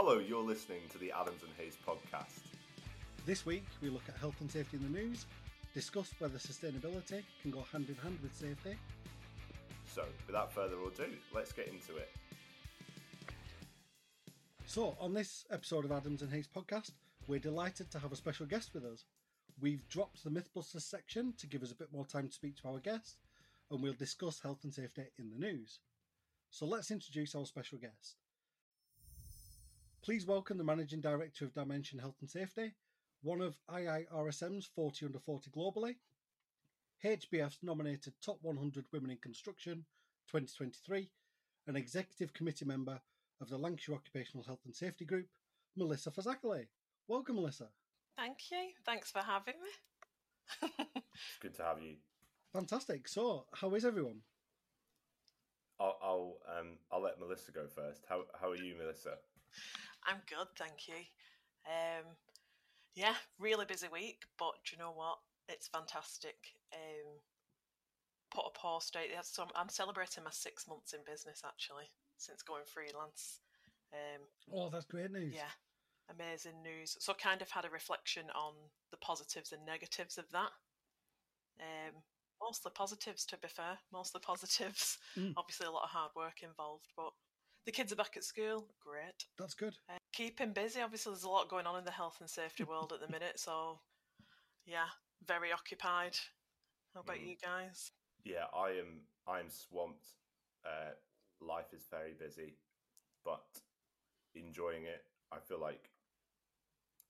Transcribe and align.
Hello, 0.00 0.20
you're 0.20 0.44
listening 0.44 0.82
to 0.92 0.98
the 0.98 1.10
Adams 1.10 1.42
and 1.42 1.50
Hayes 1.58 1.76
podcast. 1.84 2.38
This 3.26 3.44
week, 3.44 3.64
we 3.82 3.88
look 3.88 4.04
at 4.08 4.14
health 4.14 4.36
and 4.40 4.48
safety 4.48 4.76
in 4.76 4.84
the 4.84 4.96
news, 4.96 5.26
discuss 5.74 6.14
whether 6.20 6.38
sustainability 6.38 7.24
can 7.42 7.50
go 7.50 7.62
hand 7.72 7.88
in 7.88 7.96
hand 7.96 8.16
with 8.22 8.32
safety. 8.32 8.76
So, 9.92 10.04
without 10.28 10.52
further 10.52 10.76
ado, 10.76 11.10
let's 11.34 11.50
get 11.50 11.66
into 11.66 11.96
it. 11.96 12.12
So, 14.66 14.96
on 15.00 15.14
this 15.14 15.44
episode 15.50 15.84
of 15.84 15.90
Adams 15.90 16.22
and 16.22 16.30
Hayes 16.30 16.46
podcast, 16.46 16.92
we're 17.26 17.40
delighted 17.40 17.90
to 17.90 17.98
have 17.98 18.12
a 18.12 18.16
special 18.16 18.46
guest 18.46 18.74
with 18.74 18.84
us. 18.84 19.04
We've 19.60 19.88
dropped 19.88 20.22
the 20.22 20.30
Mythbusters 20.30 20.82
section 20.82 21.34
to 21.38 21.48
give 21.48 21.64
us 21.64 21.72
a 21.72 21.74
bit 21.76 21.92
more 21.92 22.06
time 22.06 22.28
to 22.28 22.32
speak 22.32 22.54
to 22.58 22.68
our 22.68 22.78
guest, 22.78 23.16
and 23.68 23.82
we'll 23.82 23.94
discuss 23.94 24.38
health 24.38 24.62
and 24.62 24.72
safety 24.72 25.06
in 25.18 25.30
the 25.30 25.44
news. 25.44 25.80
So, 26.50 26.66
let's 26.66 26.92
introduce 26.92 27.34
our 27.34 27.46
special 27.46 27.78
guest. 27.78 28.14
Please 30.02 30.26
welcome 30.26 30.56
the 30.56 30.64
Managing 30.64 31.00
Director 31.00 31.44
of 31.44 31.52
Dimension 31.52 31.98
Health 31.98 32.16
and 32.20 32.30
Safety, 32.30 32.72
one 33.22 33.40
of 33.40 33.58
IIRSM's 33.70 34.70
40 34.74 35.06
under 35.06 35.18
40 35.18 35.50
globally, 35.50 35.96
HBF's 37.04 37.58
nominated 37.62 38.14
Top 38.24 38.38
100 38.42 38.86
Women 38.92 39.10
in 39.10 39.18
Construction 39.18 39.84
2023, 40.30 41.10
an 41.66 41.76
executive 41.76 42.32
committee 42.32 42.64
member 42.64 43.00
of 43.40 43.50
the 43.50 43.58
Lancashire 43.58 43.96
Occupational 43.96 44.44
Health 44.44 44.60
and 44.64 44.74
Safety 44.74 45.04
Group, 45.04 45.26
Melissa 45.76 46.10
Fazackerley. 46.10 46.66
Welcome, 47.08 47.36
Melissa. 47.36 47.68
Thank 48.16 48.38
you. 48.50 48.70
Thanks 48.86 49.10
for 49.10 49.20
having 49.20 49.54
me. 49.62 50.68
it's 50.88 51.38
good 51.40 51.54
to 51.56 51.64
have 51.64 51.82
you. 51.82 51.96
Fantastic. 52.52 53.08
So, 53.08 53.46
how 53.52 53.74
is 53.74 53.84
everyone? 53.84 54.20
I'll 55.78 55.98
I'll, 56.02 56.36
um, 56.58 56.68
I'll 56.90 57.02
let 57.02 57.20
Melissa 57.20 57.52
go 57.52 57.66
first. 57.66 58.04
How 58.08 58.22
how 58.40 58.50
are 58.50 58.56
you, 58.56 58.74
Melissa? 58.76 59.18
I'm 60.06 60.20
good, 60.28 60.48
thank 60.58 60.88
you. 60.88 61.00
Um, 61.66 62.16
yeah, 62.94 63.14
really 63.38 63.64
busy 63.64 63.88
week, 63.92 64.22
but 64.38 64.52
do 64.64 64.76
you 64.76 64.82
know 64.82 64.92
what? 64.94 65.18
It's 65.48 65.68
fantastic. 65.68 66.36
Um, 66.72 67.20
put 68.30 68.44
a 68.46 68.58
post 68.58 68.96
out. 68.96 69.24
So 69.24 69.46
I'm 69.54 69.68
celebrating 69.68 70.24
my 70.24 70.30
six 70.32 70.66
months 70.68 70.92
in 70.92 71.00
business 71.06 71.42
actually 71.44 71.90
since 72.16 72.42
going 72.42 72.64
freelance. 72.66 73.40
Um, 73.92 74.22
oh, 74.52 74.68
that's 74.70 74.84
great 74.84 75.10
news. 75.10 75.32
Yeah, 75.34 75.52
amazing 76.10 76.62
news. 76.62 76.96
So 77.00 77.14
kind 77.14 77.40
of 77.40 77.50
had 77.50 77.64
a 77.64 77.70
reflection 77.70 78.24
on 78.34 78.52
the 78.90 78.98
positives 78.98 79.52
and 79.52 79.64
negatives 79.64 80.18
of 80.18 80.30
that. 80.32 80.52
Um, 81.60 82.02
mostly 82.40 82.72
positives, 82.74 83.24
to 83.26 83.38
be 83.38 83.48
fair. 83.48 83.78
Mostly 83.92 84.20
positives. 84.26 84.98
Mm. 85.16 85.34
Obviously, 85.36 85.66
a 85.66 85.70
lot 85.70 85.84
of 85.84 85.90
hard 85.90 86.10
work 86.16 86.42
involved, 86.42 86.88
but 86.96 87.12
the 87.68 87.72
kids 87.72 87.92
are 87.92 87.96
back 87.96 88.16
at 88.16 88.24
school. 88.24 88.64
Great. 88.80 89.28
That's 89.38 89.52
good. 89.52 89.76
Uh, 89.90 90.00
keeping 90.14 90.54
busy. 90.54 90.80
Obviously, 90.80 91.12
there's 91.12 91.24
a 91.24 91.28
lot 91.28 91.50
going 91.50 91.66
on 91.66 91.76
in 91.76 91.84
the 91.84 91.90
health 91.90 92.16
and 92.20 92.30
safety 92.30 92.64
world 92.64 92.94
at 92.96 93.06
the 93.06 93.12
minute. 93.12 93.36
So, 93.36 93.80
yeah, 94.64 94.88
very 95.26 95.52
occupied. 95.52 96.16
How 96.94 97.00
about 97.00 97.20
mm. 97.20 97.28
you 97.28 97.36
guys? 97.36 97.92
Yeah, 98.24 98.48
I 98.56 98.70
am. 98.80 99.04
I 99.28 99.40
am 99.40 99.52
swamped. 99.52 100.16
Uh, 100.64 100.96
life 101.44 101.76
is 101.76 101.84
very 101.90 102.16
busy, 102.18 102.56
but 103.22 103.44
enjoying 104.34 104.84
it. 104.84 105.04
I 105.30 105.36
feel 105.36 105.60
like, 105.60 105.90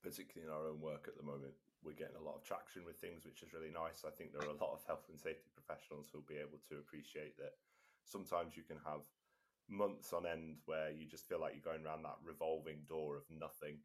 particularly 0.02 0.50
in 0.50 0.52
our 0.52 0.66
own 0.66 0.80
work 0.80 1.06
at 1.06 1.16
the 1.16 1.22
moment, 1.22 1.54
we're 1.86 1.94
getting 1.94 2.18
a 2.18 2.26
lot 2.26 2.34
of 2.34 2.42
traction 2.42 2.82
with 2.84 2.98
things, 2.98 3.22
which 3.24 3.46
is 3.46 3.54
really 3.54 3.70
nice. 3.70 4.02
I 4.02 4.10
think 4.10 4.34
there 4.34 4.42
are 4.42 4.50
a 4.50 4.58
lot 4.58 4.74
of 4.74 4.82
health 4.90 5.06
and 5.06 5.20
safety 5.22 5.54
professionals 5.54 6.10
who'll 6.10 6.26
be 6.26 6.42
able 6.42 6.58
to 6.66 6.82
appreciate 6.82 7.38
that 7.38 7.54
sometimes 8.02 8.56
you 8.58 8.66
can 8.66 8.82
have 8.82 9.06
months 9.68 10.12
on 10.12 10.26
end 10.26 10.58
where 10.64 10.90
you 10.90 11.06
just 11.06 11.28
feel 11.28 11.40
like 11.40 11.54
you're 11.54 11.72
going 11.72 11.84
around 11.84 12.02
that 12.02 12.18
revolving 12.24 12.84
door 12.88 13.16
of 13.16 13.24
nothing. 13.30 13.78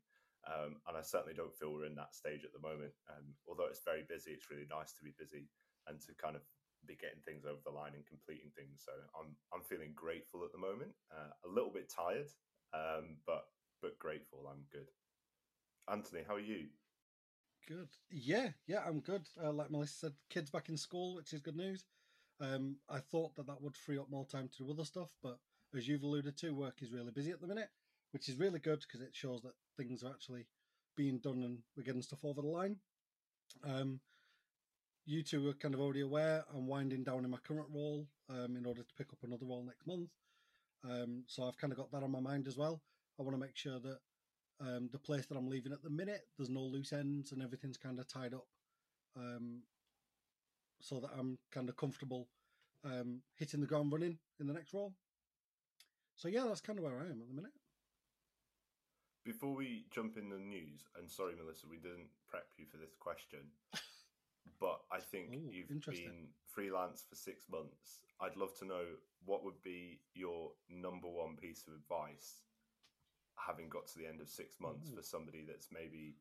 Um, 0.44 0.82
and 0.88 0.98
I 0.98 1.02
certainly 1.02 1.34
don't 1.34 1.56
feel 1.56 1.72
we're 1.72 1.86
in 1.86 1.96
that 1.96 2.16
stage 2.16 2.44
at 2.44 2.52
the 2.52 2.60
moment. 2.60 2.92
Um, 3.10 3.36
although 3.48 3.68
it's 3.68 3.84
very 3.86 4.04
busy, 4.08 4.32
it's 4.32 4.50
really 4.52 4.68
nice 4.70 4.92
to 4.94 5.04
be 5.04 5.16
busy 5.18 5.48
and 5.88 6.02
to 6.02 6.12
kind 6.20 6.36
of 6.36 6.42
be 6.86 6.96
getting 6.96 7.24
things 7.24 7.46
over 7.46 7.60
the 7.64 7.72
line 7.72 7.96
and 7.96 8.06
completing 8.06 8.52
things. 8.56 8.84
So 8.84 8.92
I'm 9.16 9.36
I'm 9.54 9.64
feeling 9.64 9.94
grateful 9.96 10.44
at 10.44 10.52
the 10.52 10.60
moment. 10.60 10.92
Uh, 11.12 11.32
a 11.46 11.50
little 11.50 11.72
bit 11.72 11.88
tired, 11.88 12.28
um, 12.74 13.24
but 13.26 13.48
but 13.82 14.00
grateful. 14.00 14.48
I'm 14.52 14.68
good. 14.72 14.92
Anthony, 15.88 16.24
how 16.28 16.36
are 16.36 16.40
you? 16.40 16.68
Good. 17.68 17.90
Yeah, 18.12 18.50
yeah, 18.68 18.84
I'm 18.86 19.00
good. 19.00 19.28
Uh, 19.42 19.54
like 19.54 19.72
Melissa 19.72 19.96
said, 19.96 20.14
kids 20.30 20.50
back 20.50 20.70
in 20.70 20.78
school, 20.78 21.16
which 21.16 21.32
is 21.32 21.42
good 21.42 21.56
news. 21.56 21.86
Um, 22.42 22.78
I 22.90 23.00
thought 23.00 23.36
that 23.36 23.48
that 23.48 23.62
would 23.62 23.78
free 23.78 23.98
up 23.98 24.10
more 24.10 24.26
time 24.26 24.50
to 24.50 24.64
do 24.64 24.72
other 24.72 24.84
stuff, 24.84 25.10
but 25.22 25.40
as 25.76 25.88
you've 25.88 26.04
alluded 26.04 26.38
to, 26.38 26.52
work 26.52 26.82
is 26.82 26.92
really 26.92 27.12
busy 27.12 27.32
at 27.32 27.42
the 27.42 27.48
minute, 27.48 27.70
which 28.12 28.30
is 28.30 28.36
really 28.36 28.60
good 28.60 28.82
because 28.82 29.02
it 29.02 29.16
shows 29.16 29.42
that 29.42 29.54
things 29.78 30.04
are 30.04 30.12
actually 30.12 30.46
being 30.96 31.20
done 31.20 31.44
and 31.44 31.60
we're 31.76 31.84
getting 31.84 32.02
stuff 32.02 32.24
over 32.24 32.42
the 32.42 32.48
line. 32.48 32.78
Um, 33.64 34.00
you 35.06 35.24
two 35.24 35.48
are 35.50 35.54
kind 35.54 35.74
of 35.74 35.82
already 35.82 36.02
aware 36.02 36.46
I'm 36.54 36.68
winding 36.68 37.04
down 37.04 37.26
in 37.26 37.32
my 37.32 37.38
current 37.46 37.68
role 37.74 38.08
um, 38.30 38.56
in 38.56 38.66
order 38.66 38.82
to 38.82 38.94
pick 38.98 39.12
up 39.12 39.20
another 39.24 39.46
role 39.46 39.64
next 39.66 39.86
month. 39.86 40.10
Um, 40.90 41.24
so 41.28 41.44
I've 41.44 41.58
kind 41.58 41.74
of 41.74 41.78
got 41.78 41.92
that 41.92 42.04
on 42.04 42.12
my 42.12 42.20
mind 42.20 42.48
as 42.48 42.58
well. 42.58 42.82
I 43.20 43.24
want 43.24 43.36
to 43.36 43.42
make 43.42 43.56
sure 43.56 43.80
that 43.80 44.00
um, 44.62 44.90
the 44.92 45.00
place 45.00 45.26
that 45.26 45.38
I'm 45.38 45.50
leaving 45.50 45.74
at 45.74 45.84
the 45.84 45.90
minute, 45.90 46.22
there's 46.38 46.50
no 46.50 46.62
loose 46.62 46.94
ends 46.94 47.32
and 47.32 47.42
everything's 47.42 47.78
kind 47.78 48.00
of 48.00 48.08
tied 48.08 48.34
up, 48.34 48.48
um, 49.18 49.62
so 50.80 51.00
that 51.00 51.12
I'm 51.18 51.38
kind 51.52 51.70
of 51.70 51.78
comfortable 51.78 52.28
um, 52.86 53.22
hitting 53.36 53.62
the 53.62 53.68
ground 53.68 53.92
running 53.92 54.18
in 54.40 54.48
the 54.48 54.54
next 54.54 54.74
role. 54.74 54.94
So 56.16 56.28
yeah, 56.28 56.46
that's 56.48 56.62
kind 56.62 56.80
of 56.80 56.86
where 56.86 57.00
I 57.00 57.06
am 57.06 57.22
at 57.22 57.28
the 57.28 57.34
minute. 57.34 57.52
Before 59.26 59.56
we 59.56 59.86
jump 59.92 60.18
in 60.18 60.30
the 60.30 60.40
news, 60.40 60.84
and 60.98 61.10
sorry, 61.10 61.34
Melissa, 61.36 61.68
we 61.70 61.78
didn't 61.78 62.12
prep 62.28 62.48
you 62.58 62.66
for 62.66 62.78
this 62.78 62.96
question. 63.00 63.40
but 64.60 64.82
I 64.92 65.00
think 65.00 65.34
Ooh, 65.34 65.52
you've 65.52 65.86
been 65.86 66.28
freelance 66.48 67.04
for 67.08 67.16
six 67.16 67.46
months. 67.50 68.04
I'd 68.22 68.36
love 68.36 68.58
to 68.60 68.66
know 68.66 68.84
what 69.26 69.44
would 69.44 69.62
be 69.64 70.00
your 70.14 70.52
number 70.70 71.08
one 71.08 71.36
piece 71.36 71.64
of 71.68 71.74
advice, 71.74 72.44
having 73.36 73.70
got 73.70 73.88
to 73.88 73.98
the 73.98 74.08
end 74.08 74.22
of 74.22 74.30
six 74.30 74.60
months, 74.60 74.90
Ooh. 74.92 74.96
for 74.96 75.04
somebody 75.04 75.44
that's 75.48 75.68
maybe 75.72 76.16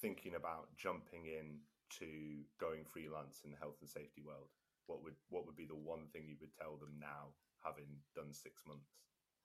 thinking 0.00 0.34
about 0.34 0.68
jumping 0.76 1.26
in 1.26 1.58
to 1.98 2.42
going 2.58 2.84
freelance 2.84 3.42
in 3.44 3.50
the 3.50 3.58
health 3.58 3.78
and 3.80 3.88
safety 3.88 4.22
world. 4.24 4.50
What 4.86 5.02
would 5.02 5.14
what 5.30 5.46
would 5.46 5.56
be 5.56 5.66
the 5.66 5.74
one 5.78 6.06
thing 6.12 6.26
you 6.26 6.36
would 6.40 6.54
tell 6.54 6.76
them 6.76 6.98
now, 7.00 7.32
having 7.64 8.02
done 8.14 8.34
six 8.34 8.62
months? 8.66 8.90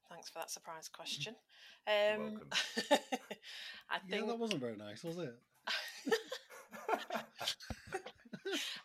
Thanks 0.10 0.30
for 0.30 0.40
that 0.40 0.50
surprise 0.50 0.88
question. 0.88 1.36
Um, 1.88 2.20
welcome. 2.20 2.48
I 3.90 4.00
think 4.00 4.22
yeah, 4.22 4.28
that 4.28 4.40
wasn't 4.40 4.62
very 4.62 4.76
nice, 4.76 5.04
was 5.04 5.18
it? 5.18 5.36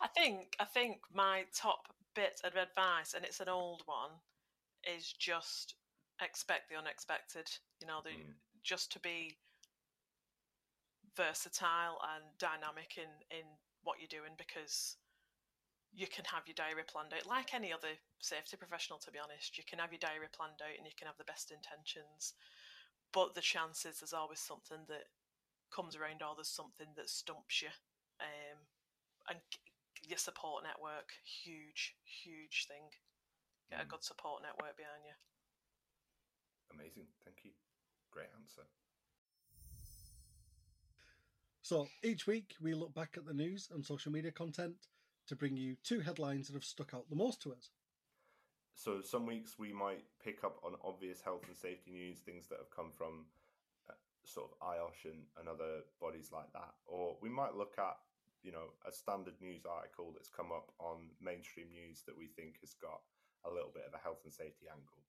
I 0.01 0.07
think 0.15 0.55
I 0.59 0.65
think 0.65 0.99
my 1.13 1.45
top 1.55 1.87
bit 2.15 2.41
of 2.43 2.55
advice, 2.55 3.13
and 3.15 3.25
it's 3.25 3.39
an 3.39 3.49
old 3.49 3.81
one, 3.85 4.11
is 4.95 5.13
just 5.17 5.75
expect 6.21 6.69
the 6.69 6.77
unexpected. 6.77 7.49
You 7.81 7.87
know, 7.87 8.01
the, 8.03 8.11
mm. 8.11 8.33
just 8.63 8.91
to 8.93 8.99
be 8.99 9.37
versatile 11.17 11.97
and 12.15 12.23
dynamic 12.37 12.97
in 12.97 13.09
in 13.35 13.45
what 13.83 13.97
you're 13.99 14.19
doing 14.21 14.33
because 14.37 14.97
you 15.95 16.07
can 16.11 16.27
have 16.27 16.43
your 16.45 16.59
diary 16.59 16.83
planned 16.83 17.15
out 17.15 17.23
like 17.23 17.55
any 17.55 17.71
other 17.71 17.95
safety 18.19 18.59
professional 18.59 18.99
to 18.99 19.11
be 19.11 19.19
honest. 19.19 19.57
You 19.57 19.63
can 19.63 19.79
have 19.79 19.95
your 19.95 20.03
diary 20.03 20.27
planned 20.27 20.59
out 20.59 20.75
and 20.75 20.85
you 20.85 20.91
can 20.99 21.07
have 21.07 21.17
the 21.17 21.31
best 21.31 21.55
intentions. 21.55 22.35
But 23.15 23.33
the 23.33 23.41
chances 23.41 24.03
there's 24.03 24.13
always 24.13 24.43
something 24.43 24.83
that 24.91 25.07
comes 25.71 25.95
around 25.95 26.19
or 26.19 26.35
there's 26.35 26.51
something 26.51 26.91
that 26.99 27.09
stumps 27.09 27.63
you. 27.63 27.71
Um, 28.19 28.59
and 29.31 29.39
your 30.03 30.19
support 30.19 30.67
network 30.67 31.15
huge 31.23 31.95
huge 32.03 32.67
thing. 32.67 32.91
Get 33.71 33.81
a 33.81 33.85
mm. 33.87 33.95
good 33.95 34.03
support 34.03 34.43
network 34.43 34.75
behind 34.75 35.07
you. 35.07 35.15
Amazing. 36.75 37.07
Thank 37.23 37.47
you. 37.47 37.51
Great 38.11 38.29
answer. 38.35 38.67
So 41.63 41.87
each 42.03 42.27
week 42.27 42.53
we 42.61 42.75
look 42.75 42.93
back 42.93 43.15
at 43.17 43.25
the 43.25 43.33
news 43.33 43.69
and 43.73 43.83
social 43.83 44.11
media 44.11 44.31
content 44.31 44.75
to 45.27 45.35
bring 45.35 45.57
you 45.57 45.75
two 45.83 45.99
headlines 45.99 46.47
that 46.47 46.53
have 46.53 46.63
stuck 46.63 46.93
out 46.93 47.09
the 47.09 47.15
most 47.15 47.41
to 47.43 47.51
us. 47.51 47.69
So 48.75 49.01
some 49.01 49.25
weeks 49.25 49.57
we 49.57 49.71
might 49.71 50.03
pick 50.23 50.43
up 50.43 50.59
on 50.63 50.73
obvious 50.83 51.21
health 51.21 51.43
and 51.47 51.55
safety 51.55 51.91
news, 51.91 52.19
things 52.19 52.47
that 52.49 52.59
have 52.59 52.69
come 52.75 52.91
from 52.91 53.25
uh, 53.89 53.93
sort 54.25 54.51
of 54.51 54.67
IOSH 54.67 55.05
and, 55.11 55.23
and 55.39 55.47
other 55.47 55.87
bodies 56.01 56.29
like 56.33 56.51
that, 56.53 56.73
or 56.85 57.15
we 57.21 57.29
might 57.29 57.55
look 57.55 57.75
at 57.77 57.95
you 58.43 58.51
know 58.51 58.75
a 58.87 58.91
standard 58.91 59.33
news 59.41 59.65
article 59.65 60.11
that's 60.13 60.29
come 60.29 60.51
up 60.51 60.71
on 60.77 61.09
mainstream 61.21 61.67
news 61.71 62.03
that 62.05 62.17
we 62.17 62.27
think 62.27 62.59
has 62.61 62.75
got 62.75 63.01
a 63.45 63.49
little 63.49 63.71
bit 63.73 63.83
of 63.87 63.93
a 63.93 64.03
health 64.03 64.21
and 64.23 64.33
safety 64.33 64.67
angle. 64.69 65.01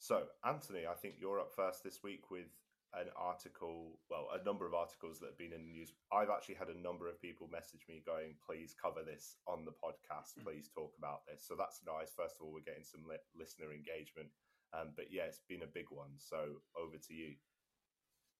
So, 0.00 0.24
Anthony, 0.44 0.86
I 0.90 0.94
think 0.94 1.16
you're 1.20 1.40
up 1.40 1.52
first 1.54 1.84
this 1.84 2.02
week 2.02 2.30
with 2.30 2.48
an 2.94 3.06
article, 3.16 3.98
well, 4.10 4.28
a 4.34 4.42
number 4.44 4.66
of 4.66 4.74
articles 4.74 5.20
that 5.20 5.26
have 5.26 5.38
been 5.38 5.52
in 5.52 5.62
the 5.62 5.72
news. 5.72 5.92
I've 6.12 6.30
actually 6.30 6.56
had 6.56 6.68
a 6.68 6.78
number 6.78 7.08
of 7.08 7.20
people 7.20 7.48
message 7.50 7.86
me 7.88 8.02
going, 8.04 8.34
please 8.44 8.74
cover 8.74 9.02
this 9.04 9.36
on 9.46 9.64
the 9.64 9.70
podcast, 9.70 10.34
hmm. 10.36 10.42
please 10.42 10.68
talk 10.68 10.92
about 10.98 11.26
this. 11.26 11.44
So 11.46 11.54
that's 11.56 11.80
nice. 11.86 12.10
First 12.16 12.36
of 12.38 12.46
all, 12.46 12.52
we're 12.52 12.66
getting 12.66 12.84
some 12.84 13.02
li- 13.08 13.22
listener 13.38 13.72
engagement. 13.72 14.28
Um, 14.72 14.90
but 14.96 15.06
yeah, 15.10 15.22
it's 15.24 15.40
been 15.48 15.62
a 15.62 15.70
big 15.72 15.86
one. 15.90 16.18
So 16.18 16.62
over 16.76 16.96
to 16.96 17.14
you. 17.14 17.34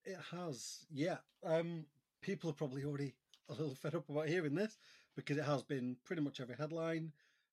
It 0.04 0.18
has, 0.30 0.86
yeah. 0.90 1.18
Um, 1.44 1.86
people 2.22 2.50
are 2.50 2.54
probably 2.54 2.84
already 2.84 3.14
a 3.48 3.52
little 3.52 3.74
fed 3.74 3.94
up 3.94 4.08
about 4.08 4.28
hearing 4.28 4.54
this 4.54 4.78
because 5.16 5.36
it 5.36 5.44
has 5.44 5.62
been 5.62 5.96
pretty 6.04 6.22
much 6.22 6.40
every 6.40 6.56
headline. 6.56 7.12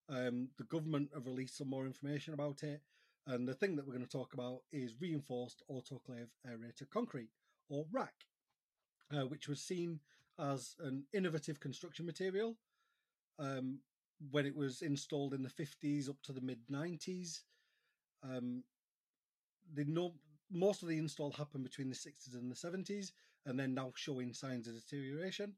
Um, 0.09 0.49
the 0.57 0.63
government 0.63 1.09
have 1.13 1.25
released 1.25 1.57
some 1.57 1.69
more 1.69 1.85
information 1.85 2.33
about 2.33 2.63
it, 2.63 2.81
and 3.27 3.47
the 3.47 3.53
thing 3.53 3.75
that 3.75 3.85
we're 3.85 3.93
going 3.93 4.05
to 4.05 4.09
talk 4.09 4.33
about 4.33 4.61
is 4.71 4.95
reinforced 5.01 5.61
autoclave 5.69 6.29
aerated 6.47 6.89
concrete, 6.89 7.29
or 7.69 7.85
RAAC, 7.93 8.07
uh, 9.13 9.25
which 9.27 9.49
was 9.49 9.61
seen 9.61 9.99
as 10.39 10.75
an 10.79 11.03
innovative 11.13 11.59
construction 11.59 12.05
material 12.05 12.55
um, 13.37 13.79
when 14.31 14.45
it 14.45 14.55
was 14.55 14.81
installed 14.81 15.33
in 15.33 15.43
the 15.43 15.49
50s 15.49 16.09
up 16.09 16.15
to 16.23 16.31
the 16.31 16.41
mid 16.41 16.59
90s. 16.71 17.41
Um, 18.23 18.63
the 19.73 19.83
no, 19.83 20.13
most 20.49 20.81
of 20.81 20.87
the 20.87 20.97
install 20.97 21.31
happened 21.31 21.65
between 21.65 21.89
the 21.89 21.95
60s 21.95 22.33
and 22.33 22.49
the 22.49 22.55
70s, 22.55 23.11
and 23.45 23.59
then 23.59 23.73
now 23.73 23.91
showing 23.95 24.33
signs 24.33 24.67
of 24.67 24.75
deterioration. 24.75 25.53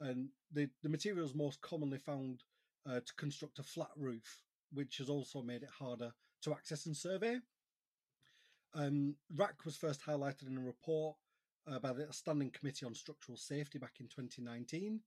And 0.00 0.28
the, 0.52 0.68
the 0.82 0.88
materials 0.88 1.34
most 1.34 1.62
commonly 1.62 1.98
found 1.98 2.42
uh, 2.86 3.00
to 3.00 3.14
construct 3.16 3.58
a 3.58 3.62
flat 3.62 3.90
roof, 3.96 4.42
which 4.72 4.98
has 4.98 5.08
also 5.08 5.42
made 5.42 5.62
it 5.62 5.70
harder 5.78 6.12
to 6.42 6.52
access 6.52 6.86
and 6.86 6.96
survey. 6.96 7.38
Um, 8.74 9.16
RAAC 9.34 9.64
was 9.64 9.76
first 9.76 10.04
highlighted 10.04 10.48
in 10.48 10.56
a 10.56 10.60
report 10.60 11.16
uh, 11.70 11.78
by 11.78 11.92
the 11.92 12.06
Standing 12.12 12.50
Committee 12.50 12.86
on 12.86 12.94
Structural 12.94 13.36
Safety 13.36 13.78
back 13.78 13.94
in 14.00 14.06
2019, 14.06 15.00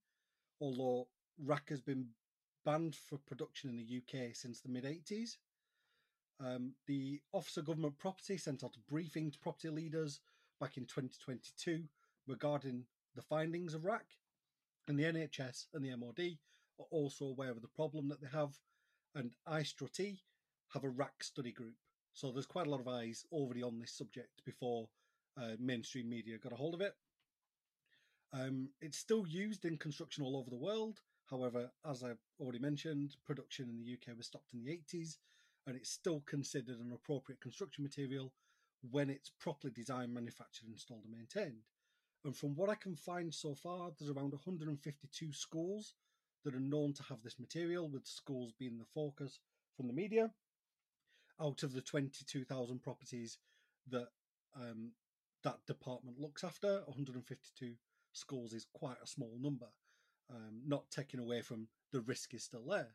although 0.60 1.08
RAAC 1.44 1.70
has 1.70 1.80
been 1.80 2.08
banned 2.64 2.94
for 2.94 3.18
production 3.18 3.70
in 3.70 3.76
the 3.76 3.98
UK 3.98 4.34
since 4.34 4.60
the 4.60 4.68
mid 4.68 4.84
80s. 4.84 5.36
Um, 6.40 6.72
the 6.86 7.20
Office 7.32 7.56
of 7.56 7.66
Government 7.66 7.98
Property 7.98 8.36
sent 8.36 8.64
out 8.64 8.76
a 8.76 8.90
briefing 8.92 9.30
to 9.30 9.38
property 9.38 9.68
leaders 9.68 10.20
back 10.60 10.76
in 10.76 10.84
2022 10.84 11.84
regarding 12.26 12.84
the 13.14 13.22
findings 13.22 13.74
of 13.74 13.82
RAAC, 13.82 14.18
and 14.88 14.98
the 14.98 15.04
NHS 15.04 15.66
and 15.72 15.84
the 15.84 15.94
MOD 15.96 16.38
are 16.80 16.86
also 16.90 17.26
aware 17.26 17.50
of 17.50 17.62
the 17.62 17.68
problem 17.68 18.08
that 18.08 18.20
they 18.20 18.28
have, 18.32 18.58
and 19.14 19.34
IStructE 19.48 20.18
have 20.72 20.84
a 20.84 20.90
RAAC 20.90 21.22
study 21.22 21.52
group. 21.52 21.74
So 22.12 22.30
there's 22.30 22.46
quite 22.46 22.66
a 22.66 22.70
lot 22.70 22.80
of 22.80 22.88
eyes 22.88 23.24
already 23.32 23.62
on 23.62 23.78
this 23.78 23.92
subject 23.92 24.42
before 24.44 24.88
uh, 25.36 25.56
mainstream 25.58 26.08
media 26.08 26.38
got 26.38 26.52
a 26.52 26.56
hold 26.56 26.74
of 26.74 26.80
it. 26.80 26.94
Um, 28.32 28.70
it's 28.80 28.98
still 28.98 29.26
used 29.26 29.64
in 29.64 29.76
construction 29.76 30.24
all 30.24 30.36
over 30.36 30.50
the 30.50 30.56
world. 30.56 31.00
However, 31.30 31.70
as 31.88 32.02
I've 32.02 32.22
already 32.40 32.58
mentioned, 32.58 33.16
production 33.24 33.68
in 33.68 33.78
the 33.78 33.94
UK 33.94 34.16
was 34.16 34.26
stopped 34.26 34.52
in 34.52 34.62
the 34.62 34.70
80s, 34.70 35.16
and 35.66 35.76
it's 35.76 35.90
still 35.90 36.22
considered 36.26 36.78
an 36.78 36.92
appropriate 36.92 37.40
construction 37.40 37.82
material 37.82 38.32
when 38.90 39.08
it's 39.08 39.30
properly 39.40 39.72
designed, 39.72 40.12
manufactured, 40.12 40.68
installed, 40.68 41.04
and 41.04 41.16
maintained. 41.16 41.62
And 42.24 42.36
from 42.36 42.54
what 42.54 42.70
I 42.70 42.74
can 42.74 42.96
find 42.96 43.32
so 43.32 43.54
far, 43.54 43.90
there's 43.98 44.10
around 44.10 44.32
152 44.32 45.32
schools 45.32 45.94
that 46.44 46.54
are 46.54 46.60
known 46.60 46.92
to 46.94 47.02
have 47.04 47.22
this 47.22 47.38
material, 47.38 47.88
with 47.88 48.06
schools 48.06 48.52
being 48.58 48.78
the 48.78 48.84
focus 48.84 49.40
from 49.76 49.86
the 49.86 49.92
media. 49.92 50.30
Out 51.40 51.62
of 51.62 51.72
the 51.72 51.80
22,000 51.80 52.80
properties 52.80 53.38
that 53.90 54.08
um, 54.56 54.92
that 55.42 55.58
department 55.66 56.18
looks 56.18 56.44
after, 56.44 56.82
152 56.86 57.74
schools 58.12 58.52
is 58.52 58.66
quite 58.72 58.96
a 59.02 59.06
small 59.06 59.36
number, 59.40 59.66
um, 60.30 60.62
not 60.66 60.90
taking 60.90 61.20
away 61.20 61.42
from 61.42 61.68
the 61.92 62.00
risk 62.00 62.34
is 62.34 62.44
still 62.44 62.64
there. 62.68 62.94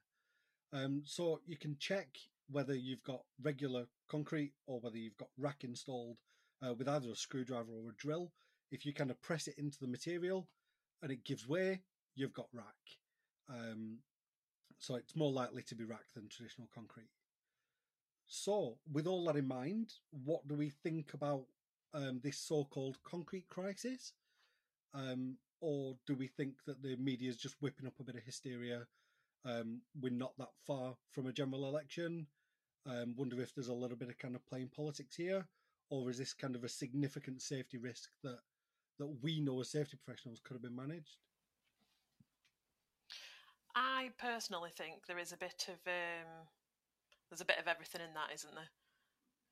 Um, 0.71 1.01
so 1.05 1.41
you 1.45 1.57
can 1.57 1.77
check 1.79 2.07
whether 2.49 2.75
you've 2.75 3.03
got 3.03 3.21
regular 3.41 3.85
concrete 4.09 4.53
or 4.65 4.79
whether 4.79 4.97
you've 4.97 5.17
got 5.17 5.29
RAAC 5.39 5.63
installed 5.63 6.17
uh, 6.65 6.73
with 6.73 6.87
either 6.87 7.09
a 7.09 7.15
screwdriver 7.15 7.71
or 7.71 7.89
a 7.89 7.95
drill. 7.95 8.31
If 8.71 8.85
you 8.85 8.93
kind 8.93 9.11
of 9.11 9.21
press 9.21 9.47
it 9.47 9.55
into 9.57 9.79
the 9.79 9.87
material 9.87 10.47
and 11.01 11.11
it 11.11 11.23
gives 11.23 11.47
way, 11.47 11.81
you've 12.15 12.33
got 12.33 12.47
RAAC. 12.55 12.97
Um, 13.49 13.99
so 14.77 14.95
it's 14.95 15.15
more 15.15 15.31
likely 15.31 15.63
to 15.63 15.75
be 15.75 15.83
RAAC 15.83 16.13
than 16.15 16.29
traditional 16.29 16.69
concrete. 16.73 17.09
So, 18.31 18.77
with 18.91 19.07
all 19.07 19.25
that 19.25 19.37
in 19.37 19.47
mind, 19.47 19.91
what 20.11 20.47
do 20.47 20.53
we 20.53 20.69
think 20.69 21.15
about 21.15 21.45
um, 21.95 22.21
this 22.23 22.37
so-called 22.37 22.97
concrete 23.03 23.49
crisis, 23.49 24.13
um, 24.93 25.35
or 25.61 25.95
do 26.05 26.15
we 26.15 26.27
think 26.27 26.53
that 26.67 26.83
the 26.83 26.95
media 26.97 27.27
is 27.27 27.37
just 27.37 27.55
whipping 27.59 27.87
up 27.87 27.99
a 27.99 28.03
bit 28.03 28.15
of 28.15 28.21
hysteria? 28.21 28.85
Um, 29.45 29.81
we're 29.99 30.11
not 30.11 30.37
that 30.37 30.51
far 30.67 30.93
from 31.11 31.25
a 31.25 31.33
general 31.33 31.67
election. 31.67 32.27
Um, 32.85 33.15
wonder 33.17 33.41
if 33.41 33.55
there's 33.55 33.67
a 33.67 33.73
little 33.73 33.97
bit 33.97 34.09
of 34.09 34.17
kind 34.19 34.35
of 34.35 34.45
playing 34.45 34.69
politics 34.75 35.15
here, 35.15 35.47
or 35.89 36.11
is 36.11 36.19
this 36.19 36.33
kind 36.35 36.55
of 36.55 36.63
a 36.63 36.69
significant 36.69 37.41
safety 37.41 37.79
risk 37.79 38.11
that 38.23 38.37
that 38.99 39.23
we 39.23 39.39
know 39.39 39.59
as 39.59 39.71
safety 39.71 39.97
professionals 40.05 40.39
could 40.43 40.53
have 40.53 40.61
been 40.61 40.75
managed? 40.75 41.17
I 43.73 44.11
personally 44.19 44.71
think 44.77 45.07
there 45.07 45.17
is 45.17 45.31
a 45.31 45.37
bit 45.37 45.67
of 45.67 45.79
um, 45.87 46.47
there's 47.29 47.41
a 47.41 47.49
bit 47.49 47.59
of 47.61 47.67
everything 47.67 48.01
in 48.01 48.13
that, 48.13 48.33
isn't 48.33 48.55
there? 48.55 48.73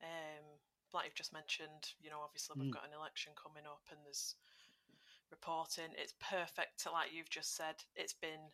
Um, 0.02 0.44
like 0.92 1.06
you've 1.06 1.14
just 1.14 1.32
mentioned, 1.32 1.94
you 2.02 2.10
know, 2.10 2.20
obviously 2.22 2.56
we've 2.58 2.70
mm. 2.70 2.74
got 2.74 2.86
an 2.86 2.96
election 2.96 3.32
coming 3.38 3.66
up, 3.66 3.82
and 3.90 4.00
there's 4.04 4.34
reporting. 5.30 5.94
It's 5.96 6.14
perfect, 6.20 6.86
like 6.90 7.14
you've 7.14 7.30
just 7.30 7.56
said. 7.56 7.84
It's 7.94 8.14
been 8.14 8.52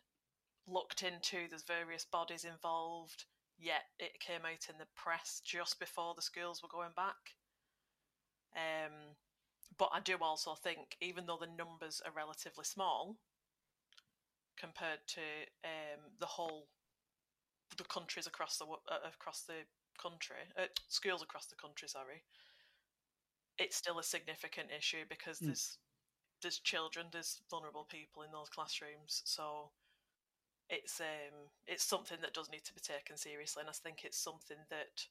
looked 0.67 1.03
into. 1.03 1.47
There's 1.49 1.63
various 1.63 2.05
bodies 2.05 2.45
involved. 2.45 3.25
Yet 3.57 3.87
it 3.99 4.19
came 4.19 4.43
out 4.43 4.67
in 4.69 4.77
the 4.77 4.91
press 4.95 5.41
just 5.43 5.79
before 5.79 6.13
the 6.13 6.21
schools 6.21 6.61
were 6.61 6.69
going 6.69 6.91
back. 6.95 7.39
Um, 8.55 9.15
but 9.77 9.89
I 9.93 9.99
do 10.01 10.17
also 10.21 10.55
think, 10.55 10.97
even 11.01 11.25
though 11.25 11.39
the 11.39 11.47
numbers 11.47 12.01
are 12.05 12.11
relatively 12.15 12.65
small 12.65 13.17
compared 14.57 14.99
to 15.07 15.21
um, 15.63 15.99
the 16.19 16.25
whole 16.25 16.67
the 17.77 17.83
countries 17.85 18.27
across 18.27 18.57
the 18.57 18.65
uh, 18.65 19.07
across 19.07 19.41
the 19.41 19.65
country, 20.01 20.37
uh, 20.57 20.67
schools 20.87 21.21
across 21.21 21.47
the 21.47 21.55
country, 21.55 21.87
sorry, 21.87 22.23
it's 23.57 23.75
still 23.75 23.99
a 23.99 24.03
significant 24.03 24.67
issue 24.75 25.03
because 25.09 25.39
mm. 25.39 25.47
there's 25.47 25.77
there's 26.41 26.59
children, 26.59 27.07
there's 27.11 27.41
vulnerable 27.49 27.87
people 27.89 28.23
in 28.23 28.31
those 28.31 28.49
classrooms, 28.49 29.21
so 29.25 29.71
it's 30.69 30.99
um 30.99 31.49
it's 31.67 31.83
something 31.83 32.17
that 32.21 32.33
does 32.33 32.49
need 32.49 32.63
to 32.65 32.73
be 32.73 32.81
taken 32.81 33.17
seriously, 33.17 33.61
and 33.61 33.69
I 33.69 33.73
think 33.73 34.03
it's 34.03 34.17
something 34.17 34.57
that 34.69 35.05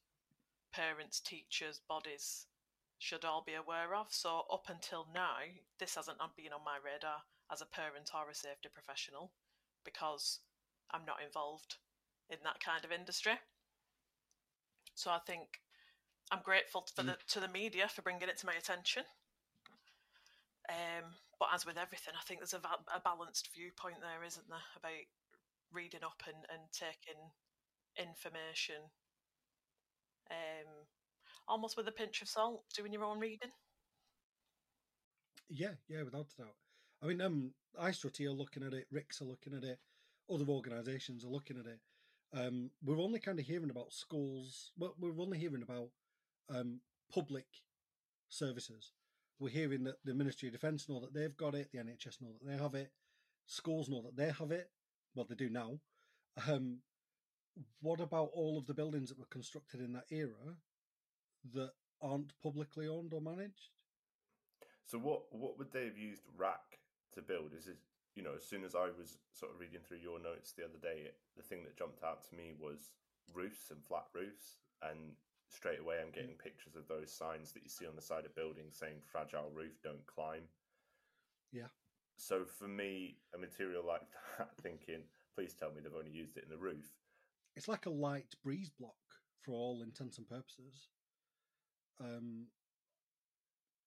parents, 0.73 1.21
teachers, 1.21 1.81
bodies 1.89 2.47
should 2.99 3.25
all 3.25 3.43
be 3.47 3.55
aware 3.55 3.95
of. 3.95 4.07
So 4.11 4.43
up 4.53 4.67
until 4.69 5.07
now, 5.15 5.39
this 5.79 5.95
hasn't 5.95 6.19
been 6.37 6.53
on 6.53 6.65
my 6.65 6.79
radar 6.83 7.23
as 7.53 7.61
a 7.61 7.67
parent 7.67 8.11
or 8.15 8.31
a 8.31 8.35
safety 8.35 8.69
professional 8.73 9.31
because 9.85 10.41
I'm 10.91 11.05
not 11.05 11.23
involved 11.25 11.77
in 12.31 12.39
that 12.45 12.61
kind 12.61 12.85
of 12.85 12.93
industry. 12.93 13.35
So 14.95 15.11
I 15.11 15.19
think 15.27 15.61
I'm 16.31 16.43
grateful 16.43 16.87
for 16.95 17.03
the, 17.03 17.17
to 17.29 17.41
the 17.41 17.49
media 17.49 17.89
for 17.89 18.03
bringing 18.03 18.29
it 18.29 18.39
to 18.39 18.47
my 18.47 18.55
attention. 18.55 19.03
Um, 20.69 21.13
but 21.39 21.49
as 21.53 21.67
with 21.67 21.77
everything, 21.77 22.15
I 22.17 22.25
think 22.25 22.41
there's 22.41 22.55
a, 22.55 22.63
a, 22.95 23.01
balanced 23.05 23.51
viewpoint 23.55 24.01
there, 24.01 24.25
isn't 24.25 24.49
there, 24.49 24.69
about 24.77 25.05
reading 25.73 26.01
up 26.03 26.23
and, 26.27 26.47
and 26.49 26.63
taking 26.73 27.21
information 27.99 28.89
um, 30.31 30.87
almost 31.47 31.77
with 31.77 31.89
a 31.89 31.93
pinch 31.93 32.23
of 32.23 32.29
salt, 32.29 32.65
doing 32.75 32.93
your 32.93 33.05
own 33.05 33.19
reading. 33.19 33.51
Yeah, 35.51 35.75
yeah, 35.89 36.03
without 36.03 36.33
a 36.39 36.43
doubt. 36.43 36.57
I 37.03 37.07
mean, 37.07 37.21
um, 37.21 37.53
IStructE 37.79 38.27
are 38.27 38.31
looking 38.31 38.63
at 38.63 38.73
it, 38.73 38.87
RICS 38.91 39.21
are 39.21 39.27
looking 39.27 39.55
at 39.55 39.65
it, 39.65 39.79
other 40.33 40.47
organisations 40.49 41.25
are 41.25 41.29
looking 41.29 41.59
at 41.59 41.67
it. 41.67 41.81
Um, 42.33 42.71
we're 42.83 43.01
only 43.01 43.21
kind 43.21 43.39
of 43.39 43.47
hearing 43.47 43.71
about 43.71 43.93
schools. 43.93 44.73
Well, 44.77 44.95
we're 44.99 45.21
only 45.21 45.39
hearing 45.39 45.63
about 45.63 45.89
um, 46.51 46.81
public 47.13 47.47
services. 48.29 48.93
We're 49.39 49.51
hearing 49.51 49.85
that 49.85 49.97
the 50.05 50.15
Ministry 50.15 50.49
of 50.49 50.53
Defence 50.53 50.89
know 50.89 51.01
that 51.01 51.15
they've 51.15 51.37
got 51.37 51.55
it, 51.55 51.71
the 51.73 51.79
NHS 51.79 52.21
know 52.21 52.33
that 52.41 52.49
they 52.49 52.57
have 52.63 52.75
it, 52.75 52.91
schools 53.47 53.89
know 53.89 54.03
that 54.03 54.17
they 54.17 54.33
have 54.33 54.51
it. 54.51 54.71
Well, 55.15 55.27
they 55.29 55.35
do 55.35 55.51
now. 55.51 55.79
Um, 56.49 56.79
what 57.81 58.01
about 58.01 58.31
all 58.35 58.59
of 58.59 58.67
the 58.67 58.75
buildings 58.75 59.09
that 59.09 59.19
were 59.19 59.27
constructed 59.31 59.81
in 59.81 59.93
that 59.93 60.07
era 60.11 60.57
that 61.53 61.71
aren't 62.03 62.33
publicly 62.43 62.89
owned 62.89 63.13
or 63.13 63.21
managed? 63.21 63.71
So, 64.87 64.99
what 64.99 65.23
what 65.31 65.59
would 65.59 65.73
they 65.73 65.85
have 65.85 65.99
used 65.99 66.23
RAAC 66.39 66.79
to 67.15 67.23
build? 67.23 67.53
Is 67.57 67.69
it 67.69 67.79
you 68.15 68.23
know, 68.23 68.35
as 68.37 68.45
soon 68.45 68.65
as 68.65 68.75
I 68.75 68.91
was 68.97 69.19
sort 69.33 69.53
of 69.53 69.61
reading 69.61 69.81
through 69.87 69.99
your 69.99 70.21
notes 70.21 70.53
the 70.53 70.65
other 70.65 70.79
day, 70.81 71.11
the 71.37 71.43
thing 71.43 71.65
that 71.65 71.77
jumped 71.77 72.03
out 72.05 72.23
to 72.29 72.35
me 72.37 72.55
was 72.59 72.93
roofs 73.33 73.71
and 73.71 73.83
flat 73.83 74.07
roofs, 74.15 74.59
and 74.83 75.17
straight 75.49 75.81
away 75.81 75.97
I'm 76.01 76.13
getting 76.13 76.37
pictures 76.37 76.77
of 76.77 76.89
those 76.89 77.13
signs 77.13 77.53
that 77.53 77.63
you 77.63 77.69
see 77.69 77.87
on 77.87 77.97
the 77.97 78.03
side 78.03 78.25
of 78.25 78.35
buildings 78.35 78.77
saying 78.79 79.03
"fragile 79.05 79.51
roof, 79.55 79.81
don't 79.83 80.07
climb." 80.07 80.43
Yeah. 81.53 81.69
So 82.17 82.45
for 82.45 82.69
me, 82.69 83.19
a 83.35 83.39
material 83.39 83.85
like 83.87 84.07
that, 84.39 84.51
thinking, 84.63 85.03
please 85.35 85.55
tell 85.55 85.71
me 85.71 85.81
they've 85.83 85.93
only 85.99 86.13
used 86.13 86.37
it 86.37 86.45
in 86.45 86.51
the 86.51 86.57
roof. 86.57 86.87
It's 87.57 87.69
like 87.69 87.87
a 87.87 87.91
light 87.91 88.35
breeze 88.43 88.71
block 88.71 88.95
for 89.43 89.53
all 89.53 89.83
intents 89.83 90.19
and 90.19 90.29
purposes. 90.29 90.89
Um, 92.01 92.47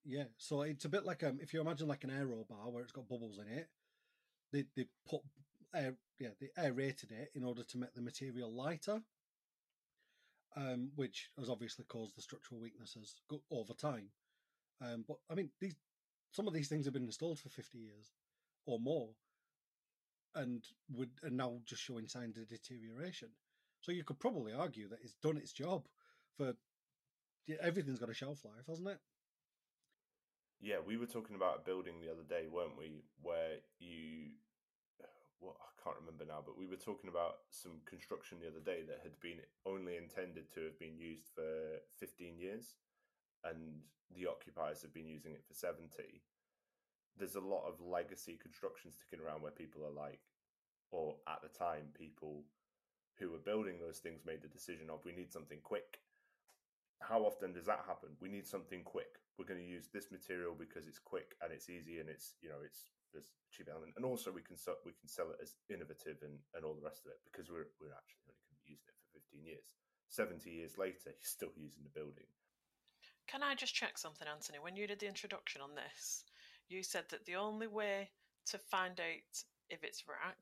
Yeah, 0.05 0.25
so 0.37 0.61
it's 0.61 0.85
a 0.85 0.89
bit 0.89 1.05
like 1.05 1.23
um, 1.23 1.39
if 1.41 1.53
you 1.53 1.59
imagine 1.61 1.87
like 1.87 2.03
an 2.03 2.11
aero 2.11 2.45
bar 2.49 2.69
where 2.69 2.83
it's 2.83 2.93
got 2.93 3.09
bubbles 3.09 3.39
in 3.39 3.47
it, 3.47 3.67
they 4.51 4.65
they 4.75 4.85
put 5.09 5.21
air, 5.75 5.95
yeah, 6.19 6.29
they 6.39 6.49
aerated 6.57 7.11
it 7.11 7.31
in 7.35 7.43
order 7.43 7.63
to 7.63 7.77
make 7.77 7.93
the 7.93 8.01
material 8.01 8.51
lighter, 8.51 9.01
um, 10.55 10.91
which 10.95 11.29
has 11.37 11.49
obviously 11.49 11.85
caused 11.85 12.15
the 12.15 12.21
structural 12.21 12.61
weaknesses 12.61 13.15
over 13.51 13.73
time. 13.73 14.09
Um, 14.81 15.05
but 15.07 15.17
I 15.29 15.35
mean, 15.35 15.49
these 15.59 15.75
some 16.31 16.47
of 16.47 16.53
these 16.53 16.67
things 16.67 16.85
have 16.85 16.93
been 16.93 17.03
installed 17.03 17.39
for 17.39 17.49
fifty 17.49 17.79
years 17.79 18.13
or 18.65 18.79
more, 18.79 19.09
and 20.35 20.63
would 20.93 21.11
are 21.23 21.29
now 21.29 21.59
just 21.65 21.81
showing 21.81 22.07
signs 22.07 22.37
of 22.37 22.47
deterioration. 22.47 23.29
So 23.81 23.91
you 23.91 24.03
could 24.03 24.19
probably 24.19 24.53
argue 24.53 24.89
that 24.89 24.99
it's 25.03 25.13
done 25.21 25.37
its 25.37 25.53
job 25.53 25.87
for 26.35 26.53
everything's 27.61 27.99
got 27.99 28.09
a 28.09 28.13
shelf 28.13 28.43
life, 28.43 28.65
hasn't 28.67 28.87
it? 28.89 28.99
Yeah, 30.59 30.81
we 30.85 30.97
were 30.97 31.05
talking 31.05 31.35
about 31.35 31.61
a 31.61 31.65
building 31.65 32.01
the 32.01 32.11
other 32.11 32.25
day, 32.25 32.49
weren't 32.49 32.77
we? 32.77 33.05
Where 33.21 33.61
you, 33.79 34.33
well, 35.41 35.57
I 35.61 35.69
can't 35.83 35.97
remember 36.01 36.25
now, 36.25 36.41
but 36.43 36.57
we 36.57 36.65
were 36.65 36.81
talking 36.81 37.09
about 37.09 37.45
some 37.51 37.85
construction 37.85 38.39
the 38.41 38.49
other 38.49 38.63
day 38.63 38.81
that 38.87 39.01
had 39.03 39.19
been 39.21 39.37
only 39.65 39.97
intended 39.97 40.51
to 40.53 40.65
have 40.65 40.79
been 40.79 40.97
used 40.97 41.29
for 41.33 41.77
15 41.99 42.39
years, 42.39 42.75
and 43.45 43.85
the 44.09 44.25
occupiers 44.25 44.81
have 44.81 44.93
been 44.93 45.07
using 45.07 45.33
it 45.33 45.45
for 45.47 45.53
70. 45.53 45.85
There's 47.17 47.35
a 47.35 47.41
lot 47.41 47.69
of 47.69 47.81
legacy 47.81 48.37
construction 48.41 48.91
sticking 48.91 49.23
around 49.23 49.41
where 49.41 49.53
people 49.53 49.85
are 49.85 49.93
like, 49.93 50.21
or 50.89 51.17
at 51.27 51.41
the 51.41 51.53
time, 51.53 51.93
people 51.93 52.45
who 53.19 53.29
were 53.29 53.41
building 53.41 53.77
those 53.79 53.97
things 53.97 54.21
made 54.25 54.41
the 54.41 54.47
decision 54.47 54.89
of 54.89 55.05
we 55.05 55.11
need 55.11 55.31
something 55.31 55.59
quick 55.61 55.99
how 56.99 57.21
often 57.21 57.53
does 57.53 57.65
that 57.65 57.83
happen? 57.87 58.09
We 58.19 58.29
need 58.29 58.47
something 58.47 58.83
quick. 58.83 59.19
We're 59.37 59.49
going 59.49 59.61
to 59.61 59.69
use 59.69 59.87
this 59.93 60.09
material 60.09 60.57
because 60.57 60.89
it's 60.89 60.97
quick 60.97 61.37
and 61.45 61.53
it's 61.53 61.69
easy 61.69 62.01
and 62.01 62.09
it's 62.09 62.33
you 62.41 62.49
know 62.49 62.61
it's 62.65 62.89
there's 63.13 63.29
cheap 63.53 63.69
element, 63.71 63.93
and 63.95 64.03
also 64.03 64.33
we 64.33 64.41
can 64.41 64.57
sell 64.57 64.75
we 64.83 64.91
can 64.97 65.07
sell 65.07 65.31
it 65.31 65.39
as 65.41 65.55
innovative 65.69 66.19
and, 66.25 66.37
and 66.53 66.65
all 66.65 66.75
the 66.75 66.83
rest 66.83 67.05
of 67.05 67.13
it 67.13 67.19
because 67.23 67.47
we're 67.49 67.69
we're 67.79 67.95
actually 67.95 68.27
only 68.27 68.41
going 68.43 68.57
to 68.57 68.65
be 68.65 68.75
using 68.75 68.89
it 68.89 68.97
for 68.99 69.21
15 69.21 69.45
years. 69.45 69.67
70 70.09 70.49
years 70.49 70.77
later, 70.77 71.11
you're 71.15 71.31
still 71.31 71.53
using 71.55 71.83
the 71.83 71.93
building. 71.93 72.27
Can 73.27 73.43
I 73.43 73.55
just 73.55 73.75
check 73.75 73.97
something, 73.97 74.27
Anthony? 74.27 74.59
When 74.59 74.75
you 74.75 74.87
did 74.87 74.99
the 74.99 75.11
introduction 75.11 75.61
on 75.61 75.75
this, 75.75 76.23
you 76.69 76.81
said 76.81 77.03
that 77.11 77.25
the 77.25 77.35
only 77.35 77.67
way 77.67 78.09
to 78.47 78.57
find 78.57 78.99
out 78.99 79.31
if 79.69 79.83
it's 79.83 80.03
RAAC 80.07 80.39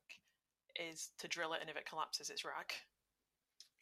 is 0.78 1.10
to 1.18 1.28
drill 1.28 1.54
it, 1.54 1.62
and 1.62 1.70
if 1.70 1.78
it 1.78 1.90
collapses, 1.90 2.30
it's 2.30 2.44
RAAC. 2.44 2.78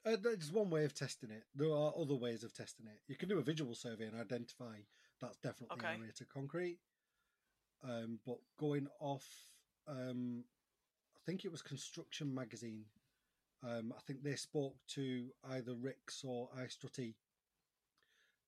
Uh, 0.06 0.18
there's 0.22 0.52
one 0.52 0.70
way 0.70 0.84
of 0.86 0.94
testing 0.94 1.32
it. 1.32 1.44
There 1.56 1.72
are 1.72 1.94
other 1.98 2.16
ways 2.16 2.44
of 2.44 2.54
testing 2.54 2.88
it. 2.88 3.00
You 3.08 3.16
can 3.16 3.30
do 3.30 3.40
a 3.40 3.44
visual 3.44 3.74
survey 3.74 4.06
and 4.06 4.20
identify 4.20 4.76
that's 5.24 5.38
definitely 5.38 5.78
Okay. 5.78 5.96
aerated 5.98 6.30
concrete. 6.30 6.80
Um, 7.82 8.20
but 8.26 8.38
going 8.58 8.88
off, 9.00 9.26
um, 9.88 10.46
I 11.16 11.20
think 11.26 11.46
it 11.46 11.52
was 11.52 11.62
Construction 11.62 12.34
Magazine. 12.34 12.86
Um, 13.62 13.94
I 13.98 14.02
think 14.02 14.24
they 14.24 14.36
spoke 14.36 14.76
to 14.90 15.34
either 15.46 15.74
RICS 15.74 16.26
or 16.26 16.50
IStructE 16.58 17.16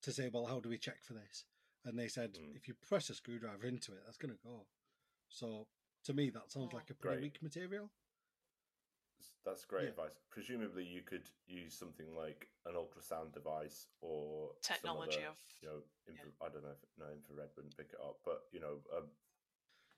to 0.01 0.11
say, 0.11 0.29
well, 0.29 0.45
how 0.45 0.59
do 0.59 0.69
we 0.69 0.77
check 0.77 1.01
for 1.03 1.13
this? 1.13 1.45
And 1.85 1.97
they 1.97 2.07
said, 2.09 2.33
Mm. 2.33 2.55
if 2.55 2.67
you 2.67 2.73
press 2.73 3.09
a 3.09 3.15
screwdriver 3.15 3.65
into 3.65 3.93
it, 3.93 4.03
that's 4.05 4.17
going 4.17 4.35
to 4.35 4.43
go. 4.43 4.67
So 5.29 5.67
to 6.03 6.13
me, 6.13 6.29
that 6.31 6.51
sounds 6.51 6.73
Oh. 6.73 6.75
like 6.75 6.89
a 6.89 6.95
pretty 6.95 7.15
Great. 7.17 7.21
weak 7.33 7.41
material. 7.41 7.91
That's 9.45 9.63
great 9.63 9.83
Yeah. 9.83 9.89
advice. 9.89 10.19
Presumably, 10.29 10.83
you 10.83 11.03
could 11.03 11.29
use 11.45 11.73
something 11.77 12.15
like 12.15 12.49
an 12.65 12.73
ultrasound 12.73 13.31
device 13.31 13.87
or 14.01 14.55
Technology 14.61 15.19
other, 15.19 15.27
of 15.27 15.37
you 15.61 15.67
know, 15.67 15.83
infra- 16.07 16.31
I 16.41 16.49
don't 16.49 16.63
know 16.63 16.71
if 16.71 16.97
no 16.97 17.09
infrared 17.11 17.55
wouldn't 17.55 17.77
pick 17.77 17.93
it 17.93 17.99
up, 17.99 18.19
but 18.23 18.47
you 18.51 18.59
know, 18.59 18.81
um, 18.95 19.11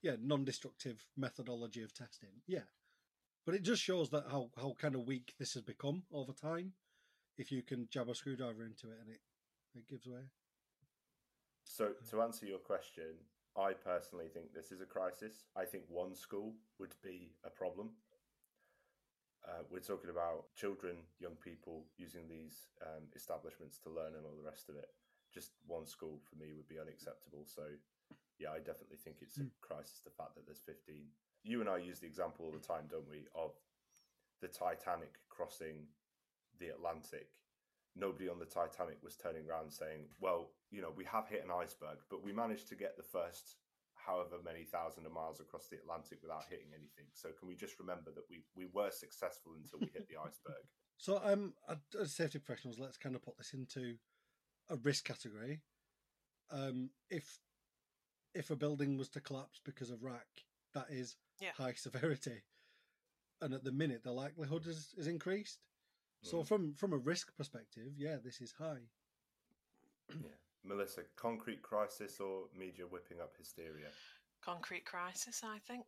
yeah, 0.01 0.17
non-destructive 0.19 1.05
methodology 1.15 1.81
of 1.81 1.93
testing. 1.93 2.41
Yeah, 2.45 2.65
but 3.45 3.55
it 3.55 3.63
just 3.63 3.81
shows 3.81 4.09
that 4.09 4.25
how 4.29 4.51
how 4.57 4.73
kind 4.73 4.95
of 4.95 5.07
weak 5.07 5.33
this 5.37 5.53
has 5.53 5.63
become 5.63 6.03
over 6.11 6.33
time. 6.33 6.73
If 7.37 7.51
you 7.51 7.63
can 7.63 7.87
jab 7.89 8.09
a 8.09 8.15
screwdriver 8.15 8.65
into 8.65 8.91
it 8.91 8.99
and 8.99 9.09
it 9.09 9.21
it 9.73 9.87
gives 9.87 10.07
way. 10.07 10.29
So, 11.63 11.93
to 12.09 12.21
answer 12.21 12.45
your 12.45 12.59
question, 12.59 13.15
I 13.55 13.73
personally 13.73 14.27
think 14.29 14.53
this 14.53 14.71
is 14.71 14.81
a 14.81 14.85
crisis. 14.85 15.45
I 15.55 15.65
think 15.65 15.83
one 15.89 16.15
school 16.15 16.53
would 16.79 16.95
be 17.01 17.33
a 17.43 17.49
problem. 17.49 17.91
Uh, 19.47 19.63
we're 19.71 19.79
talking 19.79 20.09
about 20.09 20.53
children, 20.55 20.97
young 21.19 21.35
people 21.39 21.85
using 21.97 22.27
these 22.27 22.67
um, 22.83 23.07
establishments 23.15 23.79
to 23.79 23.89
learn 23.89 24.13
and 24.15 24.25
all 24.25 24.35
the 24.35 24.43
rest 24.43 24.67
of 24.67 24.75
it. 24.75 24.89
Just 25.33 25.51
one 25.65 25.85
school 25.85 26.19
for 26.29 26.35
me 26.35 26.51
would 26.53 26.67
be 26.67 26.79
unacceptable. 26.79 27.45
So, 27.45 27.63
yeah, 28.39 28.51
I 28.51 28.59
definitely 28.59 28.97
think 28.97 29.17
it's 29.21 29.37
a 29.37 29.43
Mm. 29.43 29.51
crisis 29.61 30.01
the 30.03 30.11
fact 30.11 30.35
that 30.35 30.45
there's 30.45 30.59
15. 30.59 31.11
You 31.43 31.61
and 31.61 31.69
I 31.69 31.77
use 31.77 31.99
the 31.99 32.07
example 32.07 32.45
all 32.45 32.51
the 32.51 32.59
time, 32.59 32.87
don't 32.89 33.07
we, 33.09 33.27
of 33.33 33.55
the 34.41 34.49
Titanic 34.49 35.15
crossing 35.29 35.87
the 36.59 36.69
Atlantic 36.69 37.29
nobody 37.97 38.29
on 38.29 38.39
the 38.39 38.45
Titanic 38.45 39.01
was 39.03 39.15
turning 39.15 39.47
around 39.47 39.71
saying, 39.73 40.07
"Well, 40.19 40.51
you 40.69 40.81
know, 40.81 40.91
we 40.91 41.03
have 41.05 41.27
hit 41.27 41.43
an 41.43 41.51
iceberg, 41.51 41.97
but 42.09 42.21
we 42.21 42.31
managed 42.31 42.67
to 42.69 42.75
get 42.75 42.95
the 42.95 43.03
first 43.03 43.57
however 44.07 44.37
many 44.43 44.63
thousand 44.63 45.05
of 45.05 45.11
miles 45.11 45.39
across 45.41 45.67
the 45.67 45.75
Atlantic 45.77 46.19
without 46.21 46.45
hitting 46.49 46.71
anything. 46.73 47.05
So 47.13 47.29
can 47.37 47.47
we 47.47 47.55
just 47.55 47.77
remember 47.79 48.11
that 48.15 48.23
we 48.29 48.45
we 48.55 48.65
were 48.73 48.89
successful 48.91 49.53
until 49.55 49.79
we 49.79 49.87
hit 49.93 50.07
the 50.07 50.17
iceberg?" 50.17 50.63
So, 50.99 51.21
um, 51.23 51.53
as 52.01 52.15
safety 52.15 52.39
professionals, 52.39 52.79
let's 52.79 52.97
kind 52.97 53.15
of 53.15 53.21
put 53.21 53.37
this 53.37 53.53
into 53.53 53.99
a 54.67 54.77
risk 54.77 55.05
category. 55.05 55.61
Um, 56.49 56.89
if 57.11 57.39
if 58.33 58.49
a 58.49 58.55
building 58.55 58.97
was 58.97 59.09
to 59.09 59.21
collapse 59.21 59.59
because 59.63 59.91
of 59.91 59.99
RAAC, 60.01 60.45
that 60.73 60.87
is 60.89 61.15
Yeah. 61.39 61.51
high 61.51 61.73
severity, 61.73 62.41
and 63.41 63.53
at 63.53 63.63
the 63.63 63.71
minute 63.71 64.01
the 64.03 64.11
likelihood 64.11 64.65
is, 64.65 64.95
is 64.97 65.05
increased. 65.05 65.59
So, 66.23 66.37
Mm. 66.41 66.47
from 66.47 66.73
from 66.73 66.93
a 66.93 66.97
risk 66.97 67.35
perspective, 67.37 67.93
yeah, 67.95 68.17
this 68.17 68.41
is 68.41 68.53
high. 68.53 68.89
yeah, 70.09 70.37
Melissa, 70.63 71.01
concrete 71.15 71.61
crisis 71.61 72.19
or 72.19 72.45
media 72.57 72.85
whipping 72.85 73.21
up 73.21 73.33
hysteria? 73.37 73.87
concrete 74.43 74.85
crisis, 74.85 75.41
I 75.43 75.59
think. 75.59 75.85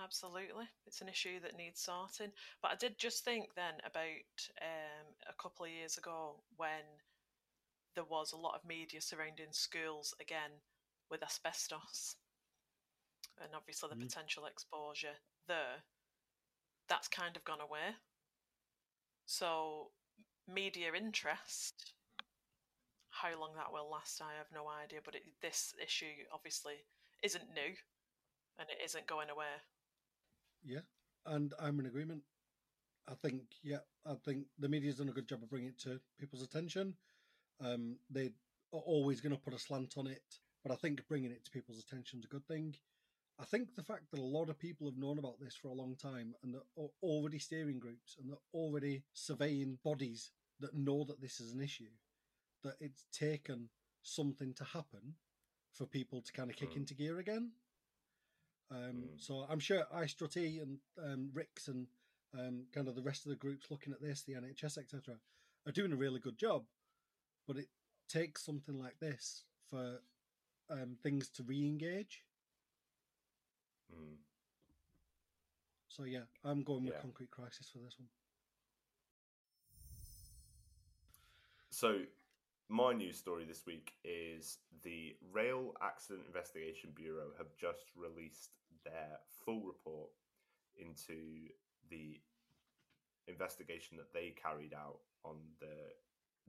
Absolutely. 0.00 0.66
It's 0.86 1.00
an 1.00 1.08
issue 1.08 1.40
that 1.40 1.56
needs 1.56 1.80
sorting. 1.80 2.32
But 2.62 2.70
I 2.72 2.76
did 2.76 2.98
just 2.98 3.24
think 3.24 3.54
then 3.54 3.74
about 3.84 4.36
um, 4.62 5.06
a 5.28 5.32
couple 5.42 5.64
of 5.64 5.72
years 5.72 5.96
ago 5.98 6.36
when 6.56 6.84
there 7.94 8.04
was 8.04 8.32
a 8.32 8.36
lot 8.36 8.54
of 8.54 8.64
media 8.64 9.00
surrounding 9.00 9.52
schools 9.52 10.14
again 10.20 10.50
with 11.10 11.22
asbestos 11.22 12.16
and 13.42 13.54
obviously 13.54 13.88
the 13.88 13.96
Mm. 13.96 14.00
potential 14.08 14.46
exposure 14.46 15.16
there. 15.48 15.82
That's 16.88 17.08
kind 17.08 17.36
of 17.36 17.44
gone 17.44 17.60
away. 17.60 17.96
So, 19.26 19.92
media 20.46 20.92
interest, 20.94 21.94
how 23.20 23.38
long 23.40 23.50
that 23.56 23.72
will 23.72 23.90
last, 23.90 24.20
I 24.22 24.36
have 24.38 24.46
no 24.52 24.68
idea. 24.68 25.00
But 25.04 25.16
it, 25.16 25.22
this 25.42 25.74
issue 25.82 26.26
obviously 26.32 26.74
isn't 27.22 27.54
new 27.54 27.74
and 28.58 28.68
it 28.70 28.84
isn't 28.84 29.06
going 29.06 29.30
away. 29.30 29.46
Yeah, 30.64 30.86
and 31.26 31.52
I'm 31.60 31.78
in 31.80 31.86
agreement. 31.86 32.22
I 33.08 33.14
think, 33.14 33.42
yeah, 33.62 33.78
I 34.06 34.14
think 34.24 34.44
the 34.58 34.68
media's 34.68 34.96
done 34.96 35.08
a 35.08 35.12
good 35.12 35.28
job 35.28 35.42
of 35.42 35.50
bringing 35.50 35.70
it 35.70 35.80
to 35.80 36.00
people's 36.18 36.42
attention. 36.42 36.94
Um, 37.60 37.96
they 38.10 38.30
are 38.74 38.80
always 38.80 39.20
going 39.20 39.34
to 39.34 39.40
put 39.40 39.54
a 39.54 39.58
slant 39.58 39.94
on 39.96 40.06
it, 40.06 40.22
but 40.62 40.72
I 40.72 40.76
think 40.76 41.06
bringing 41.08 41.30
it 41.30 41.44
to 41.44 41.50
people's 41.50 41.78
attention 41.78 42.18
is 42.18 42.26
a 42.26 42.28
good 42.28 42.46
thing. 42.46 42.74
I 43.40 43.44
think 43.44 43.76
the 43.76 43.84
fact 43.84 44.10
that 44.10 44.20
a 44.20 44.22
lot 44.22 44.50
of 44.50 44.58
people 44.58 44.88
have 44.88 44.98
known 44.98 45.18
about 45.18 45.40
this 45.40 45.54
for 45.54 45.68
a 45.68 45.74
long 45.74 45.94
time 45.96 46.34
and 46.42 46.52
that 46.54 46.64
are 46.76 46.88
already 47.02 47.38
steering 47.38 47.78
groups 47.78 48.16
and 48.20 48.30
that 48.30 48.38
already 48.52 49.04
surveying 49.14 49.78
bodies 49.84 50.30
that 50.60 50.74
know 50.74 51.04
that 51.04 51.20
this 51.20 51.38
is 51.38 51.54
an 51.54 51.62
issue, 51.62 51.88
that 52.62 52.76
it's 52.80 53.04
taken 53.12 53.68
something 54.02 54.54
to 54.54 54.64
happen 54.64 55.14
for 55.72 55.86
people 55.86 56.20
to 56.22 56.32
kind 56.32 56.50
of 56.50 56.56
kick 56.56 56.70
Mm. 56.70 56.76
into 56.76 56.94
gear 56.94 57.18
again. 57.18 57.52
Um, 58.70 59.08
Mm. 59.08 59.20
So 59.20 59.44
I'm 59.48 59.60
sure 59.60 59.84
IStructE 59.92 60.60
and 60.60 60.80
um, 60.98 61.30
RICS 61.32 61.68
and 61.68 61.88
um, 62.34 62.66
kind 62.72 62.88
of 62.88 62.94
the 62.94 63.02
rest 63.02 63.24
of 63.24 63.30
the 63.30 63.36
groups 63.36 63.70
looking 63.70 63.92
at 63.92 64.00
this, 64.00 64.22
the 64.22 64.34
NHS, 64.34 64.78
etc., 64.78 65.20
are 65.66 65.72
doing 65.72 65.92
a 65.92 65.96
really 65.96 66.20
good 66.20 66.36
job. 66.36 66.66
But 67.46 67.56
it 67.56 67.68
takes 68.08 68.44
something 68.44 68.78
like 68.78 68.98
this 68.98 69.44
for 69.70 70.02
um, 70.70 70.96
things 71.02 71.28
to 71.30 71.42
re-engage. 71.42 72.24
Mm. 73.92 74.18
So 75.88 76.04
yeah, 76.04 76.24
I'm 76.44 76.62
going 76.62 76.84
with 76.84 76.94
Yeah. 76.94 77.00
concrete 77.00 77.30
crisis 77.30 77.70
for 77.70 77.78
this 77.78 77.98
one. 77.98 78.08
So, 81.70 82.04
my 82.68 82.92
news 82.92 83.16
story 83.16 83.44
this 83.44 83.64
week 83.66 83.92
is 84.04 84.58
the 84.84 85.16
Rail 85.32 85.72
Accident 85.82 86.26
Investigation 86.26 86.90
Bureau 86.94 87.32
have 87.38 87.48
just 87.58 87.86
released 87.96 88.50
their 88.84 89.18
full 89.44 89.62
report 89.62 90.10
into 90.76 91.48
the 91.90 92.20
investigation 93.26 93.96
that 93.96 94.12
they 94.12 94.34
carried 94.36 94.74
out 94.74 95.00
on 95.24 95.36
the 95.60 95.96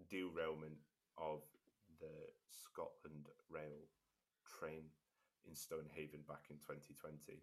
derailment 0.10 0.78
of 1.18 1.40
the 2.00 2.12
Scotland 2.52 3.28
Rail 3.50 3.88
train 4.60 4.84
in 5.48 5.56
Stonehaven 5.56 6.20
back 6.28 6.48
in 6.50 6.58
2020. 6.58 7.40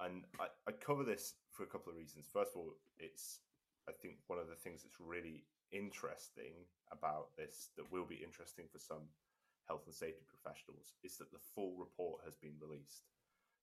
And 0.00 0.24
I, 0.38 0.46
I 0.68 0.72
cover 0.72 1.02
this 1.02 1.34
for 1.50 1.64
a 1.64 1.66
couple 1.66 1.90
of 1.90 1.98
reasons. 1.98 2.26
First 2.32 2.52
of 2.54 2.62
all, 2.62 2.74
it's 2.98 3.40
I 3.88 3.92
think 3.92 4.16
one 4.28 4.38
of 4.38 4.48
the 4.48 4.56
things 4.56 4.82
that's 4.82 4.98
really 4.98 5.44
interesting 5.74 6.54
about 6.94 7.34
this 7.34 7.74
that 7.74 7.90
will 7.90 8.06
be 8.06 8.22
interesting 8.22 8.70
for 8.70 8.78
some 8.78 9.10
health 9.66 9.82
and 9.90 9.94
safety 9.94 10.22
professionals 10.30 10.94
is 11.02 11.18
that 11.18 11.34
the 11.34 11.42
full 11.54 11.74
report 11.74 12.22
has 12.22 12.38
been 12.38 12.54
released. 12.62 13.10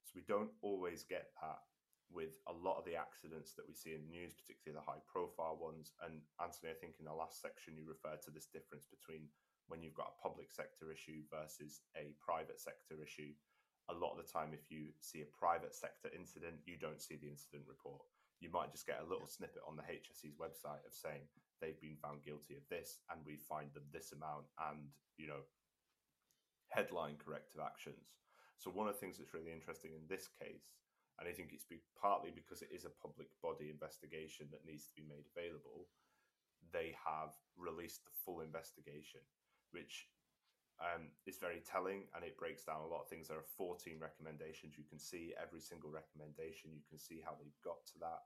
So 0.03 0.19
we 0.19 0.27
don't 0.27 0.51
always 0.59 1.07
get 1.07 1.31
that 1.39 1.63
with 2.11 2.43
a 2.51 2.53
lot 2.53 2.75
of 2.75 2.83
the 2.83 2.99
accidents 2.99 3.55
that 3.55 3.63
we 3.63 3.73
see 3.73 3.95
in 3.95 4.03
the 4.03 4.11
news, 4.11 4.35
particularly 4.35 4.75
the 4.75 4.83
high 4.83 4.99
profile 5.07 5.55
ones. 5.55 5.95
And 6.03 6.19
Anthony, 6.43 6.75
I 6.75 6.77
think 6.77 6.99
in 6.99 7.07
the 7.07 7.15
last 7.15 7.39
section 7.39 7.79
you 7.79 7.87
referred 7.87 8.19
to 8.27 8.33
this 8.35 8.51
difference 8.51 8.83
between 8.91 9.31
when 9.71 9.79
you've 9.79 9.95
got 9.95 10.11
a 10.11 10.21
public 10.21 10.51
sector 10.51 10.91
issue 10.91 11.23
versus 11.31 11.87
a 11.95 12.11
private 12.19 12.59
sector 12.59 12.99
issue 12.99 13.31
a 13.89 13.93
lot 13.93 14.15
of 14.15 14.23
the 14.23 14.31
time, 14.31 14.53
if 14.53 14.69
you 14.69 14.93
see 14.99 15.21
a 15.21 15.37
private 15.37 15.73
sector 15.73 16.09
incident, 16.15 16.63
you 16.65 16.77
don't 16.77 17.01
see 17.01 17.19
the 17.19 17.29
incident 17.29 17.63
report. 17.67 18.01
You 18.41 18.49
might 18.49 18.73
just 18.73 18.89
get 18.89 18.99
a 18.99 19.07
little 19.07 19.29
snippet 19.29 19.61
on 19.63 19.77
the 19.77 19.85
HSE's 19.85 20.35
website 20.35 20.81
of 20.83 20.97
saying 20.97 21.29
they've 21.61 21.79
been 21.79 22.01
found 22.01 22.25
guilty 22.25 22.57
of 22.57 22.65
this 22.73 22.99
and 23.13 23.21
we 23.21 23.37
find 23.37 23.69
them 23.71 23.85
this 23.93 24.11
amount 24.11 24.49
and, 24.57 24.89
you 25.15 25.29
know, 25.29 25.45
headline 26.73 27.21
corrective 27.21 27.61
actions. 27.61 28.17
So, 28.57 28.73
one 28.73 28.89
of 28.89 28.97
the 28.97 28.99
things 28.99 29.17
that's 29.21 29.33
really 29.37 29.53
interesting 29.53 29.93
in 29.93 30.09
this 30.09 30.25
case, 30.41 30.73
and 31.21 31.29
I 31.29 31.33
think 31.37 31.53
it's 31.53 31.69
be, 31.69 31.85
partly 31.93 32.33
because 32.33 32.65
it 32.65 32.73
is 32.73 32.85
a 32.85 32.97
public 32.97 33.29
body 33.45 33.69
investigation 33.69 34.49
that 34.49 34.65
needs 34.65 34.89
to 34.89 34.97
be 34.97 35.05
made 35.05 35.29
available, 35.29 35.85
they 36.73 36.97
have 36.97 37.37
released 37.57 38.05
the 38.05 38.17
full 38.25 38.41
investigation, 38.41 39.21
which 39.69 40.09
um, 40.81 41.13
is 41.29 41.37
very 41.37 41.61
telling 41.61 42.09
and 42.17 42.25
it 42.25 42.37
breaks 42.41 42.65
down 42.65 42.81
a 42.81 42.89
lot 42.89 43.05
of 43.05 43.09
things. 43.09 43.29
There 43.29 43.37
are 43.37 43.55
14 43.57 44.01
recommendations. 44.01 44.77
You 44.77 44.83
can 44.89 44.97
see 44.97 45.33
every 45.37 45.61
single 45.61 45.93
recommendation, 45.93 46.73
you 46.73 46.85
can 46.89 46.97
see 46.97 47.21
how 47.21 47.37
they've 47.37 47.61
got 47.63 47.85
to 47.93 47.97
that. 48.01 48.25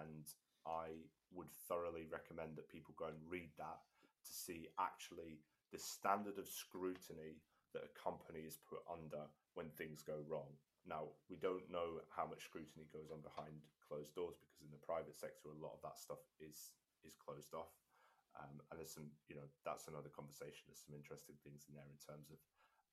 And 0.00 0.24
I 0.64 1.04
would 1.36 1.52
thoroughly 1.68 2.08
recommend 2.08 2.56
that 2.56 2.72
people 2.72 2.96
go 2.96 3.12
and 3.12 3.20
read 3.28 3.52
that 3.60 3.84
to 4.24 4.32
see 4.32 4.72
actually 4.80 5.44
the 5.72 5.78
standard 5.78 6.40
of 6.40 6.48
scrutiny 6.48 7.44
that 7.76 7.84
a 7.84 7.96
company 7.98 8.46
is 8.48 8.56
put 8.64 8.80
under 8.88 9.28
when 9.52 9.68
things 9.76 10.00
go 10.00 10.24
wrong. 10.24 10.48
Now, 10.88 11.12
we 11.28 11.36
don't 11.36 11.68
know 11.68 12.00
how 12.08 12.24
much 12.24 12.44
scrutiny 12.44 12.88
goes 12.92 13.10
on 13.12 13.20
behind 13.20 13.60
closed 13.84 14.14
doors 14.14 14.36
because 14.40 14.60
in 14.64 14.72
the 14.72 14.80
private 14.80 15.16
sector, 15.16 15.52
a 15.52 15.60
lot 15.60 15.76
of 15.76 15.82
that 15.84 16.00
stuff 16.00 16.22
is 16.40 16.72
is 17.04 17.16
closed 17.20 17.52
off. 17.52 17.72
Um, 18.34 18.58
and 18.70 18.82
there's 18.82 18.94
some, 18.94 19.06
you 19.30 19.38
know, 19.38 19.46
that's 19.62 19.86
another 19.86 20.10
conversation. 20.10 20.66
There's 20.66 20.82
some 20.82 20.98
interesting 20.98 21.38
things 21.46 21.70
in 21.70 21.78
there 21.78 21.86
in 21.86 22.00
terms 22.02 22.34
of 22.34 22.38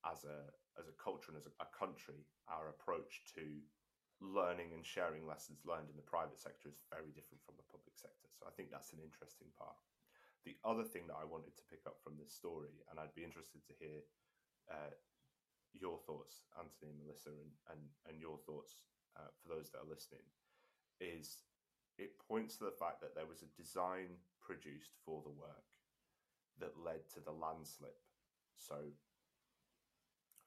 as 0.05 0.25
a 0.25 0.49
as 0.77 0.89
a 0.89 0.97
culture 0.97 1.33
and 1.33 1.37
as 1.37 1.49
a, 1.49 1.53
a 1.61 1.69
country, 1.73 2.25
our 2.49 2.69
approach 2.69 3.25
to 3.37 3.61
learning 4.21 4.69
and 4.77 4.85
sharing 4.85 5.25
lessons 5.25 5.65
learned 5.65 5.89
in 5.89 5.97
the 5.97 6.05
private 6.05 6.37
sector 6.37 6.69
is 6.69 6.77
very 6.93 7.09
different 7.09 7.41
from 7.41 7.57
the 7.57 7.65
public 7.73 7.97
sector. 7.97 8.29
So 8.37 8.45
I 8.45 8.53
think 8.53 8.69
that's 8.69 8.93
an 8.93 9.01
interesting 9.01 9.49
part. 9.57 9.77
The 10.45 10.57
other 10.61 10.85
thing 10.85 11.09
that 11.09 11.17
I 11.17 11.25
wanted 11.25 11.57
to 11.57 11.69
pick 11.69 11.85
up 11.89 12.01
from 12.01 12.17
this 12.17 12.33
story, 12.33 12.81
and 12.89 12.97
I'd 12.97 13.17
be 13.17 13.25
interested 13.25 13.65
to 13.65 13.77
hear 13.77 14.01
uh, 14.69 14.93
your 15.73 15.97
thoughts, 16.05 16.45
Anthony 16.57 16.93
and 16.93 17.01
Melissa, 17.01 17.33
and 17.33 17.53
and, 17.73 17.81
and 18.09 18.17
your 18.21 18.37
thoughts 18.45 18.89
uh, 19.17 19.29
for 19.41 19.53
those 19.53 19.69
that 19.73 19.85
are 19.85 19.89
listening, 19.89 20.25
is 21.01 21.45
it 21.97 22.17
points 22.21 22.57
to 22.57 22.65
the 22.65 22.77
fact 22.77 23.01
that 23.01 23.13
there 23.13 23.29
was 23.29 23.41
a 23.41 23.53
design 23.57 24.17
produced 24.51 24.99
for 25.07 25.23
the 25.23 25.31
work 25.31 25.71
that 26.59 26.75
led 26.75 27.07
to 27.15 27.23
the 27.23 27.31
landslip. 27.31 27.95
So, 28.59 28.91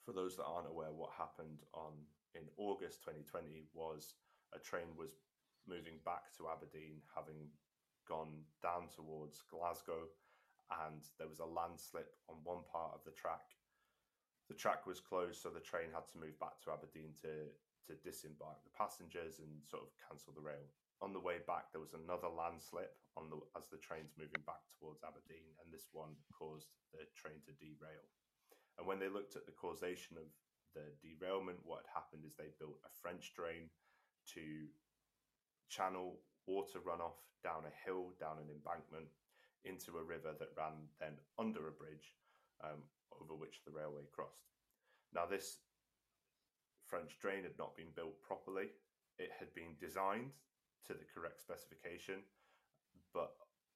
for 0.04 0.12
those 0.12 0.36
that 0.36 0.44
aren't 0.44 0.68
aware, 0.68 0.92
what 0.92 1.16
happened 1.16 1.64
on 1.72 2.04
in 2.36 2.44
August 2.60 3.00
2020 3.00 3.64
was 3.72 4.20
a 4.52 4.60
train 4.60 4.92
was 5.00 5.16
moving 5.64 5.96
back 6.04 6.28
to 6.36 6.52
Aberdeen, 6.52 7.00
having 7.16 7.48
gone 8.04 8.44
down 8.60 8.92
towards 8.92 9.40
Glasgow, 9.48 10.12
and 10.84 11.00
there 11.16 11.32
was 11.32 11.40
a 11.40 11.48
landslip 11.48 12.12
on 12.28 12.44
one 12.44 12.60
part 12.68 12.92
of 12.92 13.00
the 13.08 13.16
track. 13.16 13.56
The 14.52 14.60
track 14.60 14.84
was 14.84 15.00
closed, 15.00 15.40
so 15.40 15.48
the 15.48 15.64
train 15.64 15.88
had 15.96 16.04
to 16.12 16.20
move 16.20 16.36
back 16.36 16.60
to 16.64 16.76
Aberdeen 16.76 17.16
to 17.24 17.48
to 17.84 18.00
disembark 18.00 18.64
the 18.64 18.72
passengers 18.72 19.44
and 19.44 19.60
sort 19.68 19.84
of 19.84 19.92
cancel 20.00 20.32
the 20.32 20.40
rail 20.40 20.64
on 21.04 21.12
the 21.12 21.20
way 21.20 21.44
back, 21.44 21.68
there 21.68 21.84
was 21.84 21.92
another 21.92 22.32
landslip 22.32 22.96
on 23.20 23.28
the 23.28 23.36
as 23.60 23.68
the 23.68 23.76
train's 23.76 24.16
moving 24.16 24.40
back 24.48 24.64
towards 24.80 25.04
Aberdeen, 25.04 25.52
and 25.60 25.68
this 25.68 25.92
one 25.92 26.16
caused 26.32 26.72
the 26.96 27.04
train 27.12 27.44
to 27.44 27.52
derail. 27.60 28.08
And 28.80 28.88
when 28.88 28.96
they 28.96 29.12
looked 29.12 29.36
at 29.36 29.44
the 29.44 29.52
causation 29.52 30.16
of 30.16 30.32
the 30.72 30.96
derailment, 31.04 31.60
what 31.62 31.84
had 31.84 31.92
happened 31.92 32.24
is 32.24 32.32
they 32.34 32.56
built 32.56 32.80
a 32.88 32.96
French 33.04 33.36
drain 33.36 33.68
to 34.32 34.72
channel 35.68 36.24
water 36.48 36.80
runoff 36.80 37.20
down 37.44 37.68
a 37.68 37.74
hill, 37.84 38.16
down 38.16 38.40
an 38.40 38.48
embankment, 38.48 39.12
into 39.68 40.00
a 40.00 40.08
river 40.08 40.32
that 40.32 40.56
ran 40.56 40.88
then 40.98 41.20
under 41.36 41.68
a 41.68 41.76
bridge 41.76 42.16
um, 42.64 42.80
over 43.20 43.36
which 43.36 43.60
the 43.62 43.76
railway 43.76 44.08
crossed. 44.08 44.48
Now, 45.12 45.28
this 45.28 45.60
French 46.88 47.20
drain 47.20 47.44
had 47.44 47.60
not 47.60 47.76
been 47.76 47.92
built 47.94 48.20
properly. 48.24 48.72
It 49.20 49.30
had 49.38 49.52
been 49.54 49.76
designed 49.78 50.32
to 50.86 50.94
the 50.94 51.08
correct 51.12 51.40
specification. 51.40 52.22
But 53.12 53.32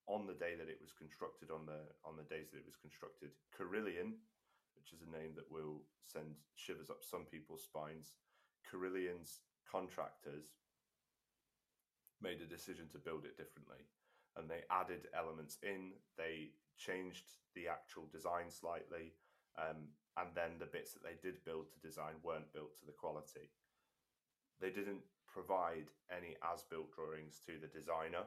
on 0.08 0.26
the 0.26 0.36
day 0.36 0.56
that 0.56 0.68
it 0.72 0.80
was 0.80 0.92
constructed, 0.92 1.50
on 1.50 1.66
the 1.66 1.88
on 2.04 2.16
the 2.16 2.26
days 2.26 2.50
that 2.50 2.58
it 2.58 2.68
was 2.68 2.80
constructed, 2.80 3.36
Carillion, 3.52 4.16
which 4.74 4.92
is 4.92 5.04
a 5.04 5.10
name 5.10 5.36
that 5.36 5.50
will 5.50 5.84
send 6.02 6.38
shivers 6.56 6.90
up 6.90 7.04
some 7.04 7.24
people's 7.28 7.64
spines, 7.64 8.14
Carillion's 8.64 9.40
contractors 9.70 10.56
made 12.20 12.40
a 12.40 12.48
decision 12.48 12.88
to 12.92 12.98
build 12.98 13.24
it 13.24 13.36
differently. 13.36 13.86
And 14.36 14.48
they 14.48 14.62
added 14.70 15.08
elements 15.16 15.58
in, 15.62 15.92
they 16.16 16.54
changed 16.76 17.26
the 17.54 17.68
actual 17.68 18.06
design 18.10 18.50
slightly, 18.50 19.14
um, 19.58 19.90
and 20.16 20.30
then 20.34 20.58
the 20.58 20.70
bits 20.70 20.94
that 20.94 21.02
they 21.02 21.18
did 21.22 21.44
build 21.44 21.70
to 21.70 21.86
design 21.86 22.22
weren't 22.22 22.52
built 22.52 22.78
to 22.78 22.86
the 22.86 22.94
quality. 22.94 23.50
They 24.60 24.70
didn't 24.70 25.02
provide 25.26 25.90
any 26.10 26.36
as 26.42 26.66
built 26.66 26.90
drawings 26.90 27.38
to 27.46 27.58
the 27.60 27.70
designer. 27.70 28.26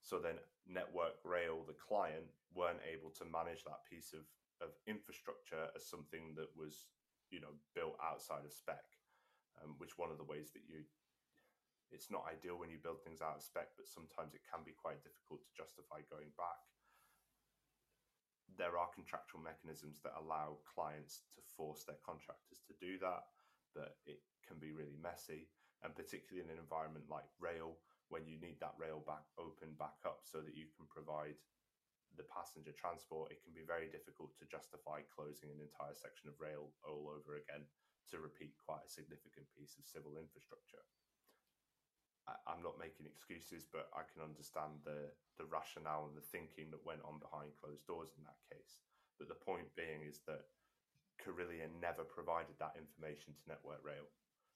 So 0.00 0.18
then 0.18 0.40
Network 0.66 1.20
Rail, 1.24 1.64
the 1.66 1.76
client, 1.76 2.30
weren't 2.54 2.84
able 2.86 3.10
to 3.18 3.28
manage 3.28 3.64
that 3.64 3.84
piece 3.84 4.14
of, 4.14 4.24
of 4.64 4.72
infrastructure 4.86 5.68
as 5.76 5.84
something 5.84 6.32
that 6.36 6.48
was, 6.56 6.88
you 7.30 7.40
know, 7.40 7.52
built 7.74 7.98
outside 8.00 8.46
of 8.46 8.52
spec. 8.52 8.84
Um, 9.58 9.74
which 9.82 9.98
one 9.98 10.14
of 10.14 10.22
the 10.22 10.30
ways 10.30 10.54
that 10.54 10.62
you 10.70 10.86
it's 11.90 12.12
not 12.12 12.28
ideal 12.28 12.60
when 12.60 12.68
you 12.68 12.76
build 12.76 13.00
things 13.00 13.24
out 13.24 13.40
of 13.40 13.42
spec, 13.42 13.72
but 13.76 13.88
sometimes 13.88 14.36
it 14.36 14.44
can 14.44 14.60
be 14.60 14.76
quite 14.76 15.00
difficult 15.00 15.40
to 15.40 15.56
justify 15.56 16.04
going 16.12 16.28
back. 16.36 16.60
There 18.60 18.76
are 18.76 18.92
contractual 18.92 19.40
mechanisms 19.40 20.04
that 20.04 20.18
allow 20.20 20.60
clients 20.68 21.24
to 21.36 21.40
force 21.56 21.88
their 21.88 22.00
contractors 22.04 22.60
to 22.68 22.74
do 22.76 23.00
that, 23.00 23.24
but 23.74 23.96
it 24.06 24.20
can 24.46 24.58
be 24.58 24.72
really 24.72 24.96
messy 25.02 25.48
and 25.82 25.94
particularly 25.94 26.42
in 26.42 26.50
an 26.50 26.58
environment 26.58 27.06
like 27.06 27.28
rail, 27.38 27.78
when 28.10 28.26
you 28.26 28.40
need 28.40 28.58
that 28.58 28.74
rail 28.80 29.04
back 29.04 29.22
open 29.38 29.76
back 29.78 30.00
up 30.02 30.24
so 30.24 30.42
that 30.42 30.56
you 30.56 30.66
can 30.74 30.88
provide 30.90 31.38
the 32.16 32.26
passenger 32.26 32.74
transport, 32.74 33.30
it 33.30 33.44
can 33.44 33.52
be 33.54 33.62
very 33.62 33.86
difficult 33.86 34.34
to 34.40 34.48
justify 34.48 35.04
closing 35.12 35.52
an 35.52 35.62
entire 35.62 35.94
section 35.94 36.26
of 36.26 36.40
rail 36.40 36.72
all 36.82 37.06
over 37.12 37.38
again 37.38 37.68
to 38.10 38.18
repeat 38.18 38.56
quite 38.58 38.82
a 38.82 38.90
significant 38.90 39.44
piece 39.54 39.76
of 39.76 39.86
civil 39.86 40.16
infrastructure. 40.16 40.82
I'm 42.44 42.60
not 42.60 42.76
making 42.76 43.08
excuses, 43.08 43.64
but 43.64 43.88
I 43.96 44.04
can 44.04 44.20
understand 44.20 44.84
the 44.84 45.16
the 45.40 45.48
rationale 45.48 46.10
and 46.10 46.16
the 46.18 46.28
thinking 46.28 46.68
that 46.74 46.84
went 46.84 47.00
on 47.06 47.22
behind 47.22 47.56
closed 47.56 47.86
doors 47.88 48.12
in 48.18 48.26
that 48.28 48.42
case. 48.52 48.84
But 49.16 49.32
the 49.32 49.38
point 49.38 49.72
being 49.78 50.04
is 50.04 50.20
that 50.28 50.44
Carillion 51.22 51.70
never 51.82 52.02
provided 52.06 52.56
that 52.58 52.78
information 52.78 53.34
to 53.34 53.48
Network 53.50 53.82
Rail. 53.84 54.06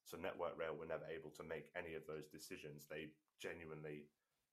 So 0.05 0.19
Network 0.19 0.59
Rail 0.59 0.75
were 0.75 0.91
never 0.91 1.07
able 1.07 1.31
to 1.39 1.47
make 1.47 1.71
any 1.79 1.95
of 1.95 2.07
those 2.07 2.27
decisions. 2.27 2.87
They 2.87 3.15
genuinely 3.39 4.11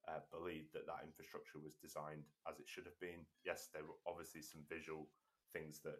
uh, 0.07 0.21
believed 0.29 0.73
that 0.73 0.85
that 0.85 1.05
infrastructure 1.05 1.57
was 1.61 1.77
designed 1.77 2.25
as 2.49 2.61
it 2.61 2.69
should 2.69 2.85
have 2.85 2.99
been. 3.01 3.25
Yes, 3.45 3.69
there 3.73 3.85
were 3.85 3.97
obviously 4.05 4.41
some 4.41 4.61
visual 4.69 5.09
things 5.53 5.81
that 5.83 5.97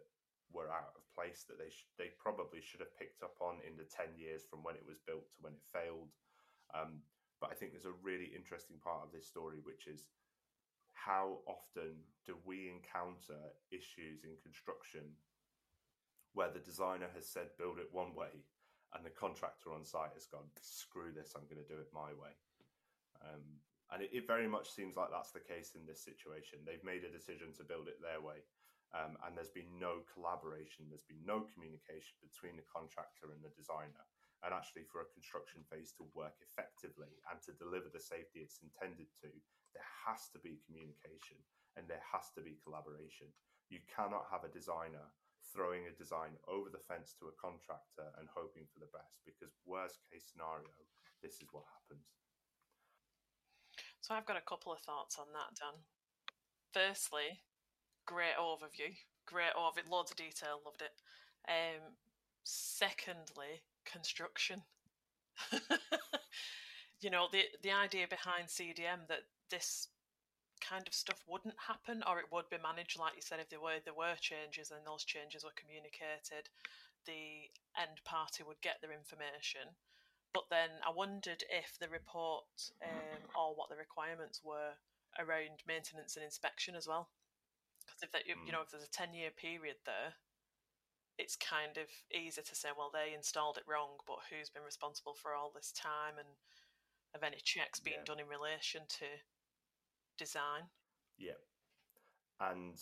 were 0.50 0.70
out 0.70 0.94
of 0.98 1.06
place 1.14 1.46
that 1.46 1.58
they 1.58 1.70
sh- 1.70 1.90
they 1.94 2.10
probably 2.18 2.58
should 2.58 2.82
have 2.82 2.98
picked 2.98 3.22
up 3.22 3.38
on 3.38 3.62
in 3.62 3.78
the 3.78 3.86
ten 3.86 4.10
years 4.18 4.42
from 4.46 4.62
when 4.66 4.74
it 4.74 4.86
was 4.86 4.98
built 5.06 5.30
to 5.30 5.38
when 5.42 5.54
it 5.54 5.66
failed. 5.70 6.10
Um, 6.74 7.02
but 7.38 7.50
I 7.50 7.54
think 7.54 7.70
there's 7.72 7.90
a 7.90 8.02
really 8.02 8.30
interesting 8.34 8.78
part 8.82 9.06
of 9.06 9.12
this 9.14 9.26
story, 9.26 9.62
which 9.62 9.86
is 9.86 10.10
how 10.92 11.38
often 11.46 12.02
do 12.26 12.36
we 12.44 12.68
encounter 12.68 13.38
issues 13.70 14.26
in 14.26 14.36
construction 14.42 15.06
where 16.34 16.50
the 16.50 16.62
designer 16.62 17.08
has 17.14 17.26
said 17.26 17.56
build 17.58 17.78
it 17.78 17.90
one 17.92 18.14
way 18.14 18.46
and 18.94 19.06
the 19.06 19.14
contractor 19.14 19.70
on 19.70 19.86
site 19.86 20.14
has 20.18 20.26
gone, 20.26 20.50
screw 20.58 21.14
this, 21.14 21.38
I'm 21.38 21.46
going 21.46 21.62
to 21.62 21.70
do 21.70 21.78
it 21.78 21.94
my 21.94 22.10
way. 22.10 22.34
Um, 23.22 23.62
and 23.94 24.02
it, 24.02 24.10
it, 24.10 24.26
very 24.26 24.50
much 24.50 24.70
seems 24.70 24.98
like 24.98 25.10
that's 25.14 25.30
the 25.30 25.42
case 25.42 25.78
in 25.78 25.86
this 25.86 26.02
situation. 26.02 26.62
They've 26.62 26.82
made 26.82 27.06
a 27.06 27.10
decision 27.10 27.54
to 27.58 27.66
build 27.66 27.86
it 27.86 28.02
their 28.02 28.22
way. 28.22 28.42
Um, 28.90 29.14
and 29.22 29.38
there's 29.38 29.54
been 29.54 29.70
no 29.78 30.02
collaboration, 30.10 30.90
there's 30.90 31.06
been 31.06 31.22
no 31.22 31.46
communication 31.54 32.18
between 32.18 32.58
the 32.58 32.66
contractor 32.66 33.30
and 33.30 33.38
the 33.38 33.54
designer. 33.54 34.02
And 34.42 34.50
actually, 34.50 34.88
for 34.90 35.04
a 35.04 35.12
construction 35.14 35.62
phase 35.70 35.94
to 36.00 36.10
work 36.16 36.34
effectively 36.42 37.12
and 37.30 37.38
to 37.46 37.54
deliver 37.54 37.92
the 37.92 38.02
safety 38.02 38.42
it's 38.42 38.58
intended 38.58 39.06
to, 39.22 39.30
there 39.76 39.90
has 40.08 40.26
to 40.34 40.42
be 40.42 40.64
communication 40.66 41.38
and 41.78 41.86
there 41.86 42.02
has 42.02 42.34
to 42.34 42.42
be 42.42 42.58
collaboration. 42.66 43.30
You 43.70 43.78
cannot 43.86 44.26
have 44.32 44.42
a 44.42 44.50
designer 44.50 45.06
throwing 45.52 45.86
a 45.86 45.98
design 45.98 46.38
over 46.46 46.70
the 46.70 46.82
fence 46.86 47.14
to 47.18 47.26
a 47.26 47.38
contractor 47.38 48.08
and 48.18 48.30
hoping 48.30 48.64
for 48.70 48.80
the 48.80 48.90
best 48.94 49.20
because, 49.26 49.52
worst 49.66 50.00
case 50.10 50.30
scenario, 50.30 50.70
this 51.22 51.42
is 51.42 51.48
what 51.52 51.66
happens. 51.70 52.06
So, 54.00 54.14
I've 54.14 54.26
got 54.26 54.40
a 54.40 54.48
couple 54.48 54.72
of 54.72 54.80
thoughts 54.80 55.18
on 55.18 55.28
that, 55.34 55.58
Dan. 55.58 55.82
Firstly, 56.72 57.42
great 58.06 58.38
overview, 58.38 58.94
great 59.26 59.54
overview, 59.58 59.90
loads 59.90 60.10
of 60.10 60.16
detail, 60.16 60.62
loved 60.64 60.82
it. 60.82 60.94
Um, 61.48 61.94
secondly, 62.44 63.62
construction. 63.84 64.62
you 67.00 67.10
know, 67.10 67.28
the 67.32 67.42
the 67.62 67.72
idea 67.72 68.06
behind 68.08 68.48
CDM 68.48 69.08
that 69.08 69.24
this 69.50 69.88
kind 70.60 70.86
of 70.86 70.94
stuff 70.94 71.24
wouldn't 71.26 71.56
happen 71.66 72.04
or 72.06 72.20
it 72.20 72.30
would 72.30 72.48
be 72.48 72.60
managed 72.60 72.98
like 72.98 73.16
you 73.16 73.24
said 73.24 73.40
if 73.40 73.48
there 73.48 73.60
were 73.60 73.80
there 73.84 73.96
were 73.96 74.16
changes 74.20 74.70
and 74.70 74.84
those 74.84 75.04
changes 75.04 75.44
were 75.44 75.56
communicated 75.56 76.48
the 77.08 77.48
end 77.80 77.98
party 78.04 78.44
would 78.44 78.60
get 78.60 78.78
their 78.80 78.92
information. 78.92 79.76
But 80.32 80.46
then 80.50 80.70
i 80.86 80.92
wondered 80.92 81.42
if 81.50 81.74
the 81.80 81.88
report 81.88 82.46
um, 82.84 83.24
or 83.34 83.56
what 83.56 83.68
the 83.68 83.80
requirements 83.80 84.40
were 84.44 84.78
around 85.18 85.66
maintenance 85.66 86.14
and 86.14 86.24
inspection 86.24 86.76
as 86.76 86.86
well. 86.86 87.10
Because 87.82 88.04
if 88.04 88.12
that, 88.12 88.28
you 88.28 88.52
know 88.52 88.62
if 88.62 88.70
there's 88.70 88.86
a 88.86 88.90
10 88.90 89.14
year 89.14 89.30
period 89.34 89.82
there 89.84 90.14
it's 91.18 91.36
kind 91.36 91.76
of 91.76 91.84
easy 92.08 92.40
to 92.40 92.54
say 92.54 92.70
well 92.72 92.88
they 92.88 93.12
installed 93.12 93.58
it 93.58 93.68
wrong 93.68 94.00
but 94.08 94.24
who's 94.30 94.48
been 94.48 94.64
responsible 94.64 95.12
for 95.12 95.34
all 95.34 95.52
this 95.52 95.70
time 95.72 96.16
and 96.16 96.40
have 97.12 97.22
any 97.22 97.42
checks 97.44 97.80
being 97.80 98.00
yeah. 98.00 98.08
done 98.08 98.20
in 98.22 98.30
relation 98.30 98.82
to 98.88 99.04
design? 100.20 100.68
Yeah. 101.16 101.40
And 102.44 102.76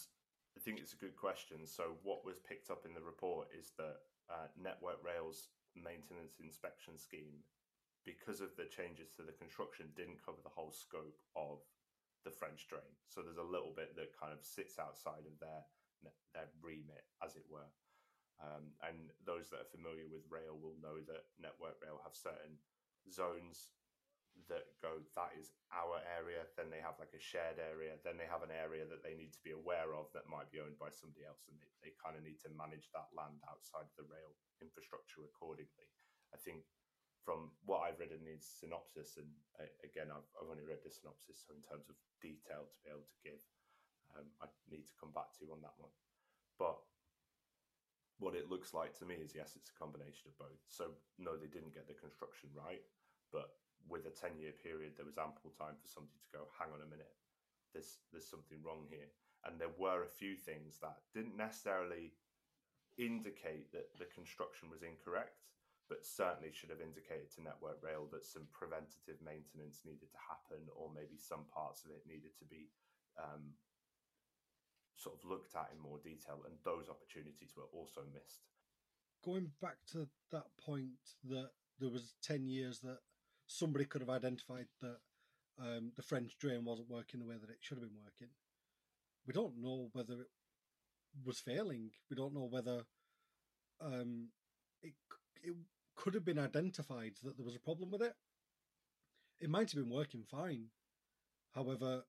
I 0.56 0.58
think 0.58 0.82
it's 0.82 0.98
a 0.98 0.98
good 0.98 1.14
question. 1.14 1.62
So, 1.70 1.94
what 2.02 2.26
was 2.26 2.42
picked 2.42 2.70
up 2.70 2.82
in 2.82 2.98
the 2.98 3.06
report 3.06 3.54
is 3.54 3.70
that 3.78 4.02
uh, 4.26 4.50
Network 4.58 4.98
Rail's 5.06 5.54
maintenance 5.78 6.42
inspection 6.42 6.98
scheme, 6.98 7.46
because 8.02 8.42
of 8.42 8.58
the 8.58 8.66
changes 8.66 9.14
to 9.14 9.22
the 9.22 9.38
construction, 9.38 9.94
didn't 9.94 10.18
cover 10.18 10.42
the 10.42 10.50
whole 10.50 10.74
scope 10.74 11.22
of 11.38 11.62
the 12.26 12.34
French 12.34 12.66
drain. 12.66 12.90
So, 13.06 13.22
there's 13.22 13.38
a 13.38 13.46
little 13.46 13.70
bit 13.70 13.94
that 13.94 14.18
kind 14.18 14.34
of 14.34 14.42
sits 14.42 14.82
outside 14.82 15.22
of 15.22 15.38
their 15.38 15.62
their 16.34 16.50
remit, 16.58 17.06
as 17.22 17.38
it 17.38 17.46
were. 17.46 17.70
Um, 18.38 18.70
and 18.86 19.10
those 19.26 19.50
that 19.50 19.66
are 19.66 19.74
familiar 19.74 20.06
with 20.06 20.30
rail 20.30 20.54
will 20.54 20.78
know 20.78 21.02
that 21.10 21.26
Network 21.42 21.82
Rail 21.82 21.98
have 22.06 22.14
certain 22.14 22.54
zones 23.10 23.74
that 24.46 24.70
go 24.78 25.02
that 25.18 25.34
is 25.34 25.50
our 25.74 25.98
area 26.06 26.46
then 26.54 26.70
they 26.70 26.78
have 26.78 26.94
like 27.02 27.12
a 27.12 27.20
shared 27.20 27.58
area 27.58 27.98
then 28.06 28.14
they 28.14 28.28
have 28.28 28.46
an 28.46 28.54
area 28.54 28.86
that 28.86 29.02
they 29.02 29.18
need 29.18 29.34
to 29.34 29.42
be 29.42 29.50
aware 29.50 29.90
of 29.98 30.06
that 30.14 30.30
might 30.30 30.48
be 30.54 30.62
owned 30.62 30.78
by 30.78 30.88
somebody 30.88 31.26
else 31.26 31.42
and 31.50 31.58
they, 31.58 31.70
they 31.82 31.92
kind 31.98 32.14
of 32.14 32.22
need 32.22 32.38
to 32.38 32.48
manage 32.54 32.88
that 32.94 33.10
land 33.12 33.42
outside 33.50 33.84
of 33.84 33.96
the 33.98 34.06
rail 34.06 34.32
infrastructure 34.62 35.26
accordingly. 35.26 35.86
I 36.30 36.38
think 36.38 36.62
from 37.26 37.52
what 37.66 37.84
i've 37.84 37.98
read 37.98 38.14
in 38.14 38.24
the 38.24 38.38
synopsis 38.38 39.18
and 39.18 39.28
uh, 39.58 39.68
again 39.82 40.08
I've, 40.08 40.28
I've 40.38 40.48
only 40.48 40.64
read 40.64 40.80
the 40.80 40.92
synopsis 40.92 41.44
so 41.44 41.52
in 41.52 41.60
terms 41.66 41.90
of 41.90 41.98
detail 42.22 42.70
to 42.70 42.78
be 42.80 42.88
able 42.88 43.04
to 43.04 43.20
give 43.20 43.42
um, 44.16 44.30
i 44.40 44.46
need 44.70 44.88
to 44.88 44.96
come 44.96 45.12
back 45.12 45.34
to 45.36 45.44
you 45.44 45.52
on 45.52 45.60
that 45.60 45.76
one. 45.76 45.92
But 46.56 46.80
what 48.16 48.32
it 48.34 48.48
looks 48.48 48.72
like 48.72 48.96
to 48.98 49.04
me 49.04 49.20
is 49.20 49.36
yes 49.36 49.54
it's 49.54 49.68
a 49.68 49.76
combination 49.76 50.32
of 50.32 50.40
both. 50.40 50.62
So 50.72 50.96
no 51.20 51.36
they 51.36 51.50
didn't 51.50 51.76
get 51.76 51.84
the 51.84 51.98
construction 51.98 52.48
right 52.56 52.80
but 53.32 53.52
with 53.88 54.06
a 54.06 54.14
10 54.14 54.38
year 54.38 54.52
period, 54.52 54.94
there 54.96 55.08
was 55.08 55.18
ample 55.18 55.52
time 55.56 55.76
for 55.80 55.88
somebody 55.88 56.20
to 56.20 56.30
go, 56.32 56.48
hang 56.56 56.72
on 56.72 56.84
a 56.84 56.88
minute, 56.88 57.12
there's, 57.72 58.00
there's 58.12 58.28
something 58.28 58.60
wrong 58.62 58.86
here. 58.88 59.08
And 59.44 59.58
there 59.58 59.72
were 59.78 60.02
a 60.02 60.10
few 60.18 60.36
things 60.36 60.78
that 60.82 60.98
didn't 61.14 61.36
necessarily 61.36 62.12
indicate 62.98 63.70
that 63.72 63.94
the 63.96 64.10
construction 64.10 64.68
was 64.68 64.82
incorrect, 64.82 65.46
but 65.88 66.04
certainly 66.04 66.50
should 66.52 66.74
have 66.74 66.84
indicated 66.84 67.30
to 67.32 67.46
Network 67.46 67.80
Rail 67.80 68.10
that 68.12 68.26
some 68.26 68.50
preventative 68.52 69.22
maintenance 69.22 69.86
needed 69.86 70.10
to 70.10 70.20
happen, 70.20 70.66
or 70.74 70.90
maybe 70.92 71.16
some 71.16 71.46
parts 71.48 71.86
of 71.86 71.94
it 71.94 72.04
needed 72.04 72.34
to 72.36 72.44
be 72.44 72.68
um, 73.16 73.54
sort 74.98 75.16
of 75.16 75.24
looked 75.24 75.54
at 75.54 75.70
in 75.72 75.80
more 75.80 76.02
detail. 76.02 76.42
And 76.44 76.58
those 76.66 76.90
opportunities 76.90 77.54
were 77.56 77.70
also 77.72 78.02
missed. 78.12 78.44
Going 79.24 79.54
back 79.62 79.78
to 79.94 80.10
that 80.30 80.50
point 80.58 81.16
that 81.30 81.50
there 81.78 81.90
was 81.90 82.14
10 82.22 82.46
years 82.46 82.80
that 82.80 82.98
somebody 83.48 83.84
could 83.84 84.02
have 84.02 84.10
identified 84.10 84.66
that 84.80 84.98
um, 85.60 85.92
the 85.96 86.02
French 86.02 86.36
drain 86.38 86.64
wasn't 86.64 86.90
working 86.90 87.18
the 87.18 87.26
way 87.26 87.36
that 87.40 87.50
it 87.50 87.58
should 87.60 87.78
have 87.78 87.86
been 87.88 87.98
working. 87.98 88.28
We 89.26 89.32
don't 89.32 89.60
know 89.60 89.88
whether 89.92 90.14
it 90.14 90.28
was 91.24 91.40
failing. 91.40 91.90
We 92.08 92.16
don't 92.16 92.34
know 92.34 92.48
whether 92.48 92.84
um, 93.80 94.28
it 94.82 94.92
it 95.42 95.54
could 95.96 96.14
have 96.14 96.24
been 96.24 96.38
identified 96.38 97.14
that 97.24 97.36
there 97.36 97.46
was 97.46 97.56
a 97.56 97.60
problem 97.60 97.90
with 97.90 98.02
it. 98.02 98.14
It 99.40 99.50
might 99.50 99.70
have 99.70 99.82
been 99.82 99.92
working 99.92 100.24
fine. 100.24 100.66
However, 101.54 102.04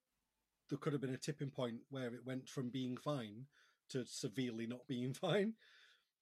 there 0.69 0.77
could 0.77 0.93
have 0.93 1.01
been 1.01 1.13
a 1.13 1.17
tipping 1.17 1.49
point 1.49 1.81
where 1.89 2.13
it 2.13 2.25
went 2.25 2.49
from 2.49 2.69
being 2.69 2.97
fine 2.97 3.45
to 3.89 4.05
severely 4.05 4.67
not 4.67 4.87
being 4.87 5.13
fine. 5.25 5.53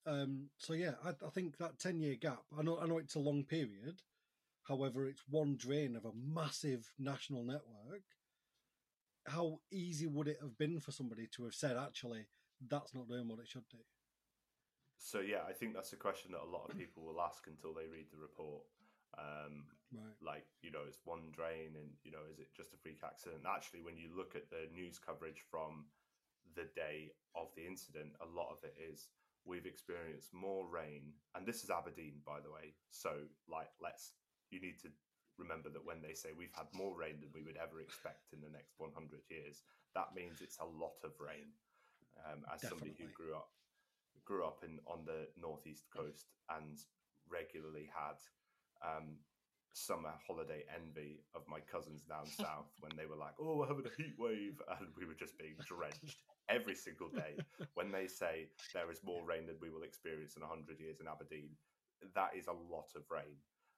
Um, 0.05 0.49
so 0.57 0.73
yeah, 0.73 0.93
I, 1.03 1.09
I 1.09 1.29
think 1.29 1.57
that 1.57 1.79
ten 1.79 1.99
year 1.99 2.15
gap. 2.15 2.43
I 2.57 2.61
know 2.61 2.79
I 2.79 2.87
know 2.87 2.97
it's 2.97 3.15
a 3.15 3.19
long 3.19 3.43
period, 3.43 4.01
However, 4.67 5.07
it's 5.07 5.23
one 5.29 5.55
drain 5.55 5.95
of 5.95 6.03
a 6.03 6.11
massive 6.13 6.91
national 6.99 7.43
network. 7.43 8.03
How 9.25 9.59
easy 9.71 10.07
would 10.07 10.27
it 10.27 10.39
have 10.41 10.57
been 10.57 10.79
for 10.79 10.91
somebody 10.91 11.27
to 11.35 11.45
have 11.45 11.53
said, 11.53 11.77
actually, 11.77 12.27
that's 12.67 12.93
not 12.93 13.07
doing 13.07 13.27
what 13.27 13.39
it 13.39 13.47
should 13.47 13.67
do? 13.71 13.79
So, 14.97 15.19
yeah, 15.19 15.47
I 15.47 15.53
think 15.53 15.73
that's 15.73 15.93
a 15.93 15.97
question 15.97 16.31
that 16.31 16.43
a 16.43 16.51
lot 16.51 16.67
of 16.69 16.77
people 16.79 17.03
will 17.03 17.21
ask 17.21 17.47
until 17.47 17.73
they 17.73 17.87
read 17.87 18.11
the 18.11 18.19
report. 18.19 18.63
Um, 19.17 19.71
right. 19.95 20.19
Like, 20.19 20.47
you 20.61 20.71
know, 20.71 20.83
it's 20.85 20.99
one 21.05 21.31
drain 21.31 21.79
and, 21.79 21.95
you 22.03 22.11
know, 22.11 22.27
is 22.31 22.39
it 22.39 22.51
just 22.55 22.73
a 22.73 22.77
freak 22.77 22.99
accident? 23.05 23.47
Actually, 23.47 23.87
when 23.87 23.95
you 23.95 24.11
look 24.15 24.35
at 24.35 24.49
the 24.49 24.67
news 24.75 24.99
coverage 24.99 25.47
from 25.49 25.87
the 26.55 26.67
day 26.75 27.15
of 27.35 27.47
the 27.55 27.65
incident, 27.65 28.11
a 28.19 28.27
lot 28.27 28.51
of 28.51 28.59
it 28.67 28.75
is 28.75 29.07
we've 29.45 29.65
experienced 29.65 30.33
more 30.33 30.67
rain. 30.67 31.15
And 31.35 31.47
this 31.47 31.63
is 31.63 31.69
Aberdeen, 31.69 32.19
by 32.25 32.43
the 32.43 32.51
way. 32.51 32.75
So, 32.91 33.15
like, 33.47 33.71
let's 33.79 34.11
you 34.51 34.59
need 34.61 34.79
to 34.81 34.89
remember 35.37 35.69
that 35.69 35.76
when 35.87 36.03
they 36.03 36.13
say 36.13 36.35
we've 36.35 36.51
had 36.51 36.67
more 36.75 36.91
rain 36.91 37.23
than 37.23 37.31
we 37.31 37.41
would 37.41 37.55
ever 37.55 37.79
expect 37.79 38.35
in 38.35 38.43
the 38.43 38.51
next 38.51 38.75
100 38.75 38.91
years, 39.31 39.63
that 39.95 40.11
means 40.11 40.43
it's 40.43 40.59
a 40.59 40.67
lot 40.67 40.99
of 41.07 41.15
rain. 41.23 41.55
Um, 42.27 42.43
as 42.51 42.59
Definitely. 42.59 42.67
somebody 42.67 42.93
who 42.99 43.07
grew 43.15 43.33
up 43.35 43.55
grew 44.25 44.43
up 44.43 44.59
in 44.65 44.79
on 44.83 45.05
the 45.05 45.29
northeast 45.39 45.85
coast 45.95 46.33
and 46.49 46.83
regularly 47.29 47.87
had 47.87 48.19
um, 48.83 49.21
summer 49.71 50.11
holiday 50.25 50.65
envy 50.73 51.23
of 51.35 51.47
my 51.47 51.59
cousins 51.61 52.03
down 52.03 52.25
south 52.43 52.73
when 52.81 52.91
they 52.97 53.05
were 53.05 53.15
like, 53.15 53.37
"Oh, 53.39 53.57
we're 53.57 53.71
having 53.71 53.85
a 53.87 53.95
heat 54.01 54.17
wave," 54.19 54.59
and 54.79 54.89
we 54.97 55.05
were 55.05 55.17
just 55.17 55.37
being 55.37 55.55
drenched 55.63 56.19
every 56.49 56.75
single 56.75 57.09
day. 57.09 57.37
When 57.75 57.91
they 57.91 58.07
say 58.07 58.49
there 58.73 58.91
is 58.91 59.05
more 59.05 59.23
rain 59.23 59.45
than 59.45 59.61
we 59.61 59.69
will 59.69 59.83
experience 59.87 60.35
in 60.35 60.43
hundred 60.43 60.81
years 60.81 60.99
in 60.99 61.07
Aberdeen, 61.07 61.55
that 62.15 62.35
is 62.35 62.47
a 62.47 62.57
lot 62.73 62.91
of 62.97 63.07
rain 63.09 63.37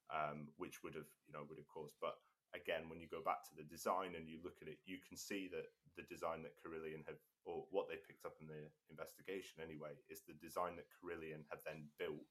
um, 0.09 0.49
which 0.57 0.83
would 0.83 0.95
have 0.95 1.09
you 1.27 1.33
know 1.33 1.45
would 1.47 1.61
have 1.61 1.69
caused. 1.69 1.95
But 2.01 2.17
again, 2.53 2.89
when 2.89 2.99
you 2.99 3.07
go 3.09 3.21
back 3.21 3.45
to 3.45 3.55
the 3.55 3.67
design 3.67 4.17
and 4.17 4.25
you 4.27 4.41
look 4.41 4.57
at 4.61 4.69
it, 4.69 4.81
you 4.85 4.97
can 4.97 5.17
see 5.17 5.49
that 5.53 5.69
the 5.97 6.05
design 6.09 6.41
that 6.43 6.57
Carillion 6.57 7.05
have, 7.05 7.21
or 7.45 7.65
what 7.69 7.89
they 7.89 7.99
picked 8.01 8.25
up 8.25 8.37
in 8.41 8.47
the 8.47 8.69
investigation 8.89 9.61
anyway, 9.61 9.93
is 10.09 10.25
the 10.25 10.37
design 10.37 10.75
that 10.77 10.89
Carillion 10.89 11.45
have 11.53 11.61
then 11.65 11.89
built 11.97 12.25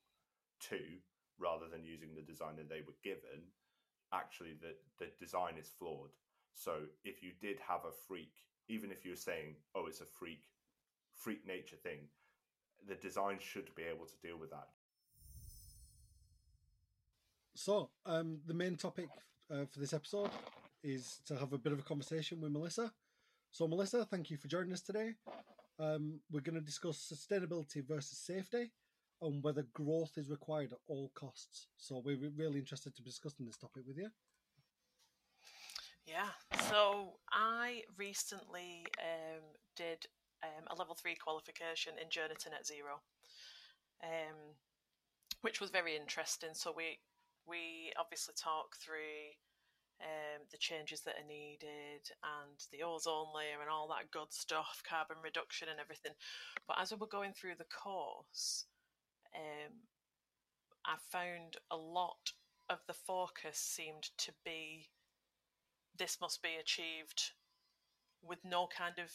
to, 0.71 0.81
rather 1.39 1.71
than 1.71 1.87
using 1.87 2.15
the 2.15 2.27
design 2.27 2.57
that 2.59 2.69
they 2.69 2.83
were 2.83 2.99
given. 3.03 3.55
Actually, 4.13 4.59
the 4.59 4.75
the 4.99 5.11
design 5.21 5.55
is 5.59 5.71
flawed. 5.79 6.15
So 6.55 6.91
if 7.05 7.23
you 7.23 7.31
did 7.39 7.63
have 7.63 7.87
a 7.87 7.95
freak, 8.09 8.35
even 8.67 8.91
if 8.91 9.05
you 9.05 9.13
were 9.15 9.27
saying, 9.31 9.57
"Oh, 9.75 9.87
it's 9.87 10.03
a 10.03 10.11
freak, 10.19 10.51
freak 11.15 11.47
nature 11.47 11.77
thing," 11.77 12.09
the 12.87 12.97
design 12.97 13.39
should 13.39 13.75
be 13.75 13.85
able 13.85 14.07
to 14.07 14.23
deal 14.23 14.39
with 14.39 14.51
that 14.51 14.69
so, 17.59 17.91
um, 18.07 18.39
the 18.47 18.55
main 18.55 18.77
topic 18.77 19.09
uh, 19.51 19.65
for 19.73 19.81
this 19.81 19.93
episode 19.93 20.31
is 20.85 21.21
to 21.27 21.37
have 21.37 21.53
a 21.53 21.59
bit 21.59 21.73
of 21.73 21.81
a 21.81 21.83
conversation 21.83 22.41
with 22.41 22.53
Melissa. 22.53 22.93
So, 23.51 23.67
Melissa, 23.67 24.05
thank 24.05 24.31
you 24.31 24.37
for 24.37 24.47
joining 24.47 24.73
us 24.73 24.81
today. 24.81 25.15
Um, 25.81 26.21
we're 26.31 26.41
going 26.41 26.55
to 26.55 26.65
discuss 26.65 27.13
sustainability 27.13 27.85
versus 27.85 28.17
safety 28.17 28.71
and 29.21 29.43
whether 29.43 29.67
growth 29.75 30.13
is 30.17 30.31
required 30.31 30.73
at 30.73 30.79
all 30.87 31.11
costs. 31.17 31.67
So, 31.77 32.01
we're 32.05 32.31
really 32.37 32.61
interested 32.61 32.95
to 32.95 33.03
be 33.03 33.11
discussing 33.11 33.45
this 33.45 33.57
topic 33.57 33.83
with 33.89 33.97
you. 33.97 34.09
Yeah, 36.07 36.29
so 36.71 37.15
I 37.33 37.83
recently 37.99 38.87
um, 39.01 39.43
did 39.75 40.07
um, 40.45 40.65
a 40.71 40.77
level 40.77 40.95
three 40.95 41.17
qualification 41.17 41.95
in 42.01 42.09
Journey 42.09 42.37
to 42.39 42.51
Net 42.51 42.65
Zero, 42.65 43.01
um, 44.05 44.55
which 45.41 45.61
was 45.61 45.71
very 45.71 45.97
interesting. 45.97 46.51
So 46.53 46.73
we 46.75 46.99
we 47.49 47.93
obviously 47.99 48.35
talk 48.37 48.77
through 48.77 49.35
um, 50.01 50.47
the 50.51 50.59
changes 50.59 51.01
that 51.03 51.17
are 51.17 51.27
needed 51.27 52.07
and 52.23 52.59
the 52.71 52.85
ozone 52.85 53.35
layer 53.35 53.61
and 53.61 53.71
all 53.71 53.89
that 53.89 54.11
good 54.13 54.33
stuff, 54.33 54.83
carbon 54.89 55.17
reduction 55.23 55.69
and 55.69 55.81
everything. 55.81 56.13
But 56.67 56.79
as 56.81 56.91
we 56.91 56.99
were 56.99 57.07
going 57.07 57.33
through 57.33 57.57
the 57.59 57.65
course, 57.65 58.67
um, 59.35 59.73
I 60.87 60.97
found 61.11 61.57
a 61.71 61.77
lot 61.77 62.33
of 62.71 62.79
the 62.87 62.95
focus 62.95 63.59
seemed 63.59 64.11
to 64.19 64.33
be 64.45 64.89
this 65.97 66.19
must 66.21 66.43
be 66.43 66.57
achieved 66.61 67.33
with 68.23 68.39
no 68.45 68.69
kind 68.77 68.99
of 68.99 69.11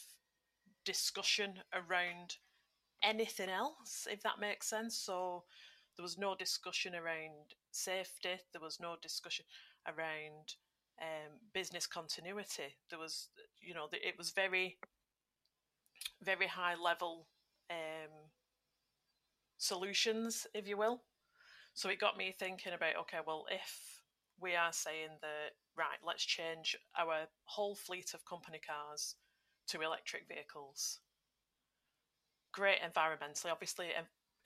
discussion 0.84 1.54
around 1.72 2.36
anything 3.02 3.48
else, 3.48 4.06
if 4.10 4.22
that 4.22 4.40
makes 4.40 4.66
sense. 4.68 4.96
So 4.96 5.44
there 5.96 6.02
was 6.02 6.18
no 6.18 6.34
discussion 6.34 6.94
around 6.94 7.54
safety, 7.70 8.40
there 8.52 8.60
was 8.60 8.78
no 8.80 8.96
discussion 9.00 9.44
around 9.86 10.54
um, 11.00 11.38
business 11.52 11.86
continuity. 11.86 12.74
There 12.90 12.98
was, 12.98 13.28
you 13.60 13.74
know, 13.74 13.88
it 13.92 14.16
was 14.18 14.30
very, 14.30 14.78
very 16.22 16.46
high 16.46 16.74
level 16.74 17.26
um, 17.70 18.30
solutions, 19.58 20.46
if 20.54 20.68
you 20.68 20.76
will. 20.76 21.02
So 21.74 21.88
it 21.88 22.00
got 22.00 22.16
me 22.16 22.34
thinking 22.38 22.72
about 22.72 22.96
okay, 23.02 23.18
well, 23.26 23.46
if 23.50 24.02
we 24.40 24.54
are 24.54 24.72
saying 24.72 25.18
that, 25.22 25.54
right, 25.76 25.98
let's 26.06 26.24
change 26.24 26.76
our 26.98 27.26
whole 27.44 27.74
fleet 27.74 28.14
of 28.14 28.24
company 28.24 28.60
cars 28.64 29.16
to 29.68 29.80
electric 29.80 30.28
vehicles. 30.28 31.00
Great 32.52 32.78
environmentally, 32.80 33.50
obviously, 33.50 33.88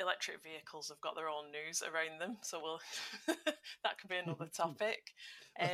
electric 0.01 0.43
vehicles 0.43 0.89
have 0.89 1.01
got 1.01 1.15
their 1.15 1.29
own 1.29 1.51
news 1.51 1.83
around 1.83 2.21
them, 2.21 2.37
so 2.43 2.61
we'll 2.63 2.81
that 3.85 3.99
could 4.01 4.11
be 4.11 4.17
another 4.17 4.47
topic. 4.57 5.13
Um, 5.61 5.69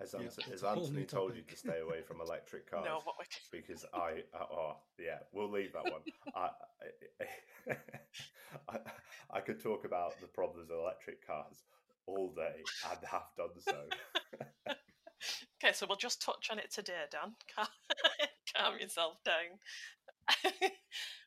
has, 0.00 0.14
yeah. 0.14 0.50
has 0.50 0.62
Anthony 0.62 1.04
told 1.04 1.36
you 1.36 1.42
to 1.42 1.56
stay 1.56 1.80
away 1.80 2.02
from 2.02 2.20
electric 2.20 2.70
cars? 2.70 2.84
No, 2.84 3.00
but 3.04 3.14
we... 3.18 3.24
because 3.58 3.84
I, 3.94 4.22
uh, 4.34 4.44
oh 4.52 4.76
yeah, 4.98 5.18
we'll 5.32 5.50
leave 5.50 5.72
that 5.72 5.84
one. 5.84 6.02
I, 6.34 6.48
I, 8.68 8.78
I, 9.30 9.40
could 9.40 9.60
talk 9.60 9.84
about 9.84 10.20
the 10.20 10.26
problems 10.26 10.70
of 10.70 10.76
electric 10.78 11.26
cars 11.26 11.62
all 12.06 12.32
day 12.36 12.62
and 12.90 12.98
have 13.10 13.22
done 13.36 13.58
so. 13.58 13.84
okay, 14.68 15.72
so 15.72 15.86
we'll 15.88 15.96
just 15.96 16.22
touch 16.22 16.48
on 16.50 16.58
it 16.58 16.70
today, 16.70 16.92
Dan. 17.10 17.34
Calm, 17.54 17.66
calm 18.54 18.78
yourself 18.78 19.16
down. 19.24 20.52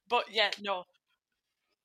but 0.08 0.26
yeah, 0.32 0.52
no. 0.62 0.86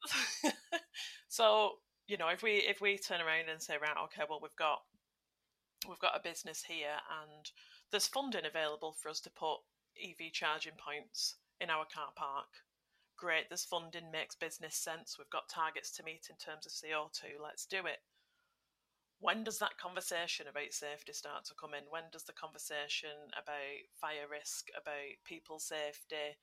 so 1.29 1.79
you 2.07 2.17
know, 2.19 2.29
if 2.29 2.43
we 2.43 2.57
if 2.69 2.81
we 2.81 2.99
turn 2.99 3.21
around 3.21 3.49
and 3.51 3.63
say, 3.63 3.77
right, 3.81 3.97
okay, 4.05 4.23
well, 4.29 4.41
we've 4.43 4.57
got 4.57 4.81
we've 5.89 6.01
got 6.01 6.17
a 6.17 6.29
business 6.29 6.65
here 6.67 6.97
and 7.23 7.51
there's 7.91 8.09
funding 8.09 8.47
available 8.47 8.93
for 8.93 9.09
us 9.09 9.21
to 9.21 9.31
put 9.31 9.59
EV 10.01 10.33
charging 10.33 10.73
points 10.77 11.37
in 11.61 11.71
our 11.71 11.85
car 11.93 12.13
park. 12.17 12.49
Great, 13.17 13.49
there's 13.49 13.65
funding, 13.65 14.11
makes 14.11 14.35
business 14.35 14.77
sense. 14.77 15.17
We've 15.19 15.31
got 15.31 15.49
targets 15.49 15.93
to 15.97 16.03
meet 16.03 16.27
in 16.29 16.37
terms 16.37 16.67
of 16.67 16.73
CO2. 16.73 17.41
Let's 17.43 17.65
do 17.65 17.87
it. 17.87 18.03
When 19.21 19.45
does 19.45 19.59
that 19.61 19.79
conversation 19.79 20.47
about 20.51 20.73
safety 20.75 21.13
start 21.13 21.45
to 21.47 21.55
come 21.55 21.73
in? 21.73 21.85
When 21.89 22.11
does 22.13 22.25
the 22.25 22.35
conversation 22.35 23.31
about 23.33 23.81
fire 24.01 24.29
risk, 24.29 24.69
about 24.77 25.23
people 25.25 25.59
safety, 25.59 26.37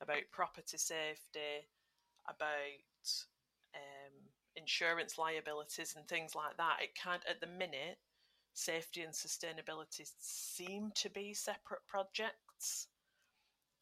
about 0.00 0.32
property 0.32 0.78
safety, 0.78 1.68
about 2.26 2.80
um, 3.74 4.12
insurance 4.54 5.18
liabilities 5.18 5.94
and 5.96 6.06
things 6.06 6.34
like 6.34 6.56
that? 6.56 6.78
It 6.82 6.90
can't, 7.00 7.22
at 7.28 7.40
the 7.40 7.46
minute, 7.46 7.98
safety 8.54 9.02
and 9.02 9.12
sustainability 9.12 10.10
seem 10.18 10.90
to 10.94 11.10
be 11.10 11.34
separate 11.34 11.86
projects 11.86 12.88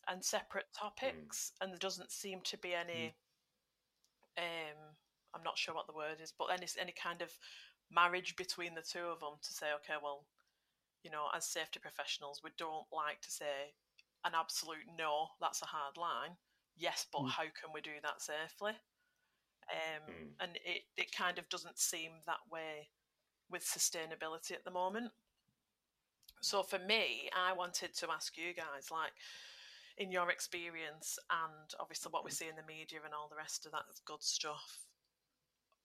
and 0.09 0.25
separate 0.25 0.67
topics, 0.77 1.53
mm. 1.55 1.65
and 1.65 1.73
there 1.73 1.79
doesn't 1.79 2.11
seem 2.11 2.41
to 2.45 2.59
be 2.59 2.75
any. 2.75 3.15
Mm. 4.39 4.43
Um, 4.43 4.79
I'm 5.35 5.43
not 5.43 5.59
sure 5.59 5.75
what 5.75 5.87
the 5.87 5.95
word 5.95 6.19
is, 6.23 6.33
but 6.37 6.47
any 6.47 6.67
any 6.81 6.93
kind 6.93 7.23
of 7.23 7.31
marriage 7.91 8.37
between 8.37 8.75
the 8.75 8.83
two 8.83 9.07
of 9.07 9.21
them 9.21 9.39
to 9.43 9.53
say, 9.53 9.67
okay, 9.77 9.99
well, 10.03 10.27
you 11.03 11.11
know, 11.11 11.27
as 11.35 11.45
safety 11.45 11.79
professionals, 11.81 12.41
we 12.43 12.51
don't 12.59 12.87
like 12.93 13.21
to 13.23 13.31
say 13.31 13.75
an 14.25 14.33
absolute 14.35 14.87
no. 14.99 15.29
That's 15.41 15.63
a 15.63 15.67
hard 15.67 15.97
line. 15.97 16.37
Yes, 16.77 17.07
but 17.13 17.23
mm. 17.23 17.31
how 17.31 17.45
can 17.45 17.73
we 17.73 17.81
do 17.81 17.97
that 18.03 18.21
safely? 18.21 18.73
Um, 19.71 20.13
mm. 20.13 20.29
And 20.41 20.57
it, 20.65 20.83
it 20.97 21.17
kind 21.17 21.39
of 21.39 21.49
doesn't 21.49 21.79
seem 21.79 22.11
that 22.27 22.45
way 22.51 22.89
with 23.51 23.65
sustainability 23.65 24.53
at 24.53 24.65
the 24.65 24.71
moment. 24.71 25.13
So 26.43 26.63
for 26.63 26.79
me, 26.79 27.31
I 27.35 27.53
wanted 27.55 27.95
to 27.97 28.11
ask 28.11 28.37
you 28.37 28.55
guys, 28.55 28.91
like, 28.91 29.13
in 29.97 30.11
your 30.11 30.29
experience, 30.31 31.19
and 31.31 31.71
obviously 31.79 32.11
what 32.11 32.25
we 32.25 32.31
see 32.31 32.49
in 32.49 32.57
the 32.57 32.67
media 32.67 32.99
and 33.05 33.15
all 33.15 33.29
the 33.29 33.37
rest 33.37 33.65
of 33.65 33.73
that 33.73 33.85
good 34.05 34.23
stuff, 34.23 34.89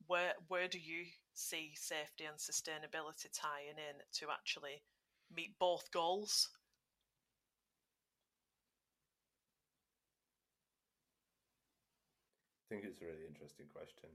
where 0.08 0.34
where 0.48 0.68
do 0.68 0.80
you 0.80 1.06
see 1.36 1.72
safety 1.76 2.26
and 2.26 2.38
sustainability 2.38 3.30
tying 3.32 3.78
in 3.78 4.02
to 4.14 4.32
actually 4.32 4.82
meet 5.34 5.60
both 5.60 5.92
goals? 5.92 6.50
Think 12.70 12.86
it's 12.86 13.02
a 13.02 13.06
really 13.06 13.26
interesting 13.26 13.66
question. 13.74 14.14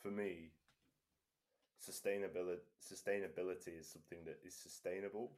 For 0.00 0.08
me, 0.08 0.56
sustainability 1.78 2.66
sustainability 2.82 3.78
is 3.78 3.86
something 3.86 4.18
that 4.26 4.38
is 4.42 4.54
sustainable 4.54 5.30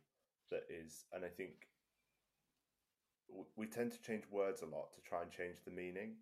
that 0.51 0.65
is 0.73 1.05
and 1.13 1.25
i 1.25 1.29
think 1.29 1.69
we 3.55 3.67
tend 3.67 3.93
to 3.93 4.01
change 4.01 4.25
words 4.33 4.63
a 4.63 4.67
lot 4.67 4.91
to 4.91 5.01
try 5.05 5.23
and 5.23 5.31
change 5.31 5.61
the 5.63 5.71
meaning 5.71 6.17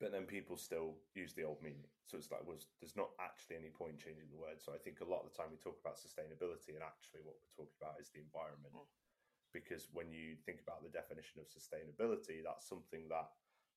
but 0.00 0.12
then 0.12 0.24
people 0.24 0.56
still 0.56 0.96
use 1.14 1.32
the 1.36 1.44
old 1.44 1.60
meaning 1.62 1.86
so 2.08 2.16
it's 2.16 2.32
like 2.32 2.42
was 2.48 2.72
there's 2.80 2.96
not 2.96 3.12
actually 3.20 3.54
any 3.54 3.68
point 3.68 4.00
changing 4.00 4.26
the 4.32 4.40
word 4.40 4.56
so 4.58 4.72
i 4.72 4.80
think 4.80 4.98
a 5.04 5.06
lot 5.06 5.22
of 5.22 5.28
the 5.28 5.36
time 5.36 5.52
we 5.52 5.60
talk 5.60 5.76
about 5.78 6.00
sustainability 6.00 6.72
and 6.72 6.82
actually 6.82 7.20
what 7.20 7.36
we're 7.36 7.56
talking 7.56 7.78
about 7.78 8.00
is 8.00 8.08
the 8.10 8.24
environment 8.24 8.72
mm. 8.72 8.88
because 9.52 9.92
when 9.92 10.08
you 10.08 10.34
think 10.48 10.64
about 10.64 10.80
the 10.80 10.90
definition 10.90 11.38
of 11.38 11.46
sustainability 11.52 12.40
that's 12.40 12.66
something 12.66 13.06
that 13.12 13.28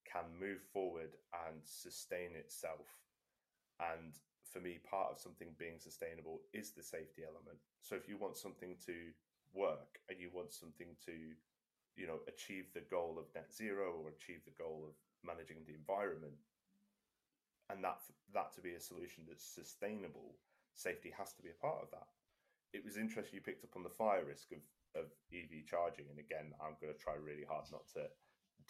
can 0.06 0.26
move 0.40 0.62
forward 0.74 1.16
and 1.48 1.62
sustain 1.64 2.36
itself 2.36 2.88
and 3.80 4.20
for 4.52 4.60
me, 4.60 4.80
part 4.82 5.14
of 5.14 5.20
something 5.20 5.54
being 5.58 5.78
sustainable 5.78 6.42
is 6.54 6.72
the 6.72 6.84
safety 6.84 7.22
element. 7.22 7.62
So 7.82 7.96
if 7.96 8.10
you 8.10 8.18
want 8.18 8.38
something 8.38 8.76
to 8.86 9.14
work 9.54 10.02
and 10.10 10.20
you 10.20 10.30
want 10.34 10.54
something 10.54 10.98
to, 11.06 11.14
you 11.96 12.08
know, 12.08 12.20
achieve 12.28 12.74
the 12.74 12.86
goal 12.90 13.18
of 13.20 13.30
net 13.36 13.54
zero 13.54 13.94
or 13.94 14.10
achieve 14.10 14.42
the 14.46 14.58
goal 14.58 14.84
of 14.90 14.98
managing 15.24 15.62
the 15.66 15.78
environment, 15.78 16.42
and 17.70 17.84
that 17.84 18.02
that 18.34 18.52
to 18.56 18.62
be 18.62 18.74
a 18.74 18.82
solution 18.82 19.24
that's 19.28 19.46
sustainable, 19.46 20.34
safety 20.74 21.14
has 21.14 21.34
to 21.34 21.44
be 21.44 21.54
a 21.54 21.62
part 21.62 21.78
of 21.84 21.92
that. 21.92 22.10
It 22.74 22.84
was 22.84 22.98
interesting 22.98 23.38
you 23.38 23.46
picked 23.46 23.64
up 23.64 23.78
on 23.78 23.84
the 23.84 23.94
fire 23.94 24.26
risk 24.26 24.52
of 24.52 24.66
of 24.98 25.06
EV 25.30 25.70
charging, 25.70 26.10
and 26.10 26.18
again, 26.18 26.50
I'm 26.58 26.74
going 26.82 26.90
to 26.90 26.98
try 26.98 27.14
really 27.14 27.46
hard 27.46 27.70
not 27.70 27.86
to 27.94 28.10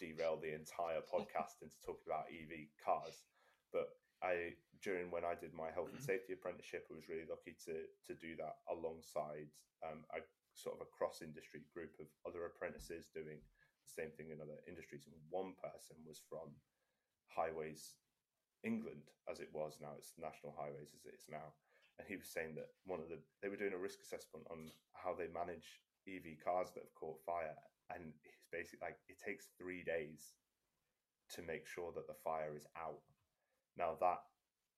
derail 0.00 0.40
the 0.40 0.56
entire 0.56 1.04
podcast 1.04 1.60
into 1.60 1.76
talking 1.84 2.08
about 2.08 2.32
EV 2.32 2.72
cars, 2.80 3.22
but 3.70 3.92
I 4.24 4.56
during 4.80 5.12
when 5.12 5.28
I 5.28 5.36
did 5.36 5.52
my 5.52 5.68
health 5.68 5.92
and 5.92 6.00
mm-hmm. 6.00 6.16
safety 6.16 6.32
apprenticeship, 6.32 6.88
I 6.88 6.96
was 6.96 7.08
really 7.12 7.28
lucky 7.28 7.56
to 7.68 7.84
to 8.08 8.12
do 8.16 8.36
that 8.40 8.64
alongside 8.72 9.52
um, 9.84 10.04
a 10.16 10.24
sort 10.56 10.80
of 10.80 10.84
a 10.84 10.92
cross 10.92 11.20
industry 11.20 11.64
group 11.72 11.92
of 12.00 12.08
other 12.24 12.44
apprentices 12.48 13.12
doing 13.12 13.38
the 13.38 13.92
same 13.92 14.12
thing 14.16 14.32
in 14.32 14.40
other 14.40 14.60
industries. 14.68 15.04
And 15.06 15.16
one 15.28 15.56
person 15.60 15.96
was 16.04 16.20
from 16.28 16.52
Highways 17.28 17.96
England, 18.64 19.08
as 19.28 19.40
it 19.40 19.52
was 19.52 19.80
now. 19.80 19.96
It's 19.96 20.12
National 20.20 20.56
Highways 20.56 20.92
as 20.92 21.04
it 21.04 21.16
is 21.16 21.28
now. 21.30 21.56
And 21.96 22.08
he 22.08 22.16
was 22.16 22.28
saying 22.28 22.56
that 22.56 22.72
one 22.84 23.00
of 23.00 23.08
the 23.08 23.20
they 23.40 23.48
were 23.48 23.60
doing 23.60 23.76
a 23.76 23.80
risk 23.80 24.00
assessment 24.00 24.48
on 24.48 24.72
how 24.92 25.12
they 25.16 25.28
manage 25.32 25.80
EV 26.08 26.40
cars 26.40 26.72
that 26.72 26.84
have 26.84 26.96
caught 26.96 27.20
fire, 27.24 27.56
and 27.94 28.12
he's 28.22 28.46
basically 28.52 28.86
like 28.86 28.98
it 29.08 29.18
takes 29.18 29.48
three 29.58 29.82
days 29.82 30.34
to 31.34 31.42
make 31.42 31.66
sure 31.66 31.92
that 31.94 32.06
the 32.06 32.18
fire 32.24 32.56
is 32.56 32.66
out 32.76 33.02
now 33.76 33.96
that 34.00 34.20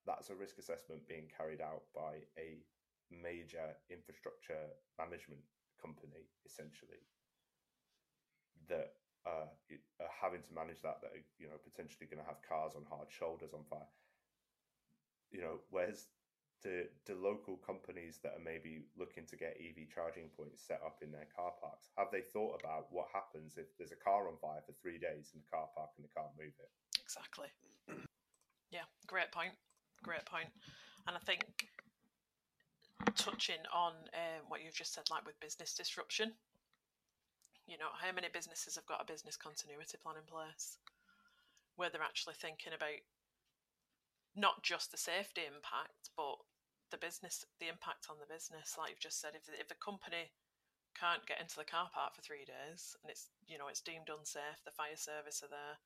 that's 0.07 0.31
a 0.31 0.35
risk 0.35 0.59
assessment 0.59 1.07
being 1.09 1.31
carried 1.31 1.61
out 1.61 1.83
by 1.94 2.27
a 2.38 2.62
major 3.11 3.77
infrastructure 3.90 4.72
management 4.98 5.42
company, 5.81 6.31
essentially, 6.46 7.03
that 8.68 8.94
uh, 9.27 9.46
are 10.01 10.14
having 10.20 10.42
to 10.42 10.55
manage 10.55 10.83
that. 10.83 10.98
That 11.03 11.14
are, 11.14 11.25
you 11.38 11.46
know 11.46 11.61
potentially 11.62 12.11
going 12.11 12.22
to 12.22 12.27
have 12.27 12.42
cars 12.42 12.75
on 12.75 12.83
hard 12.88 13.11
shoulders 13.11 13.55
on 13.55 13.62
fire. 13.70 13.90
You 15.31 15.40
know, 15.40 15.57
where's 15.70 16.07
do, 16.62 16.85
do 17.05 17.14
local 17.14 17.57
companies 17.59 18.18
that 18.22 18.33
are 18.38 18.44
maybe 18.44 18.87
looking 18.96 19.27
to 19.27 19.37
get 19.37 19.59
EV 19.59 19.90
charging 19.92 20.31
points 20.37 20.62
set 20.62 20.81
up 20.85 21.03
in 21.03 21.11
their 21.11 21.27
car 21.35 21.53
parks 21.61 21.90
have 21.98 22.09
they 22.12 22.22
thought 22.22 22.61
about 22.62 22.87
what 22.90 23.07
happens 23.12 23.59
if 23.59 23.66
there's 23.77 23.92
a 23.92 23.98
car 23.98 24.29
on 24.29 24.37
fire 24.40 24.62
for 24.64 24.72
three 24.81 24.98
days 24.98 25.35
in 25.35 25.40
the 25.42 25.51
car 25.51 25.68
park 25.75 25.90
and 25.96 26.07
they 26.07 26.12
can't 26.14 26.33
move 26.38 26.55
it? 26.59 26.70
Exactly. 27.03 27.48
Yeah, 28.72 28.88
great 29.07 29.31
point. 29.31 29.53
Great 30.03 30.25
point. 30.25 30.48
And 31.07 31.14
I 31.14 31.20
think 31.20 31.44
touching 33.16 33.61
on 33.68 33.92
um, 34.16 34.48
what 34.48 34.64
you've 34.64 34.75
just 34.75 34.94
said, 34.94 35.05
like 35.11 35.27
with 35.27 35.38
business 35.40 35.75
disruption, 35.75 36.33
you 37.66 37.77
know, 37.77 37.92
how 37.92 38.12
many 38.12 38.29
businesses 38.33 38.77
have 38.77 38.87
got 38.87 39.03
a 39.03 39.12
business 39.12 39.37
continuity 39.37 39.98
plan 40.03 40.16
in 40.16 40.25
place 40.25 40.79
where 41.77 41.90
they're 41.90 42.03
actually 42.03 42.35
thinking 42.35 42.72
about 42.72 43.05
not 44.35 44.62
just 44.62 44.90
the 44.90 44.96
safety 44.96 45.42
impact, 45.46 46.11
but 46.16 46.37
the 46.92 47.00
business, 47.00 47.44
the 47.59 47.72
impact 47.72 48.07
on 48.12 48.20
the 48.20 48.28
business. 48.28 48.76
Like 48.78 48.90
you've 48.92 49.02
just 49.02 49.20
said, 49.20 49.33
if 49.35 49.48
the, 49.48 49.57
if 49.59 49.68
the 49.68 49.81
company 49.81 50.31
can't 50.94 51.24
get 51.26 51.40
into 51.40 51.57
the 51.57 51.64
car 51.64 51.88
park 51.88 52.14
for 52.14 52.20
three 52.20 52.44
days 52.44 52.94
and 53.02 53.09
it's 53.11 53.33
you 53.48 53.57
know 53.57 53.68
it's 53.72 53.81
deemed 53.81 54.12
unsafe, 54.12 54.61
the 54.64 54.76
fire 54.76 54.96
service 54.96 55.42
are 55.42 55.50
there. 55.50 55.81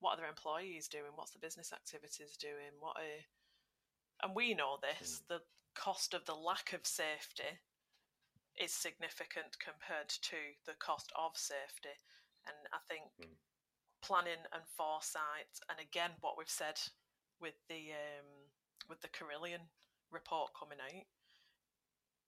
What 0.00 0.14
are 0.14 0.20
their 0.22 0.28
employees 0.28 0.88
doing? 0.88 1.14
What's 1.14 1.32
the 1.32 1.42
business 1.42 1.72
activities 1.72 2.36
doing? 2.36 2.76
What 2.78 2.96
are 3.00 3.24
and 4.22 4.36
we 4.36 4.54
know 4.54 4.78
this. 4.80 5.22
The 5.28 5.40
cost 5.74 6.14
of 6.14 6.24
the 6.26 6.34
lack 6.34 6.72
of 6.72 6.86
safety 6.86 7.58
is 8.60 8.72
significant 8.72 9.58
compared 9.58 10.08
to 10.08 10.36
the 10.66 10.74
cost 10.78 11.10
of 11.16 11.36
safety, 11.36 11.96
and 12.46 12.56
I 12.72 12.78
think 12.88 13.10
Mm. 13.18 13.36
planning 14.02 14.44
and 14.52 14.62
foresight, 14.76 15.60
and 15.68 15.78
again 15.80 16.12
what 16.20 16.36
we've 16.36 16.50
said 16.50 16.78
with 17.40 17.54
the 17.68 17.92
um, 17.92 18.50
with 18.88 19.00
the 19.00 19.08
Carillion 19.08 19.70
report 20.12 20.50
coming 20.58 20.78
out, 20.82 21.04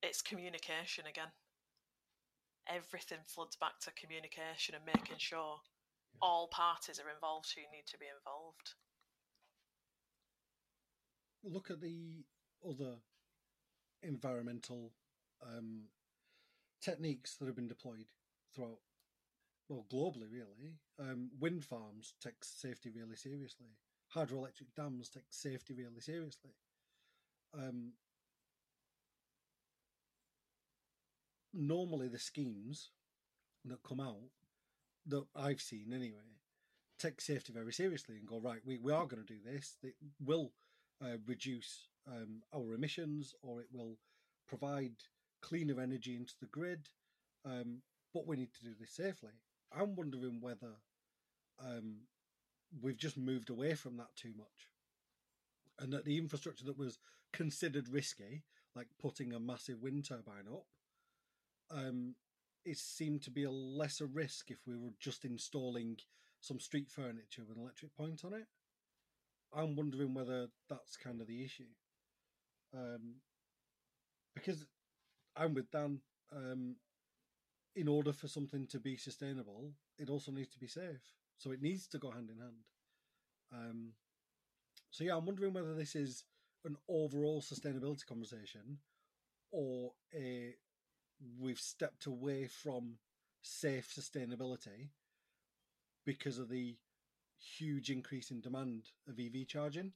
it's 0.03 0.23
communication 0.23 1.05
again. 1.07 1.33
Everything 2.69 3.19
floods 3.27 3.57
back 3.57 3.79
to 3.81 3.93
communication 3.93 4.75
and 4.75 4.85
making 4.85 5.19
sure 5.19 5.61
all 6.23 6.49
parties 6.49 6.99
are 6.99 7.13
involved 7.15 7.53
who 7.55 7.61
need 7.75 7.87
to 7.87 7.99
be 7.99 8.07
involved. 8.07 8.75
Look 11.43 11.71
at 11.71 11.81
the 11.81 12.25
other 12.67 12.97
environmental 14.03 14.93
um, 15.43 15.83
techniques 16.83 17.37
that 17.37 17.47
have 17.47 17.57
been 17.57 17.69
deployed 17.69 18.07
throughout, 18.55 18.79
well, 19.69 19.87
globally, 19.93 20.31
really. 20.33 20.79
Um, 20.99 21.31
wind 21.39 21.65
farms 21.65 22.15
take 22.23 22.43
safety 22.43 22.91
really 22.95 23.17
seriously. 23.17 23.77
Hydroelectric 24.15 24.75
dams 24.77 25.09
take 25.09 25.25
safety 25.31 25.75
really 25.75 26.01
seriously. 26.01 26.53
Um, 27.57 27.93
normally, 31.53 32.09
the 32.09 32.19
schemes 32.19 32.91
that 33.65 33.83
come 33.83 34.01
out 34.01 34.31
that 35.07 35.25
I've 35.37 35.61
seen 35.61 35.93
anyway 35.95 36.35
take 36.99 37.21
safety 37.21 37.53
very 37.53 37.73
seriously 37.73 38.17
and 38.17 38.27
go 38.27 38.41
right. 38.41 38.61
We, 38.65 38.79
we 38.79 38.93
are 38.93 39.07
going 39.07 39.23
to 39.25 39.33
do 39.33 39.41
this. 39.45 39.77
It 39.83 39.95
will 40.25 40.53
uh, 41.03 41.19
reduce 41.27 41.89
um, 42.09 42.43
our 42.55 42.75
emissions 42.75 43.35
or 43.43 43.61
it 43.61 43.67
will 43.73 43.99
provide 44.49 44.93
cleaner 45.43 45.81
energy 45.81 46.17
into 46.17 46.35
the 46.41 46.47
grid. 46.47 46.89
Um, 47.45 47.83
but 48.13 48.27
we 48.27 48.37
need 48.37 48.53
to 48.55 48.65
do 48.65 48.75
this 48.79 48.93
safely. 48.93 49.33
I'm 49.77 49.97
wondering 49.97 50.41
whether 50.41 50.77
um, 51.63 51.97
we've 52.81 52.97
just 52.97 53.19
moved 53.19 53.51
away 53.51 53.75
from 53.75 53.97
that 53.97 54.15
too 54.17 54.33
much. 54.37 54.69
And 55.79 55.93
that 55.93 56.05
the 56.05 56.19
infrastructure 56.19 56.65
that 56.67 56.79
was 56.79 56.99
considered 57.33 57.89
risky, 57.89 58.45
like 58.77 58.89
putting 59.01 59.33
a 59.33 59.41
massive 59.41 59.83
wind 59.83 60.07
turbine 60.07 60.47
up, 60.53 60.67
um, 61.71 62.15
it 62.65 62.79
seemed 62.79 63.23
to 63.23 63.31
be 63.31 63.45
a 63.45 63.51
lesser 63.51 64.07
risk 64.07 64.51
if 64.51 64.59
we 64.67 64.77
were 64.77 64.93
just 65.01 65.25
installing 65.25 65.99
some 66.41 66.61
street 66.61 66.91
furniture 66.91 67.43
with 67.47 67.57
an 67.57 67.63
electric 67.63 67.95
point 67.97 68.23
on 68.25 68.35
it. 68.35 68.47
I'm 69.53 69.77
wondering 69.77 70.15
whether 70.15 70.49
that's 70.69 70.97
kind 70.97 71.21
of 71.21 71.27
the 71.27 71.45
issue. 71.45 71.73
Um, 72.75 73.17
because 74.35 74.67
I'm 75.37 75.55
with 75.55 75.71
Dan. 75.71 76.01
Um, 76.35 76.77
in 77.77 77.89
order 77.89 78.13
for 78.13 78.29
something 78.29 78.67
to 78.69 78.79
be 78.79 78.97
sustainable, 78.97 79.73
it 79.99 80.09
also 80.09 80.31
needs 80.31 80.51
to 80.51 80.59
be 80.59 80.69
safe. 80.69 81.03
So 81.39 81.51
it 81.51 81.63
needs 81.63 81.87
to 81.89 81.99
go 81.99 82.11
hand 82.11 82.31
in 82.31 82.39
hand. 82.39 82.65
Um, 83.53 83.93
so 84.95 85.03
yeah, 85.03 85.17
I'm 85.17 85.27
wondering 85.27 85.53
whether 85.53 85.75
this 85.75 85.97
is 85.97 86.23
an 86.65 86.77
overall 86.89 87.43
sustainability 87.43 88.07
conversation 88.07 88.79
or 89.51 89.91
a 90.15 90.55
we've 91.41 91.59
stepped 91.59 92.07
away 92.07 92.47
from 92.47 92.99
safe 93.43 93.93
sustainability 93.93 94.91
because 96.07 96.39
of 96.39 96.49
the 96.49 96.77
huge 97.59 97.91
increase 97.91 98.31
in 98.31 98.41
demand 98.41 98.85
of 99.09 99.19
EV 99.19 99.49
charging. 99.49 99.93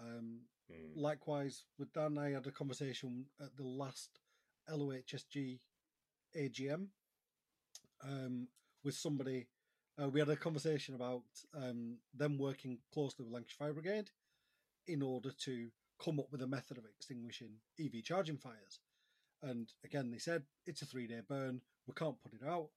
Um, 0.00 0.40
Mm. 0.68 0.96
likewise, 0.96 1.62
with 1.78 1.92
Dan, 1.92 2.18
I 2.18 2.30
had 2.30 2.48
a 2.48 2.50
conversation 2.50 3.26
at 3.38 3.56
the 3.56 3.62
last 3.62 4.18
LOHSG 4.68 5.60
AGM 6.34 6.88
um, 8.02 8.48
with 8.82 8.96
somebody. 8.96 9.46
Uh, 10.00 10.08
we 10.08 10.20
had 10.20 10.28
a 10.28 10.36
conversation 10.36 10.94
about 10.94 11.22
um, 11.54 11.96
them 12.14 12.36
working 12.38 12.78
closely 12.92 13.24
with 13.24 13.32
Lancashire 13.32 13.56
Fire 13.58 13.72
Brigade 13.72 14.10
in 14.86 15.02
order 15.02 15.30
to 15.30 15.68
come 16.02 16.20
up 16.20 16.30
with 16.30 16.42
a 16.42 16.46
method 16.46 16.76
of 16.76 16.84
extinguishing 16.84 17.52
EV 17.80 18.02
charging 18.04 18.36
fires. 18.36 18.80
And 19.42 19.72
again, 19.84 20.10
they 20.10 20.18
said 20.18 20.42
it's 20.66 20.82
a 20.82 20.86
three 20.86 21.06
day 21.06 21.20
burn, 21.26 21.62
we 21.86 21.94
can't 21.94 22.20
put 22.22 22.34
it 22.34 22.46
out. 22.46 22.68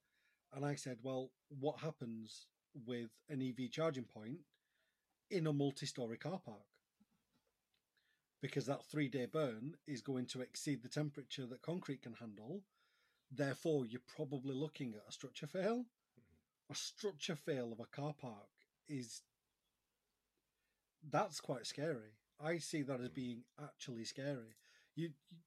And 0.53 0.65
I 0.65 0.75
said, 0.75 0.97
well, 1.03 1.31
what 1.59 1.79
happens 1.79 2.47
with 2.85 3.09
an 3.29 3.41
EV 3.41 3.71
charging 3.71 4.05
point 4.05 4.39
in 5.29 5.45
a 5.45 5.53
multi 5.53 5.85
story 5.85 6.17
car 6.17 6.39
park? 6.43 6.63
Because 8.41 8.65
that 8.67 8.85
three 8.85 9.09
day 9.09 9.25
burn 9.25 9.75
is 9.87 10.01
going 10.01 10.25
to 10.27 10.41
exceed 10.41 10.81
the 10.81 10.89
temperature 10.89 11.45
that 11.47 11.61
concrete 11.61 12.01
can 12.01 12.13
handle. 12.13 12.61
Therefore, 13.29 13.85
you're 13.85 14.01
probably 14.15 14.55
looking 14.55 14.95
at 14.95 15.07
a 15.07 15.11
structure 15.11 15.47
fail. 15.47 15.85
A 16.71 16.75
structure 16.75 17.35
fail 17.35 17.71
of 17.71 17.79
a 17.79 17.85
car 17.85 18.13
park 18.13 18.49
is 18.87 19.23
that's 21.09 21.39
quite 21.39 21.65
scary. 21.65 22.13
I 22.39 22.57
see 22.59 22.83
that 22.83 23.01
as 23.01 23.09
being 23.09 23.43
actually 23.61 24.05
scary. 24.05 24.55
You, 24.95 25.09
you 25.29 25.37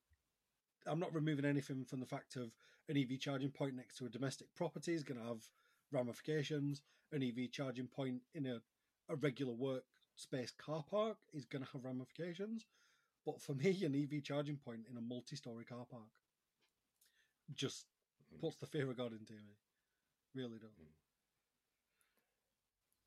I'm 0.87 0.99
not 0.99 1.15
removing 1.15 1.45
anything 1.45 1.85
from 1.85 2.01
the 2.01 2.07
fact 2.07 2.37
of 2.37 2.53
an 2.89 2.97
EV 2.97 3.19
charging 3.21 3.51
point 3.51 3.75
next 3.77 3.97
to 3.99 4.07
a 4.07 4.11
domestic 4.11 4.49
property 4.55 4.95
is 4.95 5.05
going 5.05 5.21
to 5.21 5.27
have 5.27 5.49
ramifications. 5.93 6.83
An 7.13 7.23
EV 7.23 7.51
charging 7.53 7.87
point 7.87 8.23
in 8.35 8.47
a, 8.47 8.61
a 9.09 9.17
regular 9.17 9.55
workspace 9.55 10.57
car 10.57 10.85
park 10.91 11.19
is 11.33 11.45
going 11.45 11.65
to 11.65 11.71
have 11.73 11.85
ramifications. 11.85 12.67
But 13.25 13.41
for 13.41 13.55
me, 13.57 13.85
an 13.85 13.95
EV 13.95 14.23
charging 14.25 14.57
point 14.57 14.87
in 14.91 14.97
a 14.97 15.01
multi 15.01 15.37
story 15.37 15.65
car 15.65 15.87
park 15.91 16.11
just 17.55 17.87
Mhm. 18.33 18.41
puts 18.41 18.57
the 18.57 18.67
fear 18.67 18.91
of 18.91 18.97
God 18.97 19.13
into 19.13 19.35
me. 19.35 19.59
Really 20.35 20.59
does. 20.59 21.02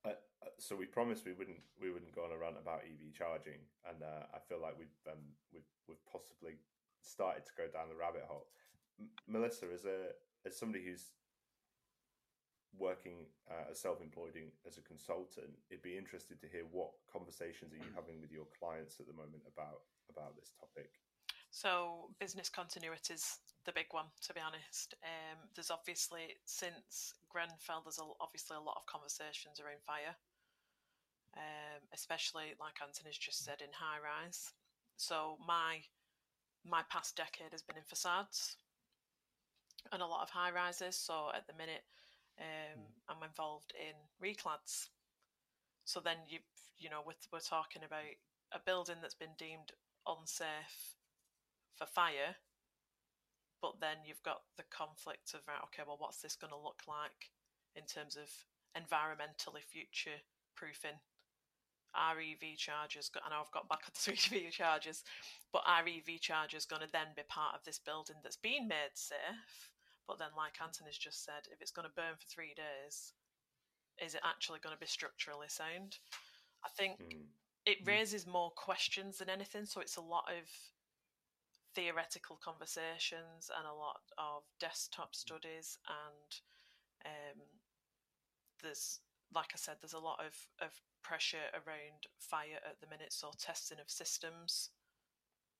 Uh, 0.05 0.13
so 0.59 0.75
we 0.75 0.85
promised 0.85 1.25
we 1.25 1.33
wouldn't 1.33 1.61
we 1.81 1.89
wouldn't 1.91 2.13
go 2.13 2.23
on 2.23 2.31
a 2.31 2.37
rant 2.37 2.55
about 2.61 2.85
EV 2.85 3.11
charging, 3.13 3.59
and 3.89 4.03
uh, 4.03 4.29
I 4.33 4.39
feel 4.47 4.61
like 4.61 4.77
we've 4.77 5.01
um, 5.09 5.33
we've 5.51 5.67
we've 5.89 6.05
possibly 6.05 6.61
started 7.01 7.45
to 7.45 7.53
go 7.57 7.65
down 7.67 7.89
the 7.89 7.97
rabbit 7.97 8.23
hole. 8.27 8.47
M- 8.99 9.09
Melissa, 9.27 9.65
as 9.73 9.85
a 9.85 10.13
as 10.45 10.57
somebody 10.57 10.85
who's 10.85 11.11
working 12.77 13.25
uh, 13.49 13.71
as 13.71 13.79
self-employed 13.79 14.35
in, 14.35 14.51
as 14.67 14.77
a 14.77 14.81
consultant, 14.81 15.55
it'd 15.71 15.81
be 15.81 15.97
interested 15.97 16.39
to 16.41 16.47
hear 16.47 16.67
what 16.71 16.91
conversations 17.11 17.71
are 17.71 17.79
you 17.79 17.91
having 17.95 18.19
with 18.19 18.31
your 18.31 18.45
clients 18.59 18.99
at 18.99 19.07
the 19.07 19.13
moment 19.13 19.41
about 19.47 19.89
about 20.09 20.35
this 20.35 20.51
topic. 20.59 20.91
So 21.49 22.11
business 22.19 22.49
continuity 22.49 23.13
is 23.13 23.39
the 23.65 23.73
big 23.73 23.89
one, 23.91 24.05
to 24.21 24.33
be 24.33 24.41
honest. 24.41 24.93
Um, 25.03 25.49
there's 25.55 25.71
obviously 25.71 26.37
since 26.45 27.13
Grenfell, 27.29 27.81
there's 27.83 27.99
a, 27.99 28.05
obviously 28.21 28.57
a 28.57 28.61
lot 28.61 28.77
of 28.77 28.85
conversations 28.85 29.59
around 29.59 29.81
fire, 29.85 30.15
um, 31.35 31.81
especially 31.93 32.53
like 32.59 32.77
Anthony's 32.81 33.17
just 33.17 33.43
said 33.43 33.61
in 33.61 33.73
high 33.73 33.99
rise. 33.99 34.53
So 34.97 35.37
my 35.45 35.81
my 36.65 36.81
past 36.89 37.15
decade 37.15 37.51
has 37.51 37.61
been 37.61 37.77
in 37.77 37.83
facades 37.83 38.57
and 39.91 40.01
a 40.01 40.05
lot 40.07 40.23
of 40.23 40.29
high 40.29 40.51
rises. 40.51 40.95
So 40.95 41.29
at 41.35 41.45
the 41.45 41.53
minute, 41.53 41.83
um, 42.39 42.81
I'm 43.09 43.27
involved 43.27 43.73
in 43.77 43.93
reclads. 44.23 44.89
So 45.85 45.99
then 45.99 46.17
you 46.27 46.39
you 46.77 46.89
know 46.89 47.01
we're, 47.05 47.19
we're 47.31 47.39
talking 47.39 47.83
about 47.83 48.15
a 48.53 48.59
building 48.65 48.97
that's 49.01 49.15
been 49.15 49.35
deemed 49.37 49.73
unsafe 50.07 50.95
for 51.73 51.85
fire, 51.85 52.37
but 53.65 53.81
then 53.81 54.05
you've 54.05 54.21
got 54.21 54.45
the 54.61 54.69
conflict 54.69 55.33
of 55.33 55.41
right, 55.49 55.65
okay, 55.65 55.81
well, 55.81 55.97
what's 55.97 56.21
this 56.21 56.37
going 56.37 56.53
to 56.53 56.61
look 56.67 56.85
like 56.85 57.33
in 57.73 57.81
terms 57.89 58.13
of 58.13 58.29
environmentally 58.77 59.65
future 59.65 60.21
proofing 60.53 61.01
our 61.95 62.19
EV 62.19 62.57
chargers, 62.57 63.09
I 63.17 63.29
know 63.31 63.41
I've 63.41 63.55
got 63.55 63.69
back 63.69 63.81
on 63.89 63.95
the 63.95 63.99
sweet 64.05 64.29
EV 64.29 64.51
chargers, 64.51 65.01
but 65.51 65.63
our 65.65 65.81
EV 65.81 66.21
charger 66.21 66.57
is 66.57 66.69
going 66.69 66.83
to 66.85 66.91
then 66.91 67.17
be 67.17 67.23
part 67.27 67.55
of 67.55 67.63
this 67.65 67.79
building 67.79 68.17
that's 68.21 68.37
been 68.37 68.67
made 68.67 68.93
safe. 68.93 69.71
But 70.05 70.19
then, 70.19 70.29
like 70.37 70.61
Anthony's 70.61 70.99
just 71.01 71.25
said, 71.25 71.49
if 71.49 71.61
it's 71.61 71.71
going 71.71 71.87
to 71.87 71.95
burn 71.95 72.13
for 72.19 72.27
three 72.29 72.53
days, 72.53 73.13
is 73.97 74.13
it 74.13 74.21
actually 74.23 74.59
going 74.61 74.75
to 74.75 74.79
be 74.79 74.85
structurally 74.85 75.49
sound? 75.49 75.97
I 76.63 76.69
think 76.69 76.99
Mm. 76.99 77.25
it 77.65 77.81
Mm. 77.81 77.87
raises 77.87 78.27
more 78.27 78.51
questions 78.51 79.17
than 79.17 79.29
anything. 79.29 79.65
So 79.65 79.81
it's 79.81 79.97
a 79.97 80.01
lot 80.01 80.29
of 80.29 80.45
theoretical 81.75 82.39
conversations 82.43 83.51
and 83.51 83.67
a 83.67 83.73
lot 83.73 84.01
of 84.17 84.43
desktop 84.59 85.13
studies 85.13 85.77
and 85.87 86.31
um, 87.05 87.41
there's 88.63 88.99
like 89.33 89.51
I 89.53 89.57
said, 89.57 89.75
there's 89.81 89.93
a 89.93 89.99
lot 89.99 90.19
of, 90.19 90.33
of 90.61 90.71
pressure 91.03 91.51
around 91.53 92.07
fire 92.19 92.61
at 92.67 92.79
the 92.79 92.87
minute, 92.87 93.11
so 93.11 93.31
testing 93.37 93.79
of 93.79 93.89
systems 93.89 94.69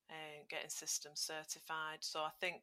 and 0.09 0.47
getting 0.49 0.69
systems 0.69 1.19
certified. 1.19 1.99
So 2.01 2.19
I 2.21 2.31
think 2.39 2.61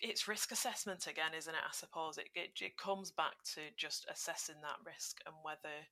it's 0.00 0.28
risk 0.28 0.52
assessment 0.52 1.06
again, 1.06 1.32
isn't 1.36 1.54
it? 1.54 1.60
I 1.64 1.72
suppose 1.72 2.18
it, 2.18 2.28
it 2.34 2.50
it 2.60 2.76
comes 2.76 3.10
back 3.10 3.42
to 3.54 3.60
just 3.76 4.06
assessing 4.10 4.56
that 4.62 4.84
risk 4.84 5.18
and 5.26 5.34
whether 5.42 5.86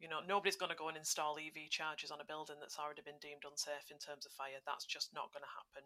you 0.00 0.08
know 0.08 0.20
nobody's 0.26 0.56
going 0.56 0.70
to 0.70 0.78
go 0.78 0.88
and 0.88 0.96
install 0.96 1.36
EV 1.38 1.70
chargers 1.70 2.10
on 2.10 2.20
a 2.20 2.24
building 2.24 2.56
that's 2.60 2.78
already 2.78 3.02
been 3.02 3.18
deemed 3.20 3.42
unsafe 3.48 3.90
in 3.90 3.98
terms 3.98 4.26
of 4.26 4.32
fire. 4.32 4.62
That's 4.66 4.86
just 4.86 5.12
not 5.14 5.32
going 5.32 5.44
to 5.44 5.56
happen. 5.58 5.84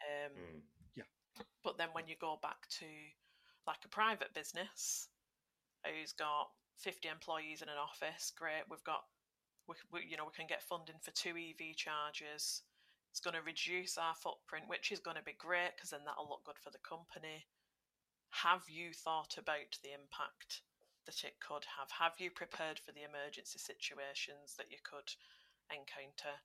Um, 0.00 0.62
Mm. 0.98 1.04
but 1.62 1.76
then 1.78 1.88
when 1.92 2.06
you 2.08 2.16
go 2.20 2.38
back 2.42 2.68
to 2.80 2.86
like 3.66 3.84
a 3.84 3.88
private 3.88 4.32
business 4.34 5.08
who's 5.84 6.12
got 6.12 6.50
50 6.78 7.08
employees 7.08 7.62
in 7.62 7.68
an 7.68 7.76
office, 7.78 8.32
great. 8.36 8.64
We've 8.70 8.82
got, 8.84 9.04
we, 9.68 9.74
we, 9.92 10.00
you 10.08 10.16
know, 10.16 10.24
we 10.24 10.32
can 10.36 10.46
get 10.46 10.62
funding 10.62 10.98
for 11.02 11.10
two 11.12 11.34
EV 11.36 11.76
chargers. 11.76 12.62
It's 13.10 13.20
going 13.20 13.34
to 13.34 13.42
reduce 13.42 13.98
our 13.98 14.14
footprint, 14.14 14.66
which 14.68 14.92
is 14.92 15.00
going 15.00 15.16
to 15.16 15.22
be 15.22 15.36
great 15.38 15.74
because 15.76 15.90
then 15.90 16.04
that'll 16.06 16.28
look 16.28 16.44
good 16.44 16.58
for 16.62 16.70
the 16.70 16.82
company. 16.86 17.46
Have 18.30 18.62
you 18.68 18.92
thought 18.92 19.36
about 19.38 19.76
the 19.82 19.90
impact 19.92 20.62
that 21.08 21.24
it 21.24 21.40
could 21.40 21.64
have? 21.80 21.88
Have 21.96 22.20
you 22.20 22.28
prepared 22.28 22.78
for 22.78 22.92
the 22.92 23.08
emergency 23.08 23.56
situations 23.58 24.52
that 24.60 24.68
you 24.68 24.76
could 24.84 25.08
encounter? 25.72 26.36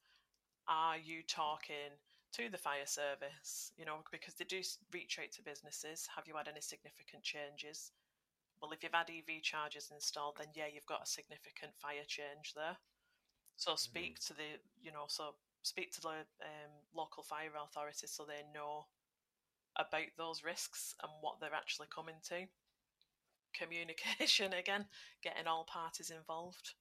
Are 0.71 0.95
you 0.95 1.19
talking 1.27 1.99
to 2.33 2.49
the 2.49 2.57
fire 2.57 2.87
service, 2.87 3.71
you 3.77 3.85
know, 3.85 4.01
because 4.11 4.33
they 4.33 4.45
do 4.45 4.61
reach 4.91 5.19
out 5.19 5.31
to 5.35 5.43
businesses. 5.43 6.07
Have 6.15 6.27
you 6.27 6.35
had 6.35 6.47
any 6.47 6.61
significant 6.61 7.21
changes? 7.21 7.91
Well, 8.61 8.71
if 8.71 8.81
you've 8.81 8.95
had 8.95 9.11
EV 9.11 9.43
chargers 9.43 9.91
installed, 9.93 10.37
then 10.39 10.47
yeah, 10.55 10.71
you've 10.73 10.89
got 10.89 11.03
a 11.03 11.09
significant 11.09 11.75
fire 11.77 12.07
change 12.07 12.53
there. 12.55 12.77
So 13.55 13.75
speak 13.75 14.19
to 14.25 14.33
the, 14.33 14.57
you 14.81 14.91
know, 14.91 15.05
so 15.07 15.35
speak 15.61 15.93
to 15.93 16.01
the 16.01 16.25
um, 16.41 16.73
local 16.95 17.21
fire 17.21 17.51
authorities 17.53 18.11
so 18.11 18.25
they 18.25 18.41
know 18.53 18.87
about 19.75 20.09
those 20.17 20.43
risks 20.43 20.95
and 21.03 21.11
what 21.21 21.39
they're 21.39 21.53
actually 21.53 21.87
coming 21.93 22.17
to. 22.29 22.47
Communication 23.53 24.53
again, 24.59 24.85
getting 25.21 25.47
all 25.47 25.63
parties 25.63 26.11
involved. 26.11 26.71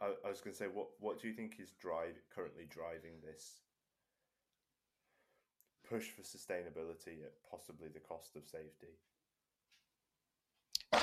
I, 0.00 0.12
I 0.24 0.28
was 0.28 0.40
going 0.40 0.52
to 0.52 0.58
say, 0.58 0.66
what 0.66 0.88
what 1.00 1.20
do 1.20 1.28
you 1.28 1.34
think 1.34 1.56
is 1.60 1.72
drive 1.80 2.16
currently 2.34 2.66
driving 2.68 3.20
this 3.22 3.60
push 5.88 6.08
for 6.08 6.22
sustainability 6.22 7.24
at 7.24 7.32
possibly 7.50 7.88
the 7.88 8.00
cost 8.00 8.36
of 8.36 8.44
safety? 8.44 8.94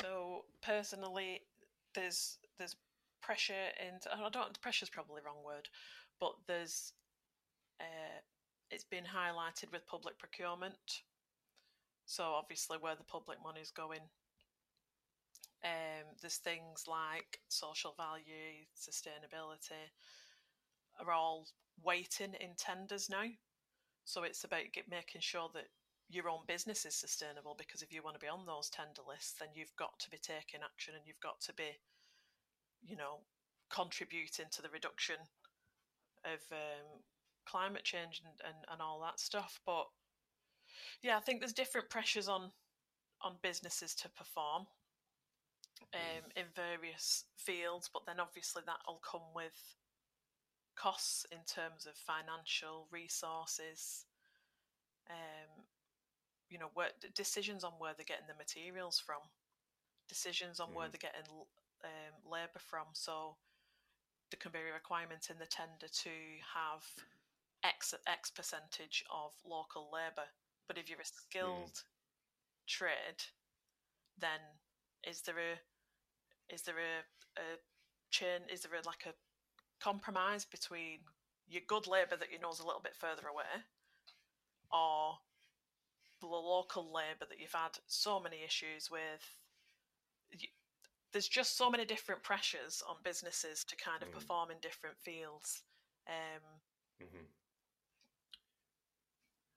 So 0.00 0.44
personally, 0.62 1.42
there's 1.94 2.38
there's 2.58 2.76
pressure 3.20 3.70
and 3.84 4.00
I 4.12 4.28
don't. 4.30 4.60
Pressure's 4.60 4.90
probably 4.90 5.20
the 5.20 5.26
wrong 5.26 5.44
word, 5.44 5.68
but 6.20 6.34
there's. 6.46 6.92
Uh, 7.80 8.20
it's 8.70 8.84
been 8.84 9.04
highlighted 9.04 9.70
with 9.72 9.86
public 9.86 10.18
procurement. 10.18 11.02
So 12.06 12.24
obviously, 12.24 12.78
where 12.80 12.96
the 12.96 13.04
public 13.04 13.38
money 13.42 13.60
is 13.60 13.70
going. 13.70 14.00
Um, 15.64 16.06
there's 16.20 16.36
things 16.36 16.84
like 16.86 17.40
social 17.48 17.94
value, 17.96 18.66
sustainability, 18.76 19.90
are 21.00 21.12
all 21.12 21.46
weighting 21.82 22.34
in 22.40 22.50
tenders 22.56 23.08
now. 23.10 23.26
So 24.04 24.22
it's 24.22 24.44
about 24.44 24.72
get, 24.72 24.88
making 24.88 25.20
sure 25.20 25.50
that 25.54 25.66
your 26.08 26.28
own 26.28 26.40
business 26.46 26.84
is 26.84 26.94
sustainable 26.94 27.56
because 27.58 27.82
if 27.82 27.92
you 27.92 28.02
want 28.02 28.14
to 28.14 28.24
be 28.24 28.28
on 28.28 28.46
those 28.46 28.70
tender 28.70 29.02
lists, 29.06 29.34
then 29.38 29.48
you've 29.54 29.74
got 29.76 29.98
to 29.98 30.10
be 30.10 30.18
taking 30.18 30.60
action 30.62 30.94
and 30.94 31.04
you've 31.04 31.20
got 31.20 31.40
to 31.40 31.52
be, 31.54 31.76
you 32.86 32.96
know, 32.96 33.20
contributing 33.68 34.46
to 34.52 34.62
the 34.62 34.68
reduction 34.68 35.16
of 36.24 36.40
um, 36.52 37.02
climate 37.44 37.84
change 37.84 38.22
and, 38.24 38.34
and, 38.44 38.64
and 38.70 38.80
all 38.80 39.00
that 39.00 39.18
stuff. 39.18 39.60
But 39.66 39.86
yeah, 41.02 41.16
I 41.16 41.20
think 41.20 41.40
there's 41.40 41.52
different 41.52 41.90
pressures 41.90 42.28
on 42.28 42.52
on 43.22 43.36
businesses 43.42 43.94
to 43.94 44.10
perform 44.10 44.66
um, 45.94 46.30
in 46.36 46.44
various 46.54 47.24
fields, 47.36 47.88
but 47.92 48.06
then 48.06 48.20
obviously 48.20 48.62
that'll 48.66 49.00
come 49.00 49.34
with 49.34 49.76
costs 50.74 51.24
in 51.32 51.38
terms 51.46 51.86
of 51.86 51.96
financial 51.96 52.86
resources. 52.90 54.04
Um, 55.08 55.64
you 56.48 56.58
know, 56.58 56.70
where, 56.74 56.90
decisions 57.14 57.64
on 57.64 57.72
where 57.78 57.94
they're 57.94 58.04
getting 58.04 58.26
the 58.28 58.34
materials 58.34 59.00
from, 59.00 59.20
decisions 60.08 60.60
on 60.60 60.74
where 60.74 60.88
Mhm. 60.88 60.92
they're 60.92 61.10
getting 61.10 61.46
um, 61.84 62.30
labour 62.30 62.58
from. 62.58 62.94
So 62.94 63.36
there 64.30 64.38
can 64.38 64.52
be 64.52 64.58
a 64.58 64.72
requirement 64.72 65.30
in 65.30 65.38
the 65.38 65.46
tender 65.46 65.88
to 65.88 66.40
have 66.54 66.84
X 67.62 67.94
X 68.06 68.30
percentage 68.30 69.04
of 69.10 69.34
local 69.44 69.90
labour. 69.90 70.28
But 70.66 70.78
if 70.78 70.88
you're 70.88 71.00
a 71.00 71.04
skilled 71.04 71.84
trade, 72.66 73.24
then 74.18 74.55
is 75.08 75.22
there 75.22 75.38
a 75.38 76.54
is 76.54 76.62
there 76.62 76.78
a, 76.78 77.40
a 77.40 77.58
chain? 78.10 78.42
Is 78.52 78.62
there 78.62 78.72
a, 78.78 78.86
like 78.86 79.06
a 79.06 79.14
compromise 79.82 80.44
between 80.44 81.00
your 81.48 81.62
good 81.66 81.86
labour 81.86 82.16
that 82.16 82.32
you 82.32 82.38
know 82.40 82.50
is 82.50 82.60
a 82.60 82.66
little 82.66 82.80
bit 82.82 82.96
further 82.96 83.28
away, 83.28 83.64
or 84.72 85.18
the 86.20 86.26
local 86.26 86.84
labour 86.92 87.26
that 87.28 87.40
you've 87.40 87.52
had 87.52 87.78
so 87.86 88.20
many 88.20 88.38
issues 88.44 88.90
with? 88.90 89.36
You, 90.38 90.48
there's 91.12 91.28
just 91.28 91.56
so 91.56 91.70
many 91.70 91.84
different 91.84 92.22
pressures 92.22 92.82
on 92.88 92.96
businesses 93.02 93.64
to 93.64 93.76
kind 93.76 94.02
of 94.02 94.10
Mm. 94.10 94.12
perform 94.12 94.50
in 94.50 94.58
different 94.60 94.98
fields. 94.98 95.62
Um, 96.08 96.42
hmm 97.00 97.26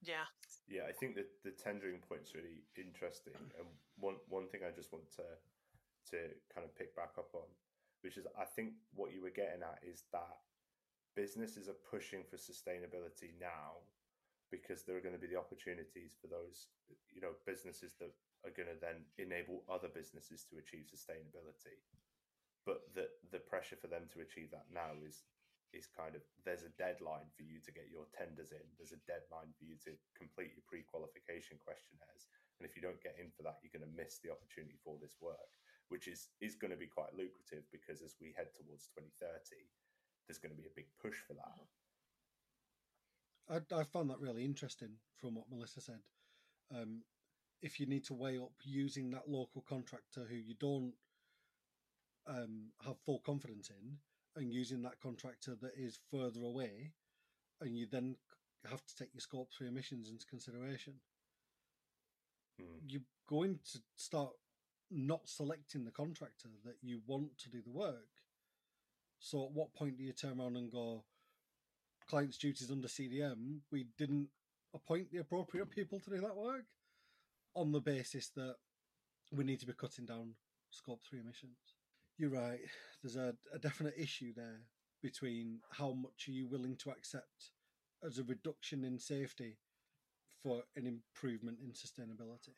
yeah, 0.02 0.26
Yeah, 0.70 0.86
I 0.88 0.94
think 0.94 1.16
that 1.18 1.28
the 1.44 1.52
tendering 1.52 1.98
point's 2.06 2.38
really 2.38 2.62
interesting. 2.78 3.34
And 3.58 3.68
one 3.98 4.22
one 4.30 4.48
thing 4.48 4.62
I 4.62 4.70
just 4.70 4.94
want 4.94 5.10
to 5.18 5.26
to 6.14 6.18
kind 6.54 6.64
of 6.64 6.78
pick 6.78 6.96
back 6.96 7.18
up 7.18 7.34
on, 7.34 7.50
which 8.02 8.18
is 8.18 8.30
I 8.38 8.46
think 8.46 8.78
what 8.94 9.12
you 9.12 9.22
were 9.22 9.34
getting 9.34 9.66
at 9.66 9.82
is 9.82 10.06
that 10.14 10.38
businesses 11.16 11.68
are 11.68 11.82
pushing 11.90 12.22
for 12.24 12.38
sustainability 12.38 13.34
now 13.42 13.82
because 14.52 14.84
there 14.86 14.98
are 14.98 15.04
going 15.04 15.14
to 15.18 15.22
be 15.22 15.30
the 15.30 15.38
opportunities 15.38 16.18
for 16.22 16.28
those 16.30 16.70
you 17.14 17.22
know 17.22 17.34
businesses 17.46 17.94
that 18.00 18.14
are 18.46 18.54
going 18.54 18.70
to 18.70 18.78
then 18.82 19.06
enable 19.18 19.66
other 19.70 19.90
businesses 19.90 20.46
to 20.50 20.58
achieve 20.58 20.90
sustainability 20.90 21.78
but 22.66 22.82
the 22.96 23.10
the 23.32 23.40
pressure 23.40 23.78
for 23.78 23.88
them 23.88 24.10
to 24.14 24.22
achieve 24.22 24.50
that 24.52 24.66
now 24.74 24.94
is 25.06 25.26
is 25.74 25.86
kind 25.86 26.18
of 26.18 26.26
there's 26.44 26.66
a 26.66 26.74
deadline 26.82 27.30
for 27.38 27.46
you 27.46 27.62
to 27.62 27.72
get 27.72 27.92
your 27.94 28.10
tenders 28.16 28.52
in. 28.52 28.66
There's 28.76 28.96
a 28.96 29.06
deadline 29.06 29.54
for 29.58 29.66
you 29.66 29.78
to 29.86 29.94
complete 30.18 30.58
your 30.58 30.66
pre-qualification 30.66 31.62
questionnaires. 31.62 32.26
And 32.58 32.68
if 32.68 32.76
you 32.76 32.82
don't 32.84 33.00
get 33.00 33.16
in 33.22 33.32
for 33.32 33.46
that 33.48 33.62
you're 33.62 33.74
going 33.74 33.88
to 33.88 33.98
miss 33.98 34.20
the 34.20 34.34
opportunity 34.34 34.76
for 34.84 35.00
this 35.00 35.16
work 35.22 35.54
which 35.90 36.08
is 36.08 36.30
is 36.40 36.56
going 36.56 36.72
to 36.72 36.78
be 36.78 36.88
quite 36.88 37.14
lucrative 37.18 37.66
because 37.72 38.02
as 38.02 38.16
we 38.22 38.34
head 38.38 38.54
towards 38.56 38.88
2030 38.96 39.66
there's 40.30 40.38
going 40.38 40.56
to 40.56 40.62
be 40.62 40.68
a 40.68 40.76
big 40.76 40.86
push 41.02 41.18
for 41.28 41.34
that. 41.34 41.58
I, 43.50 43.82
I 43.82 43.84
found 43.84 44.10
that 44.12 44.20
really 44.20 44.46
interesting 44.46 44.92
from 45.18 45.36
what 45.36 45.50
Melissa 45.50 45.82
said. 45.82 46.02
Um, 46.74 47.02
if 47.64 47.80
you 47.80 47.88
need 47.88 48.06
to 48.06 48.14
weigh 48.14 48.38
up 48.38 48.54
using 48.64 49.10
that 49.10 49.28
local 49.28 49.64
contractor 49.68 50.28
who 50.30 50.36
you 50.36 50.54
don't 50.60 50.94
um, 52.28 52.68
have 52.86 53.00
full 53.00 53.20
confidence 53.26 53.72
in, 53.72 53.98
and 54.36 54.54
using 54.54 54.82
that 54.84 55.00
contractor 55.02 55.56
that 55.62 55.74
is 55.76 56.00
further 56.12 56.44
away, 56.44 56.92
and 57.62 57.78
you 57.78 57.86
then 57.86 58.16
have 58.70 58.86
to 58.86 58.96
take 58.96 59.14
your 59.14 59.22
scope 59.22 59.50
three 59.52 59.68
emissions 59.68 60.10
into 60.10 60.26
consideration, 60.26 60.94
Hmm. 62.60 62.78
you're 62.88 63.02
going 63.28 63.60
to 63.72 63.80
start 63.96 64.34
not 64.92 65.28
selecting 65.30 65.86
the 65.86 65.92
contractor 65.92 66.50
that 66.66 66.78
you 66.82 67.02
want 67.06 67.38
to 67.38 67.50
do 67.50 67.62
the 67.62 67.72
work. 67.72 68.10
So 69.20 69.46
at 69.46 69.52
what 69.52 69.74
point 69.74 69.98
do 69.98 70.04
you 70.04 70.14
turn 70.14 70.40
around 70.40 70.58
and 70.58 70.72
go, 70.72 71.06
client's 72.08 72.38
duties 72.38 72.72
under 72.72 72.88
CDM, 72.88 73.62
we 73.72 73.88
didn't 73.98 74.30
appoint 74.74 75.12
the 75.12 75.20
appropriate 75.20 75.70
people 75.70 76.00
to 76.00 76.10
do 76.10 76.22
that 76.22 76.36
work 76.36 76.66
on 77.56 77.72
the 77.72 77.82
basis 77.82 78.30
that 78.30 78.56
we 79.32 79.44
need 79.44 79.60
to 79.60 79.68
be 79.68 79.74
cutting 79.74 80.06
down 80.06 80.36
scope 80.72 81.02
three 81.04 81.20
emissions. 81.20 81.79
You're 82.20 82.32
right. 82.32 82.60
There's 83.02 83.16
a, 83.16 83.34
a 83.54 83.60
definite 83.60 83.94
issue 83.98 84.34
there 84.36 84.60
between 85.02 85.62
how 85.72 85.94
much 85.94 86.28
are 86.28 86.32
you 86.32 86.48
willing 86.48 86.76
to 86.76 86.90
accept 86.90 87.52
as 88.06 88.20
a 88.20 88.24
reduction 88.24 88.84
in 88.84 89.00
safety 89.00 89.58
for 90.44 90.64
an 90.76 90.86
improvement 90.86 91.60
in 91.64 91.72
sustainability. 91.72 92.58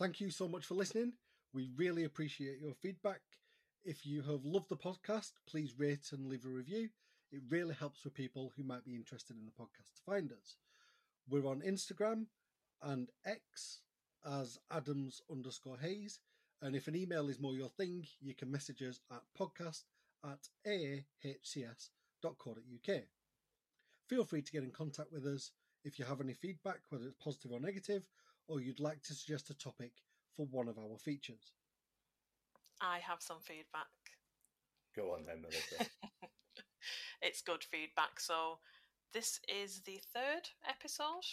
Thank 0.00 0.20
you 0.20 0.30
so 0.30 0.48
much 0.48 0.66
for 0.66 0.74
listening. 0.74 1.12
We 1.52 1.70
really 1.76 2.02
appreciate 2.02 2.58
your 2.60 2.74
feedback. 2.74 3.20
If 3.84 4.04
you 4.04 4.22
have 4.22 4.44
loved 4.44 4.68
the 4.68 4.76
podcast, 4.76 5.30
please 5.46 5.78
rate 5.78 6.08
and 6.10 6.26
leave 6.26 6.44
a 6.44 6.48
review. 6.48 6.88
It 7.30 7.42
really 7.48 7.76
helps 7.76 8.00
for 8.00 8.10
people 8.10 8.52
who 8.56 8.64
might 8.64 8.84
be 8.84 8.96
interested 8.96 9.36
in 9.36 9.44
the 9.44 9.52
podcast 9.52 9.94
to 9.94 10.02
find 10.04 10.32
us. 10.32 10.56
We're 11.28 11.46
on 11.46 11.60
Instagram 11.60 12.26
and 12.84 13.08
X 13.26 13.80
as 14.24 14.58
Adams 14.70 15.22
underscore 15.30 15.78
Hayes. 15.78 16.20
And 16.62 16.76
if 16.76 16.88
an 16.88 16.96
email 16.96 17.28
is 17.28 17.40
more 17.40 17.54
your 17.54 17.68
thing, 17.68 18.06
you 18.20 18.34
can 18.34 18.50
message 18.50 18.82
us 18.82 19.00
at 19.10 19.22
podcast 19.38 19.82
at 20.24 20.48
ahcs.co.uk. 20.66 21.90
Feel 24.08 24.24
free 24.24 24.42
to 24.42 24.52
get 24.52 24.62
in 24.62 24.70
contact 24.70 25.12
with 25.12 25.26
us 25.26 25.50
if 25.84 25.98
you 25.98 26.04
have 26.04 26.20
any 26.20 26.34
feedback, 26.34 26.80
whether 26.88 27.04
it's 27.06 27.22
positive 27.22 27.52
or 27.52 27.60
negative, 27.60 28.08
or 28.48 28.60
you'd 28.60 28.80
like 28.80 29.02
to 29.02 29.14
suggest 29.14 29.50
a 29.50 29.54
topic 29.54 29.92
for 30.36 30.46
one 30.46 30.68
of 30.68 30.78
our 30.78 30.98
features. 30.98 31.52
I 32.80 32.98
have 32.98 33.22
some 33.22 33.40
feedback. 33.40 33.86
Go 34.96 35.12
on 35.14 35.24
then, 35.26 35.42
Melissa. 35.42 35.90
it's 37.22 37.42
good 37.42 37.64
feedback. 37.64 38.20
So, 38.20 38.58
this 39.12 39.40
is 39.48 39.80
the 39.80 40.00
third 40.12 40.48
episode. 40.68 41.24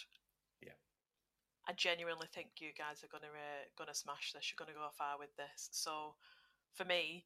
I 1.68 1.72
genuinely 1.72 2.26
think 2.32 2.58
you 2.58 2.70
guys 2.76 3.04
are 3.04 3.12
gonna 3.12 3.32
uh, 3.32 3.64
gonna 3.78 3.94
smash 3.94 4.32
this. 4.32 4.50
You're 4.50 4.58
gonna 4.58 4.76
go 4.76 4.88
far 4.98 5.18
with 5.18 5.34
this. 5.36 5.68
So, 5.70 6.14
for 6.74 6.84
me, 6.84 7.24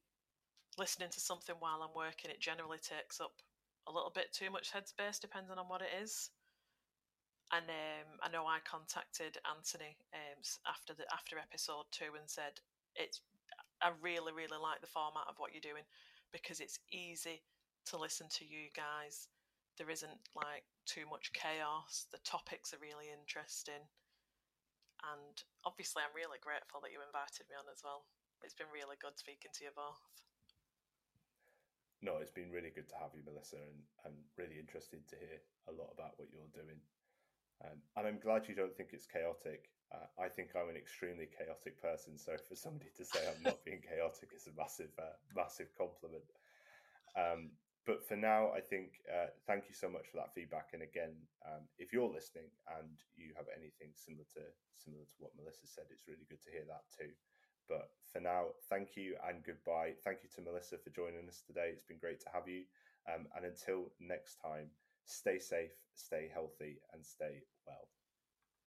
listening 0.77 1.09
to 1.09 1.19
something 1.19 1.55
while 1.59 1.81
I'm 1.81 1.95
working, 1.95 2.29
it 2.29 2.39
generally 2.39 2.77
takes 2.77 3.19
up 3.19 3.33
a 3.87 3.91
little 3.91 4.11
bit 4.13 4.33
too 4.33 4.51
much 4.51 4.71
headspace, 4.71 5.19
depending 5.19 5.57
on 5.57 5.67
what 5.67 5.81
it 5.81 5.89
is. 6.03 6.29
And 7.51 7.65
um, 7.69 8.19
I 8.21 8.29
know 8.29 8.45
I 8.45 8.59
contacted 8.67 9.37
Anthony 9.47 9.95
um, 10.13 10.41
after 10.67 10.93
the 10.93 11.05
after 11.13 11.39
episode 11.39 11.87
two 11.91 12.11
and 12.19 12.27
said 12.27 12.59
it's 12.95 13.21
I 13.81 13.91
really 14.01 14.33
really 14.33 14.59
like 14.59 14.81
the 14.81 14.91
format 14.91 15.29
of 15.29 15.39
what 15.39 15.53
you're 15.53 15.63
doing 15.63 15.87
because 16.31 16.59
it's 16.59 16.79
easy 16.91 17.41
to 17.87 17.97
listen 17.97 18.27
to 18.37 18.45
you 18.45 18.67
guys. 18.75 19.29
There 19.77 19.89
isn't 19.89 20.19
like 20.35 20.65
too 20.85 21.05
much 21.09 21.31
chaos. 21.33 22.07
The 22.11 22.19
topics 22.25 22.73
are 22.73 22.83
really 22.83 23.07
interesting, 23.07 23.79
and 25.05 25.35
obviously 25.65 26.01
I'm 26.01 26.15
really 26.15 26.41
grateful 26.41 26.81
that 26.81 26.93
you 26.93 27.03
invited 27.03 27.45
me 27.49 27.57
on 27.57 27.69
as 27.69 27.85
well. 27.85 28.07
It's 28.41 28.57
been 28.57 28.69
really 28.69 28.97
good 29.01 29.17
speaking 29.17 29.53
to 29.53 29.61
you 29.65 29.73
both 29.73 30.01
no, 32.01 32.17
it's 32.21 32.31
been 32.31 32.51
really 32.53 32.69
good 32.69 32.89
to 32.89 32.97
have 33.01 33.09
you, 33.17 33.25
Melissa, 33.25 33.57
and 33.57 33.81
I'm 34.05 34.17
really 34.37 34.61
interested 34.61 35.01
to 35.09 35.15
hear 35.17 35.41
a 35.67 35.73
lot 35.73 35.89
about 35.93 36.13
what 36.17 36.29
you're 36.29 36.53
doing. 36.53 36.77
Um, 37.65 37.81
and 37.97 38.05
I'm 38.05 38.21
glad 38.21 38.45
you 38.45 38.53
don't 38.53 38.75
think 38.77 38.93
it's 38.93 39.09
chaotic. 39.09 39.73
Uh, 39.89 40.05
I 40.21 40.29
think 40.29 40.53
I'm 40.53 40.69
an 40.69 40.77
extremely 40.77 41.25
chaotic 41.25 41.81
person, 41.81 42.17
so 42.17 42.37
for 42.37 42.53
somebody 42.53 42.91
to 42.97 43.05
say 43.05 43.25
I'm 43.25 43.41
not 43.41 43.65
being 43.65 43.81
chaotic 43.89 44.29
is 44.35 44.45
a 44.45 44.53
massive, 44.53 44.93
uh, 44.99 45.17
massive 45.33 45.73
compliment. 45.73 46.29
Um, 47.17 47.49
but 47.87 48.03
for 48.03 48.19
now, 48.19 48.51
I 48.51 48.59
think 48.59 48.99
uh, 49.07 49.31
thank 49.47 49.71
you 49.71 49.73
so 49.73 49.87
much 49.87 50.11
for 50.11 50.17
that 50.19 50.35
feedback. 50.35 50.75
And 50.75 50.83
again, 50.83 51.15
um, 51.47 51.63
if 51.79 51.93
you're 51.95 52.11
listening 52.11 52.51
and 52.77 52.91
you 53.15 53.31
have 53.39 53.47
anything 53.55 53.95
similar 53.95 54.27
to 54.35 54.43
similar 54.75 55.07
to 55.07 55.17
what 55.23 55.31
Melissa 55.39 55.65
said, 55.65 55.87
it's 55.89 56.05
really 56.07 56.27
good 56.29 56.43
to 56.43 56.51
hear 56.51 56.67
that 56.67 56.83
too. 56.91 57.15
But 57.71 57.89
for 58.11 58.19
now, 58.19 58.51
thank 58.69 58.95
you 58.95 59.15
and 59.27 59.43
goodbye. 59.43 59.95
Thank 60.03 60.19
you 60.23 60.29
to 60.35 60.41
Melissa 60.43 60.77
for 60.77 60.91
joining 60.91 61.27
us 61.27 61.43
today. 61.47 61.71
It's 61.71 61.87
been 61.87 61.99
great 61.99 62.19
to 62.21 62.31
have 62.33 62.47
you. 62.47 62.63
Um, 63.07 63.27
and 63.35 63.45
until 63.45 63.91
next 63.99 64.35
time, 64.43 64.67
stay 65.05 65.39
safe, 65.39 65.71
stay 65.95 66.29
healthy, 66.31 66.79
and 66.93 67.03
stay 67.05 67.43
well. 67.65 67.87